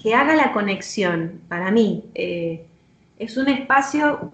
que 0.00 0.14
haga 0.14 0.36
la 0.36 0.52
conexión, 0.52 1.40
para 1.48 1.72
mí, 1.72 2.04
eh, 2.14 2.64
es 3.18 3.36
un 3.36 3.48
espacio, 3.48 4.30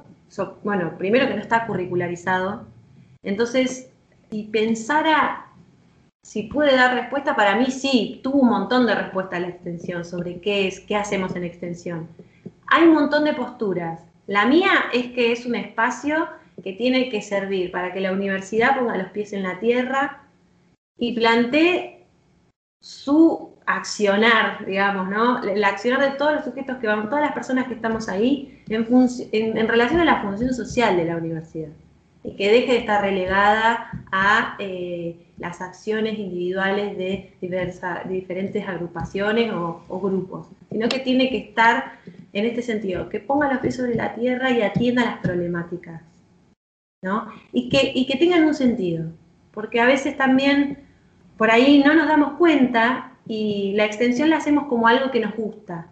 bueno, 0.64 0.98
primero 0.98 1.26
que 1.28 1.34
no 1.34 1.40
está 1.40 1.66
curricularizado, 1.66 2.66
entonces, 3.22 3.87
si 4.30 4.44
pensara 4.44 5.48
si 6.28 6.42
puede 6.42 6.76
dar 6.76 6.94
respuesta, 6.94 7.34
para 7.34 7.56
mí 7.56 7.70
sí, 7.70 8.20
tuvo 8.22 8.40
un 8.40 8.50
montón 8.50 8.86
de 8.86 8.94
respuestas 8.94 9.38
a 9.38 9.40
la 9.40 9.48
extensión 9.48 10.04
sobre 10.04 10.40
qué 10.40 10.68
es, 10.68 10.80
qué 10.80 10.94
hacemos 10.94 11.34
en 11.34 11.44
extensión. 11.44 12.06
Hay 12.66 12.84
un 12.84 12.92
montón 12.92 13.24
de 13.24 13.32
posturas. 13.32 14.02
La 14.26 14.44
mía 14.44 14.70
es 14.92 15.06
que 15.12 15.32
es 15.32 15.46
un 15.46 15.54
espacio 15.54 16.28
que 16.62 16.74
tiene 16.74 17.08
que 17.08 17.22
servir 17.22 17.70
para 17.70 17.94
que 17.94 18.00
la 18.00 18.12
universidad 18.12 18.78
ponga 18.78 18.98
los 18.98 19.10
pies 19.10 19.32
en 19.32 19.42
la 19.42 19.58
tierra 19.58 20.24
y 20.98 21.14
plantee 21.14 22.04
su 22.82 23.54
accionar, 23.64 24.66
digamos, 24.66 25.08
¿no? 25.08 25.42
El 25.42 25.64
accionar 25.64 26.00
de 26.10 26.18
todos 26.18 26.34
los 26.34 26.44
sujetos 26.44 26.76
que 26.76 26.88
vamos, 26.88 27.08
todas 27.08 27.24
las 27.24 27.32
personas 27.32 27.68
que 27.68 27.74
estamos 27.74 28.08
ahí, 28.08 28.62
en, 28.68 29.56
en 29.56 29.68
relación 29.68 30.00
a 30.00 30.04
la 30.04 30.20
función 30.20 30.52
social 30.52 30.98
de 30.98 31.04
la 31.06 31.16
universidad. 31.16 31.70
Y 32.24 32.36
que 32.36 32.50
deje 32.50 32.72
de 32.72 32.78
estar 32.78 33.00
relegada 33.02 33.90
a 34.12 34.56
eh, 34.58 35.16
las 35.38 35.60
acciones 35.60 36.18
individuales 36.18 36.96
de, 36.98 37.32
diversa- 37.40 38.02
diferentes 38.08 38.66
agrupaciones 38.68 39.52
o, 39.52 39.82
o 39.88 40.00
grupos, 40.00 40.48
sino 40.70 40.88
que 40.88 40.98
tiene 40.98 41.30
que 41.30 41.38
estar 41.38 41.98
en 42.32 42.44
este 42.44 42.62
sentido, 42.62 43.08
que 43.08 43.20
ponga 43.20 43.50
los 43.52 43.60
pies 43.60 43.76
sobre 43.76 43.94
la 43.94 44.14
tierra 44.14 44.50
y 44.50 44.62
atienda 44.62 45.04
las 45.04 45.18
problemáticas, 45.18 46.02
¿no? 47.02 47.28
Y 47.52 47.68
que, 47.68 47.92
y 47.94 48.06
que 48.06 48.16
tengan 48.18 48.44
un 48.44 48.54
sentido, 48.54 49.10
porque 49.52 49.80
a 49.80 49.86
veces 49.86 50.16
también 50.16 50.78
por 51.36 51.50
ahí 51.50 51.82
no 51.84 51.94
nos 51.94 52.08
damos 52.08 52.32
cuenta 52.32 53.12
y 53.26 53.72
la 53.76 53.84
extensión 53.84 54.30
la 54.30 54.38
hacemos 54.38 54.64
como 54.66 54.88
algo 54.88 55.10
que 55.10 55.20
nos 55.20 55.34
gusta, 55.36 55.86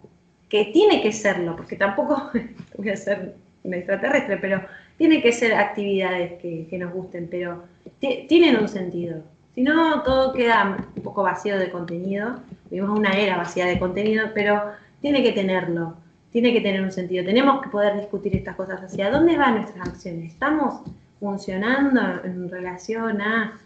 que 0.49 0.65
tiene 0.65 1.01
que 1.01 1.11
serlo, 1.13 1.55
porque 1.55 1.75
tampoco 1.77 2.31
voy 2.77 2.89
a 2.89 2.97
ser 2.97 3.35
un 3.63 3.73
extraterrestre, 3.73 4.37
pero 4.37 4.61
tiene 4.97 5.21
que 5.21 5.31
ser 5.31 5.53
actividades 5.53 6.33
que, 6.41 6.77
nos 6.77 6.93
gusten, 6.93 7.27
pero 7.29 7.63
ti- 7.99 8.25
tienen 8.27 8.57
un 8.57 8.67
sentido. 8.67 9.21
Si 9.53 9.61
no, 9.61 10.03
todo 10.03 10.33
queda 10.33 10.77
un 10.95 11.01
poco 11.01 11.23
vacío 11.23 11.57
de 11.57 11.71
contenido. 11.71 12.39
Vivimos 12.69 12.97
una 12.97 13.11
era 13.11 13.37
vacía 13.37 13.65
de 13.65 13.79
contenido, 13.79 14.27
pero 14.33 14.61
tiene 15.01 15.23
que 15.23 15.31
tenerlo, 15.31 15.95
tiene 16.31 16.53
que 16.53 16.61
tener 16.61 16.81
un 16.81 16.91
sentido. 16.91 17.25
Tenemos 17.25 17.61
que 17.61 17.69
poder 17.69 17.97
discutir 17.97 18.35
estas 18.35 18.55
cosas. 18.55 18.81
¿Hacia 18.81 19.09
dónde 19.09 19.37
van 19.37 19.55
nuestras 19.55 19.87
acciones? 19.87 20.33
¿Estamos 20.33 20.81
funcionando 21.19 22.01
en 22.23 22.49
relación 22.49 23.21
a 23.21 23.59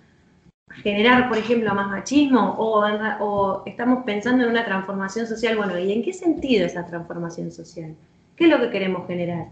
generar, 0.76 1.28
por 1.28 1.38
ejemplo, 1.38 1.74
más 1.74 1.90
machismo 1.90 2.56
o 2.58 3.64
estamos 3.66 4.04
pensando 4.06 4.44
en 4.44 4.50
una 4.50 4.66
transformación 4.66 5.28
social. 5.28 5.58
Bueno, 5.58 5.78
¿y 5.78 5.92
en 5.92 6.04
qué 6.04 6.14
sentido 6.14 6.66
esa 6.66 6.86
transformación 6.86 7.52
social? 7.52 7.96
¿Qué 8.36 8.46
es 8.46 8.50
lo 8.50 8.60
que 8.60 8.70
queremos 8.70 9.08
generar? 9.08 9.48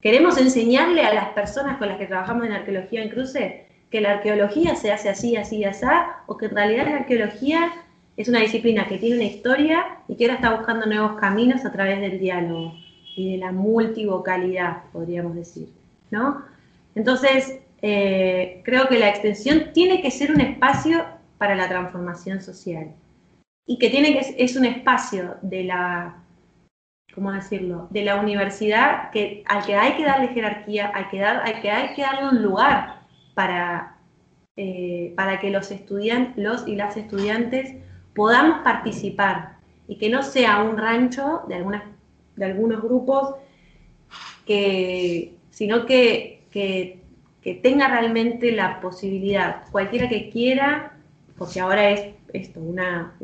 ¿Queremos 0.00 0.38
enseñarle 0.38 1.02
a 1.02 1.12
las 1.12 1.28
personas 1.30 1.76
con 1.76 1.88
las 1.88 1.98
que 1.98 2.06
trabajamos 2.06 2.46
en 2.46 2.52
arqueología 2.52 3.02
en 3.02 3.10
cruce 3.10 3.66
que 3.90 4.00
la 4.00 4.12
arqueología 4.12 4.76
se 4.76 4.92
hace 4.92 5.10
así, 5.10 5.36
así, 5.36 5.64
así, 5.64 5.84
o 6.26 6.36
que 6.36 6.46
en 6.46 6.54
realidad 6.54 6.86
la 6.86 6.96
arqueología 6.98 7.72
es 8.16 8.28
una 8.28 8.40
disciplina 8.40 8.86
que 8.86 8.98
tiene 8.98 9.16
una 9.16 9.24
historia 9.24 9.98
y 10.08 10.14
que 10.14 10.24
ahora 10.24 10.36
está 10.36 10.54
buscando 10.54 10.86
nuevos 10.86 11.18
caminos 11.18 11.64
a 11.64 11.72
través 11.72 12.00
del 12.00 12.18
diálogo 12.18 12.74
y 13.16 13.32
de 13.32 13.38
la 13.38 13.52
multivocalidad, 13.52 14.84
podríamos 14.92 15.34
decir, 15.34 15.68
¿no? 16.10 16.44
Entonces, 16.94 17.58
eh, 17.82 18.60
creo 18.64 18.88
que 18.88 18.98
la 18.98 19.08
extensión 19.08 19.72
tiene 19.72 20.00
que 20.00 20.10
ser 20.10 20.32
un 20.32 20.40
espacio 20.40 21.04
para 21.38 21.56
la 21.56 21.68
transformación 21.68 22.40
social 22.40 22.92
y 23.66 23.78
que 23.78 23.90
tiene 23.90 24.12
que 24.12 24.34
es 24.38 24.56
un 24.56 24.66
espacio 24.66 25.36
de 25.42 25.64
la 25.64 26.19
¿cómo 27.14 27.32
decirlo? 27.32 27.88
de 27.90 28.04
la 28.04 28.20
universidad 28.20 29.10
que 29.10 29.42
al 29.48 29.64
que 29.64 29.74
hay 29.76 29.94
que 29.96 30.04
darle 30.04 30.28
jerarquía, 30.28 30.92
hay 30.94 31.04
que 31.06 31.18
dar, 31.20 31.42
hay 31.44 31.60
que, 31.60 31.70
hay 31.70 31.94
que 31.94 32.02
darle 32.02 32.28
un 32.28 32.42
lugar 32.42 33.00
para, 33.34 33.96
eh, 34.56 35.12
para 35.16 35.38
que 35.40 35.50
los 35.50 35.70
estudiantes, 35.70 36.36
los 36.42 36.66
y 36.68 36.76
las 36.76 36.96
estudiantes 36.96 37.74
podamos 38.14 38.60
participar 38.64 39.56
y 39.88 39.96
que 39.98 40.10
no 40.10 40.22
sea 40.22 40.62
un 40.62 40.76
rancho 40.78 41.42
de 41.48 41.56
algunas, 41.56 41.82
de 42.36 42.44
algunos 42.44 42.82
grupos 42.82 43.34
que, 44.46 45.36
sino 45.50 45.86
que, 45.86 46.46
que, 46.50 47.02
que 47.42 47.54
tenga 47.54 47.88
realmente 47.88 48.52
la 48.52 48.80
posibilidad, 48.80 49.62
cualquiera 49.70 50.08
que 50.08 50.30
quiera, 50.30 50.96
porque 51.36 51.60
ahora 51.60 51.90
es 51.90 52.14
esto, 52.32 52.60
una- 52.60 53.14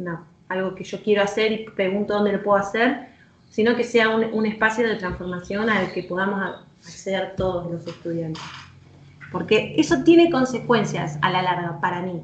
algo 0.49 0.75
que 0.75 0.85
yo 0.85 1.03
quiero 1.03 1.23
hacer 1.23 1.53
y 1.53 1.65
pregunto 1.65 2.15
dónde 2.15 2.33
lo 2.33 2.43
puedo 2.43 2.59
hacer, 2.59 3.09
sino 3.51 3.77
que 3.77 3.85
sea 3.85 4.11
un, 4.11 4.25
un 4.25 4.47
espacio 4.47 4.87
de 4.87 4.97
transformación 4.97 5.71
al 5.71 5.93
que 5.93 6.03
podamos 6.03 6.41
acceder 6.79 7.35
todos 7.37 7.71
los 7.71 7.87
estudiantes. 7.87 8.43
Porque 9.33 9.75
eso 9.77 10.03
tiene 10.05 10.31
consecuencias 10.31 11.19
a 11.23 11.31
la 11.31 11.43
larga 11.43 11.81
para 11.81 12.03
mí, 12.03 12.23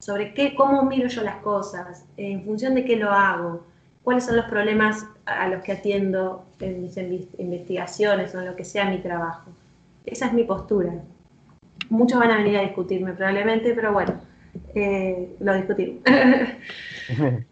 sobre 0.00 0.34
qué, 0.34 0.54
cómo 0.54 0.84
miro 0.84 1.08
yo 1.08 1.22
las 1.22 1.36
cosas, 1.36 2.04
en 2.16 2.44
función 2.44 2.74
de 2.74 2.84
qué 2.84 2.96
lo 2.96 3.10
hago, 3.10 3.66
cuáles 4.02 4.24
son 4.24 4.36
los 4.36 4.46
problemas 4.46 5.06
a 5.26 5.48
los 5.48 5.62
que 5.62 5.72
atiendo 5.72 6.46
en 6.60 6.82
mis 6.82 6.96
investigaciones 7.38 8.34
o 8.34 8.40
en 8.40 8.46
lo 8.46 8.56
que 8.56 8.64
sea 8.64 8.88
mi 8.88 8.98
trabajo. 8.98 9.50
Esa 10.06 10.26
es 10.26 10.32
mi 10.32 10.44
postura. 10.44 10.94
Muchos 11.90 12.18
van 12.18 12.30
a 12.30 12.38
venir 12.38 12.56
a 12.56 12.62
discutirme 12.62 13.12
probablemente, 13.12 13.74
pero 13.74 13.92
bueno, 13.92 14.20
eh, 14.74 15.36
lo 15.40 15.54
discutimos. 15.54 16.02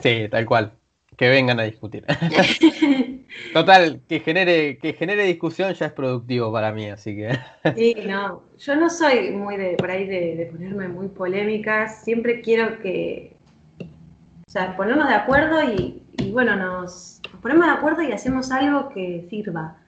Sí, 0.00 0.28
tal 0.28 0.44
cual. 0.44 0.72
Que 1.16 1.28
vengan 1.28 1.60
a 1.60 1.64
discutir. 1.64 2.04
Total, 3.52 4.00
que 4.08 4.20
genere, 4.20 4.78
que 4.78 4.92
genere 4.94 5.24
discusión 5.24 5.72
ya 5.74 5.86
es 5.86 5.92
productivo 5.92 6.52
para 6.52 6.72
mí, 6.72 6.88
así 6.88 7.14
que. 7.16 7.38
Sí, 7.76 7.96
no, 8.06 8.42
yo 8.58 8.76
no 8.76 8.90
soy 8.90 9.30
muy 9.30 9.56
de 9.56 9.76
por 9.76 9.90
ahí 9.90 10.06
de, 10.06 10.36
de 10.36 10.46
ponerme 10.46 10.88
muy 10.88 11.08
polémica, 11.08 11.88
siempre 11.88 12.40
quiero 12.40 12.78
que, 12.80 13.36
o 13.80 14.50
sea, 14.50 14.76
ponernos 14.76 15.08
de 15.08 15.14
acuerdo 15.14 15.62
y, 15.72 16.02
y 16.18 16.30
bueno, 16.32 16.56
nos, 16.56 17.20
nos 17.32 17.40
ponemos 17.42 17.66
de 17.66 17.72
acuerdo 17.72 18.02
y 18.02 18.12
hacemos 18.12 18.50
algo 18.50 18.88
que 18.88 19.26
sirva. 19.30 19.78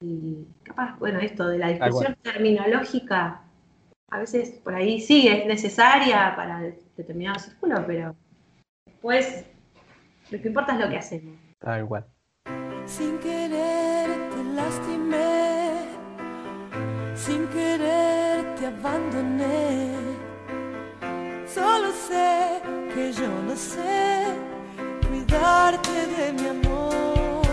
Y 0.00 0.46
capaz, 0.64 0.98
bueno, 0.98 1.20
esto 1.20 1.46
de 1.48 1.58
la 1.58 1.68
discusión 1.68 2.16
terminológica, 2.22 3.42
a 4.10 4.18
veces 4.18 4.50
por 4.64 4.74
ahí 4.74 5.00
sí 5.00 5.28
es 5.28 5.46
necesaria 5.46 6.34
para 6.36 6.60
de- 6.60 6.78
determinados 6.96 7.42
círculos, 7.42 7.80
pero 7.86 8.14
después 8.86 9.46
lo 10.32 10.40
que 10.40 10.48
importa 10.48 10.72
es 10.72 10.80
lo 10.80 10.88
que 10.88 10.96
hacemos. 10.96 11.34
Tal 11.58 11.86
cual. 11.86 12.06
Sin 12.86 13.18
querer 13.18 14.08
te 14.30 14.44
lastimé, 14.54 15.86
sin 17.14 17.46
querer 17.48 18.54
te 18.56 18.66
abandoné. 18.66 19.92
Solo 21.46 21.92
sé 21.92 22.62
que 22.94 23.12
yo 23.12 23.28
no 23.46 23.54
sé 23.54 24.24
cuidarte 25.06 26.06
de 26.16 26.32
mi 26.32 26.48
amor. 26.48 27.46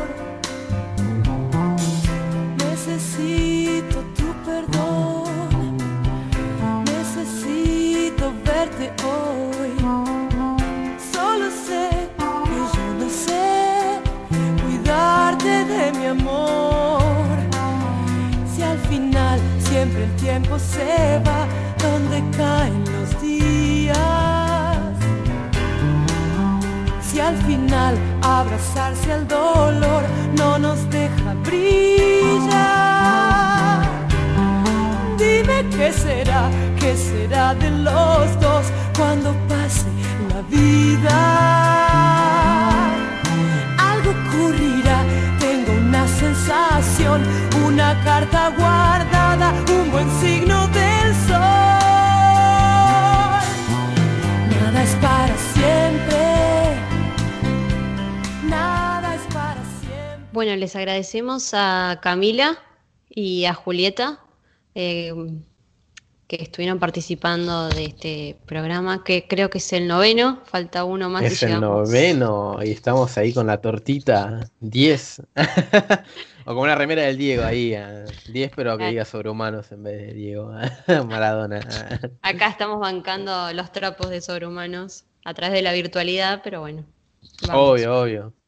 Necesito 2.58 3.98
tu 4.18 4.28
perdón, 4.46 5.78
necesito 6.86 8.34
verte 8.46 8.92
hoy. 9.04 9.49
Siempre 19.80 20.04
el 20.04 20.16
tiempo 20.18 20.60
se 20.60 21.22
va 21.26 21.48
donde 21.82 22.22
caen 22.36 22.84
los 22.96 23.22
días. 23.22 23.96
Si 27.02 27.22
al 27.22 27.38
final 27.48 27.98
abrazarse 28.22 29.14
al 29.14 29.26
dolor 29.26 30.04
no 30.38 30.60
nos 30.60 30.80
deja 30.90 31.34
brillar. 31.46 32.50
Dime 35.18 35.58
qué 35.78 35.94
será, 35.94 36.50
qué 36.78 36.98
será 36.98 37.56
de 37.56 37.72
los 37.72 38.38
dos 38.42 38.66
cuando 38.98 39.34
pase 39.48 39.89
Bueno, 60.40 60.56
les 60.56 60.74
agradecemos 60.78 61.54
a 61.54 62.00
Camila 62.02 62.58
y 63.10 63.44
a 63.44 63.54
Julieta 63.54 64.22
eh, 64.74 65.14
que 66.28 66.38
estuvieron 66.38 66.80
participando 66.80 67.68
de 67.68 67.84
este 67.84 68.38
programa, 68.46 69.04
que 69.04 69.28
creo 69.28 69.50
que 69.50 69.58
es 69.58 69.74
el 69.74 69.86
noveno, 69.86 70.42
falta 70.46 70.86
uno 70.86 71.10
más. 71.10 71.24
y 71.24 71.26
Es 71.26 71.44
el 71.44 71.60
noveno 71.60 72.58
y 72.64 72.72
estamos 72.72 73.18
ahí 73.18 73.34
con 73.34 73.48
la 73.48 73.60
tortita 73.60 74.50
10. 74.62 75.24
o 76.46 76.46
como 76.46 76.62
una 76.62 76.76
remera 76.76 77.02
del 77.02 77.18
Diego 77.18 77.44
ahí. 77.44 77.74
ah, 77.76 78.06
10 78.32 78.52
pero 78.56 78.78
que 78.78 78.88
diga 78.88 79.04
sobrehumanos 79.04 79.70
en 79.74 79.84
vez 79.84 79.98
de 79.98 80.14
Diego. 80.14 80.54
Maradona. 81.06 81.60
Acá 82.22 82.48
estamos 82.48 82.80
bancando 82.80 83.52
los 83.52 83.74
trapos 83.74 84.10
de 84.10 84.22
sobrehumanos 84.22 85.04
a 85.26 85.34
través 85.34 85.54
de 85.56 85.64
la 85.64 85.74
virtualidad, 85.74 86.40
pero 86.46 86.62
bueno. 86.62 86.86
vamos. 87.46 87.72
Obvio, 87.72 88.00
obvio. 88.04 88.39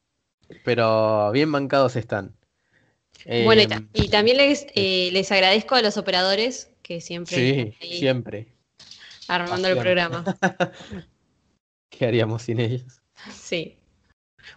Pero 0.64 1.30
bien 1.32 1.50
bancados 1.52 1.96
están. 1.96 2.34
Bueno, 3.26 3.60
y, 3.62 3.64
Em, 3.64 3.68
ta- 3.70 3.82
y 3.92 4.08
también 4.08 4.36
les, 4.36 4.66
eh, 4.74 5.10
les 5.12 5.30
agradezco 5.30 5.74
a 5.76 5.82
los 5.82 5.96
operadores 5.96 6.70
que 6.82 7.00
siempre 7.00 7.36
Sí, 7.36 7.74
ahí 7.80 7.98
siempre. 7.98 8.48
armando 9.28 9.68
el 9.68 9.78
programa. 9.78 10.24
¿Qué 11.90 12.06
haríamos 12.06 12.42
sin 12.42 12.58
ellos? 12.60 12.82
Sí. 13.32 13.76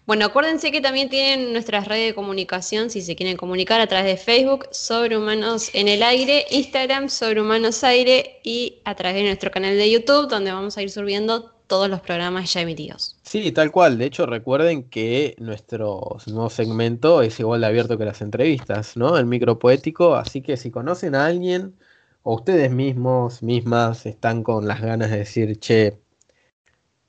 Bueno, 0.07 0.25
acuérdense 0.25 0.71
que 0.71 0.81
también 0.81 1.09
tienen 1.09 1.53
nuestras 1.53 1.87
redes 1.87 2.07
de 2.07 2.15
comunicación 2.15 2.89
si 2.89 3.01
se 3.01 3.15
quieren 3.15 3.37
comunicar 3.37 3.81
a 3.81 3.87
través 3.87 4.07
de 4.07 4.17
Facebook, 4.17 4.67
Sobrehumanos 4.71 5.69
en 5.75 5.87
el 5.87 6.01
Aire, 6.01 6.45
Instagram, 6.49 7.07
Sobrehumanos 7.09 7.83
Aire 7.83 8.39
y 8.43 8.81
a 8.83 8.95
través 8.95 9.17
de 9.17 9.23
nuestro 9.27 9.51
canal 9.51 9.77
de 9.77 9.91
YouTube, 9.91 10.27
donde 10.27 10.51
vamos 10.51 10.75
a 10.77 10.81
ir 10.81 10.89
subiendo 10.89 11.54
todos 11.67 11.89
los 11.89 12.01
programas 12.01 12.53
ya 12.53 12.61
emitidos. 12.61 13.17
Sí, 13.23 13.51
tal 13.51 13.71
cual. 13.71 13.97
De 13.97 14.05
hecho, 14.05 14.25
recuerden 14.25 14.89
que 14.89 15.35
nuestro 15.39 16.17
nuevo 16.27 16.49
segmento 16.49 17.21
es 17.21 17.39
igual 17.39 17.61
de 17.61 17.67
abierto 17.67 17.97
que 17.97 18.05
las 18.05 18.21
entrevistas, 18.21 18.97
¿no? 18.97 19.17
El 19.17 19.25
micro 19.25 19.59
poético. 19.59 20.15
Así 20.15 20.41
que 20.41 20.57
si 20.57 20.71
conocen 20.71 21.15
a 21.15 21.25
alguien 21.25 21.75
o 22.23 22.35
ustedes 22.35 22.71
mismos, 22.71 23.43
mismas, 23.43 24.05
están 24.05 24.43
con 24.43 24.67
las 24.67 24.81
ganas 24.81 25.11
de 25.11 25.17
decir, 25.19 25.59
che, 25.59 25.99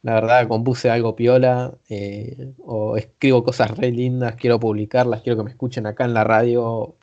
la 0.02 0.14
verdad 0.14 0.48
compuse 0.48 0.90
algo 0.90 1.16
piola, 1.16 1.74
eh, 1.88 2.52
o 2.64 2.96
escribo 2.96 3.42
cosas 3.44 3.76
re 3.76 3.90
lindas, 3.90 4.36
quiero 4.36 4.60
publicarlas, 4.60 5.22
quiero 5.22 5.38
que 5.38 5.44
me 5.44 5.50
escuchen 5.50 5.86
acá 5.86 6.04
en 6.04 6.14
la 6.14 6.24
radio. 6.24 6.96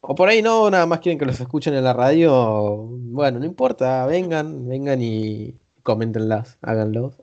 O 0.00 0.14
por 0.14 0.28
ahí 0.28 0.42
no, 0.42 0.70
nada 0.70 0.86
más 0.86 1.00
quieren 1.00 1.18
que 1.18 1.26
los 1.26 1.40
escuchen 1.40 1.74
en 1.74 1.84
la 1.84 1.92
radio. 1.92 2.76
Bueno, 2.88 3.38
no 3.40 3.46
importa, 3.46 4.06
vengan, 4.06 4.68
vengan 4.68 5.00
y 5.02 5.54
coméntenlas, 5.84 6.58
háganlos. 6.62 7.14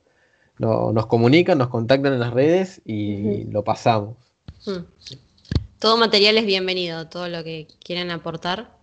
No, 0.57 0.93
nos 0.93 1.07
comunican, 1.07 1.57
nos 1.57 1.67
contactan 1.67 2.13
en 2.13 2.19
las 2.21 2.33
redes 2.33 2.81
y 2.85 3.43
lo 3.45 3.63
pasamos. 3.65 4.15
Mm. 4.65 4.85
Todo 5.79 5.97
material 5.97 6.37
es 6.37 6.45
bienvenido, 6.45 7.07
todo 7.09 7.27
lo 7.27 7.43
que 7.43 7.67
quieran 7.83 8.11
aportar, 8.11 8.77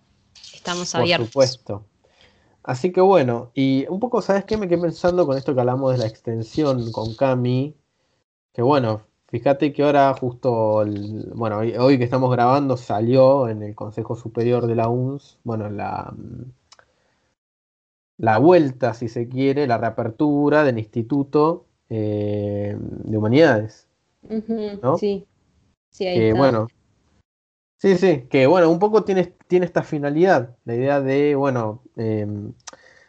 estamos 0.52 0.92
Por 0.92 1.02
abiertos. 1.02 1.28
supuesto. 1.28 1.84
Así 2.64 2.92
que 2.92 3.00
bueno, 3.00 3.50
y 3.54 3.86
un 3.88 4.00
poco, 4.00 4.20
¿sabes 4.20 4.44
qué? 4.44 4.56
Me 4.56 4.68
quedé 4.68 4.82
pensando 4.82 5.24
con 5.24 5.38
esto 5.38 5.54
que 5.54 5.60
hablamos 5.60 5.92
de 5.92 5.98
la 5.98 6.06
extensión 6.06 6.90
con 6.92 7.14
Cami. 7.14 7.74
Que 8.52 8.60
bueno, 8.62 9.02
fíjate 9.28 9.72
que 9.72 9.84
ahora 9.84 10.12
justo, 10.14 10.82
el- 10.82 11.30
bueno, 11.34 11.58
hoy, 11.58 11.76
hoy 11.76 11.96
que 11.96 12.04
estamos 12.04 12.30
grabando 12.32 12.76
salió 12.76 13.48
en 13.48 13.62
el 13.62 13.74
Consejo 13.76 14.16
Superior 14.16 14.66
de 14.66 14.74
la 14.74 14.88
UNS, 14.88 15.38
bueno, 15.44 15.70
la, 15.70 16.12
mm, 16.16 16.42
la 18.18 18.38
vuelta, 18.38 18.94
si 18.94 19.08
se 19.08 19.28
quiere, 19.28 19.66
la 19.66 19.78
reapertura 19.78 20.64
del 20.64 20.78
Instituto 20.78 21.66
eh, 21.88 22.76
de 22.78 23.16
Humanidades. 23.16 23.86
¿no? 24.82 24.98
Sí, 24.98 25.26
sí, 25.90 26.06
ahí 26.06 26.18
que 26.18 26.28
está. 26.28 26.38
bueno, 26.38 26.68
sí, 27.78 27.96
sí, 27.96 28.26
que 28.28 28.46
bueno, 28.46 28.68
un 28.70 28.80
poco 28.80 29.04
tiene, 29.04 29.32
tiene 29.46 29.64
esta 29.64 29.82
finalidad, 29.82 30.56
la 30.64 30.74
idea 30.74 31.00
de, 31.00 31.34
bueno, 31.36 31.82
em, 31.96 32.52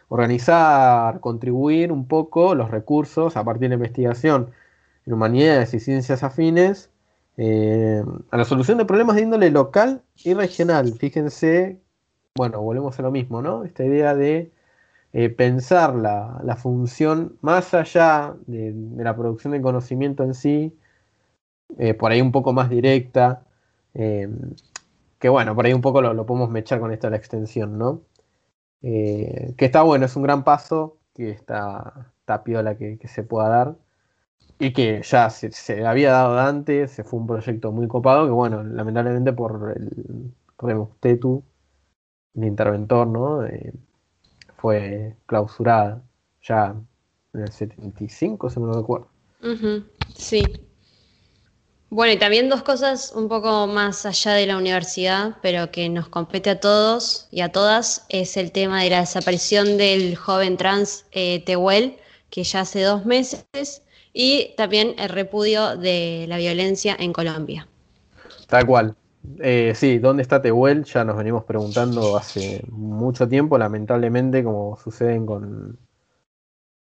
organizar, 0.07 1.19
contribuir 1.19 1.91
un 1.91 2.07
poco 2.07 2.55
los 2.55 2.71
recursos 2.71 3.35
a 3.35 3.43
partir 3.43 3.69
de 3.69 3.75
investigación 3.75 4.51
en 5.05 5.13
humanidades 5.13 5.73
y 5.73 5.79
ciencias 5.79 6.23
afines 6.23 6.91
eh, 7.37 8.03
a 8.31 8.37
la 8.37 8.45
solución 8.45 8.77
de 8.77 8.85
problemas 8.85 9.15
de 9.15 9.23
índole 9.23 9.49
local 9.49 10.03
y 10.23 10.33
regional. 10.33 10.93
Fíjense, 10.93 11.79
bueno, 12.35 12.61
volvemos 12.61 12.99
a 12.99 13.01
lo 13.01 13.11
mismo, 13.11 13.41
¿no? 13.41 13.63
Esta 13.63 13.83
idea 13.83 14.13
de 14.13 14.51
eh, 15.13 15.29
pensar 15.29 15.95
la, 15.95 16.39
la 16.43 16.55
función 16.55 17.37
más 17.41 17.73
allá 17.73 18.35
de, 18.47 18.73
la 18.97 19.15
producción 19.15 19.53
de 19.53 19.61
conocimiento 19.61 20.23
en 20.23 20.33
sí, 20.33 20.77
eh, 21.77 21.93
por 21.93 22.11
ahí 22.11 22.21
un 22.21 22.31
poco 22.31 22.53
más 22.53 22.69
directa, 22.69 23.43
eh, 23.93 24.29
que 25.19 25.29
bueno, 25.29 25.55
por 25.55 25.65
ahí 25.65 25.73
un 25.73 25.81
poco 25.81 26.01
lo, 26.01 26.13
lo 26.13 26.25
podemos 26.25 26.49
mechar 26.49 26.79
con 26.79 26.91
esto 26.91 27.07
de 27.07 27.11
la 27.11 27.17
extensión, 27.17 27.77
¿no? 27.77 28.01
Eh, 28.81 29.53
que 29.57 29.65
está 29.65 29.81
bueno, 29.83 30.05
es 30.05 30.15
un 30.15 30.23
gran 30.23 30.43
paso, 30.43 30.97
que 31.13 31.31
está, 31.31 32.13
está 32.19 32.43
piola 32.43 32.77
que, 32.77 32.97
que 32.97 33.07
se 33.07 33.23
pueda 33.23 33.49
dar, 33.49 33.75
y 34.59 34.73
que 34.73 35.01
ya 35.03 35.29
se, 35.29 35.51
se 35.51 35.85
había 35.85 36.11
dado 36.11 36.39
antes, 36.39 36.91
se 36.91 37.03
fue 37.03 37.19
un 37.19 37.27
proyecto 37.27 37.71
muy 37.71 37.87
copado, 37.87 38.25
que 38.25 38.31
bueno, 38.31 38.63
lamentablemente 38.63 39.33
por 39.33 39.73
el 39.75 40.33
Remustetu, 40.57 41.43
el 42.35 42.43
interventor, 42.45 43.07
¿no? 43.07 43.43
Fue 44.61 45.15
clausurada 45.25 46.01
ya 46.41 46.75
en 47.33 47.41
el 47.41 47.51
75, 47.51 48.49
si 48.49 48.59
no 48.59 48.67
me 48.67 48.75
recuerdo. 48.75 49.07
Ujú, 49.41 49.83
Sí. 50.15 50.43
Bueno, 51.91 52.13
y 52.13 52.17
también 52.17 52.49
dos 52.49 52.61
cosas 52.61 53.13
un 53.15 53.27
poco 53.27 53.65
más 53.65 54.05
allá 54.05 54.33
de 54.33 54.45
la 54.45 54.57
universidad, 54.57 55.37
pero 55.41 55.71
que 55.71 55.89
nos 55.89 56.07
compete 56.07 56.51
a 56.51 56.59
todos 56.59 57.27
y 57.31 57.41
a 57.41 57.51
todas, 57.51 58.05
es 58.09 58.37
el 58.37 58.51
tema 58.51 58.83
de 58.83 58.91
la 58.91 58.99
desaparición 58.99 59.77
del 59.77 60.15
joven 60.15 60.55
trans 60.55 61.05
eh, 61.11 61.43
Tehuel, 61.45 61.97
que 62.29 62.43
ya 62.43 62.61
hace 62.61 62.83
dos 62.83 63.05
meses, 63.05 63.81
y 64.13 64.53
también 64.55 64.93
el 64.99 65.09
repudio 65.09 65.77
de 65.77 66.25
la 66.27 66.37
violencia 66.37 66.95
en 66.99 67.11
Colombia. 67.11 67.67
Tal 68.47 68.67
cual. 68.67 68.95
Eh, 69.39 69.73
sí, 69.75 69.99
¿dónde 69.99 70.21
está 70.23 70.41
Tehuel? 70.41 70.85
Ya 70.85 71.03
nos 71.03 71.17
venimos 71.17 71.43
preguntando 71.43 72.17
hace 72.17 72.63
mucho 72.69 73.27
tiempo, 73.27 73.57
lamentablemente, 73.57 74.43
como 74.43 74.77
suceden 74.77 75.25
con, 75.25 75.77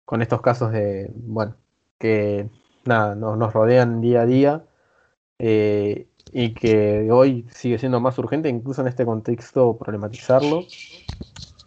con 0.05 0.21
estos 0.21 0.41
casos 0.41 0.71
de, 0.71 1.11
bueno, 1.15 1.55
que 1.97 2.49
nada, 2.85 3.15
nos, 3.15 3.37
nos 3.37 3.53
rodean 3.53 4.01
día 4.01 4.21
a 4.21 4.25
día 4.25 4.65
eh, 5.39 6.07
y 6.31 6.53
que 6.53 7.09
hoy 7.11 7.45
sigue 7.51 7.77
siendo 7.77 7.99
más 7.99 8.17
urgente, 8.17 8.49
incluso 8.49 8.81
en 8.81 8.87
este 8.87 9.05
contexto, 9.05 9.77
problematizarlo, 9.77 10.65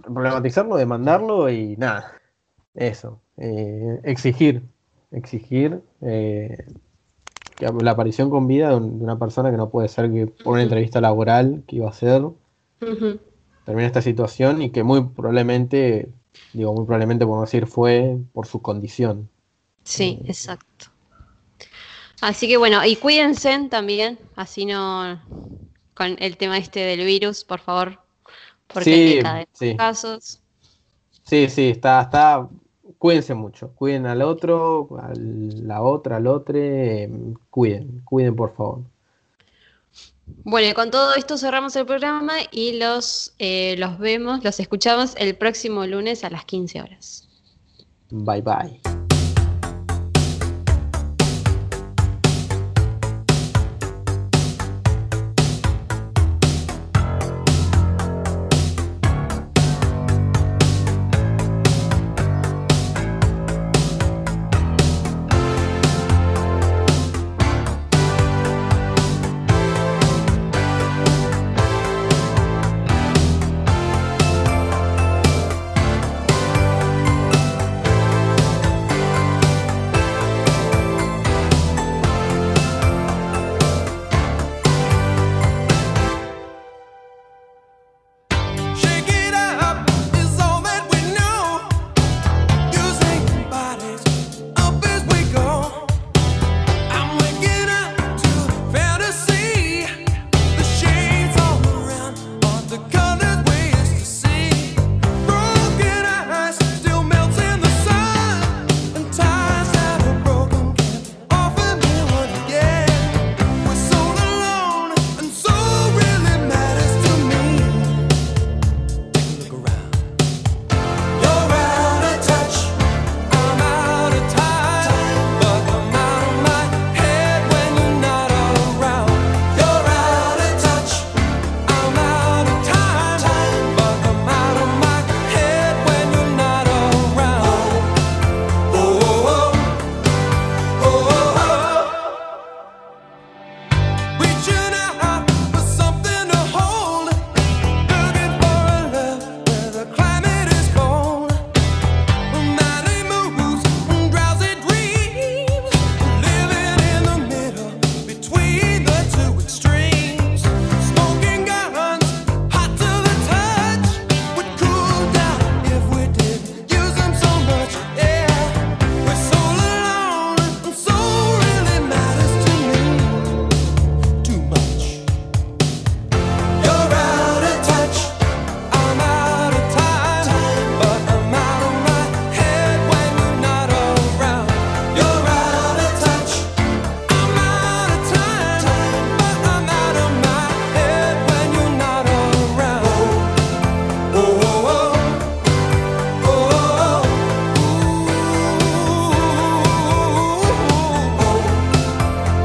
problematizarlo, 0.02 0.76
demandarlo 0.76 1.50
y 1.50 1.76
nada, 1.76 2.12
eso, 2.74 3.20
eh, 3.36 4.00
exigir, 4.04 4.62
exigir 5.10 5.82
eh, 6.02 6.66
la 7.60 7.90
aparición 7.92 8.30
con 8.30 8.46
vida 8.46 8.70
de, 8.70 8.76
un- 8.76 8.98
de 8.98 9.04
una 9.04 9.18
persona 9.18 9.50
que 9.50 9.56
no 9.56 9.70
puede 9.70 9.88
ser 9.88 10.12
que 10.12 10.26
por 10.26 10.54
una 10.54 10.62
entrevista 10.62 11.00
laboral 11.00 11.64
que 11.66 11.76
iba 11.76 11.86
a 11.86 11.90
hacer 11.90 12.22
Ujú, 12.80 13.18
termine 13.64 13.86
esta 13.86 14.02
situación 14.02 14.62
y 14.62 14.70
que 14.72 14.82
muy 14.82 15.00
probablemente, 15.10 16.12
digo 16.52 16.74
muy 16.74 16.84
probablemente 16.86 17.24
por 17.26 17.36
no 17.36 17.42
decir 17.42 17.66
fue 17.66 18.18
por 18.32 18.46
su 18.46 18.62
condición. 18.62 19.30
Sí, 19.84 20.22
exacto. 20.24 20.92
Así 22.20 22.48
que 22.48 22.56
bueno, 22.56 22.84
y 22.84 22.96
cuídense 22.96 23.68
también, 23.70 24.18
así 24.36 24.64
no 24.66 25.20
con 25.94 26.16
el 26.20 26.36
tema 26.36 26.58
este 26.58 26.80
del 26.80 27.04
virus, 27.04 27.44
por 27.44 27.60
favor, 27.60 28.00
porque 28.72 28.96
Sí, 28.96 29.00
hay 29.06 29.18
cada 29.18 29.38
vez 29.40 29.48
más 29.60 29.72
sí. 29.74 29.76
casos. 29.76 30.42
Sí, 31.22 31.48
sí, 31.48 31.70
está, 31.70 32.02
está, 32.02 32.48
cuídense 32.98 33.34
mucho, 33.34 33.72
cuiden 33.74 34.06
al 34.06 34.22
otro, 34.22 34.88
a 35.00 35.12
la 35.14 35.82
otra, 35.82 36.16
al 36.16 36.26
otro, 36.26 36.56
eh, 36.56 37.10
cuiden, 37.50 38.02
cuiden 38.04 38.36
por 38.36 38.54
favor. 38.54 38.82
Bueno, 40.44 40.68
y 40.68 40.74
con 40.74 40.90
todo 40.90 41.14
esto 41.14 41.38
cerramos 41.38 41.74
el 41.76 41.86
programa 41.86 42.34
y 42.50 42.78
los, 42.78 43.34
eh, 43.38 43.76
los 43.78 43.98
vemos, 43.98 44.44
los 44.44 44.60
escuchamos 44.60 45.14
el 45.16 45.36
próximo 45.36 45.86
lunes 45.86 46.24
a 46.24 46.30
las 46.30 46.44
15 46.44 46.82
horas. 46.82 47.28
Bye 48.10 48.42
bye. 48.42 49.07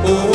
Oh. 0.06 0.33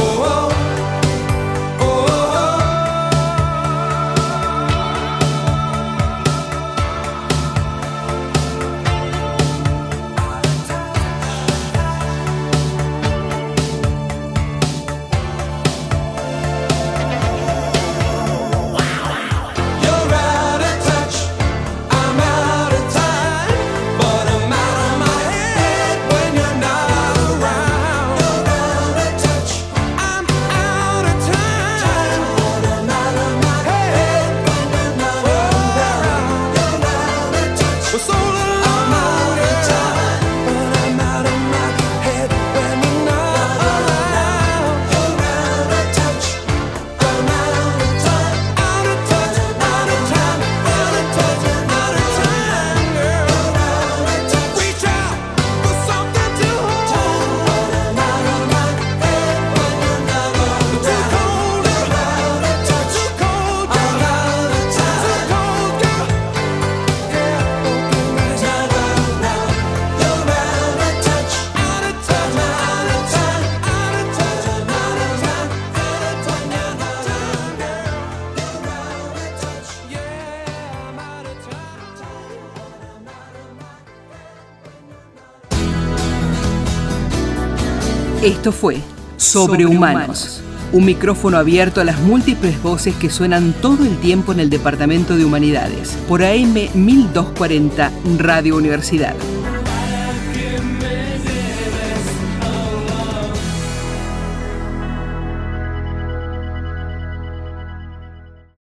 Esto 88.29 88.53
fue 88.53 88.77
Sobrehumanos. 89.17 90.43
Un 90.75 90.85
micrófono 90.85 91.39
abierto 91.39 91.81
a 91.81 91.85
las 91.85 91.99
múltiples 91.99 92.63
voces 92.63 92.95
que 92.97 93.09
suenan 93.09 93.55
todo 93.63 93.87
el 93.87 93.97
tiempo 94.01 94.33
en 94.33 94.41
el 94.41 94.51
Departamento 94.51 95.17
de 95.17 95.25
Humanidades. 95.25 95.97
Por 96.07 96.23
AM 96.23 96.53
1240 96.75 97.91
Radio 98.19 98.59
Universidad. 98.59 99.15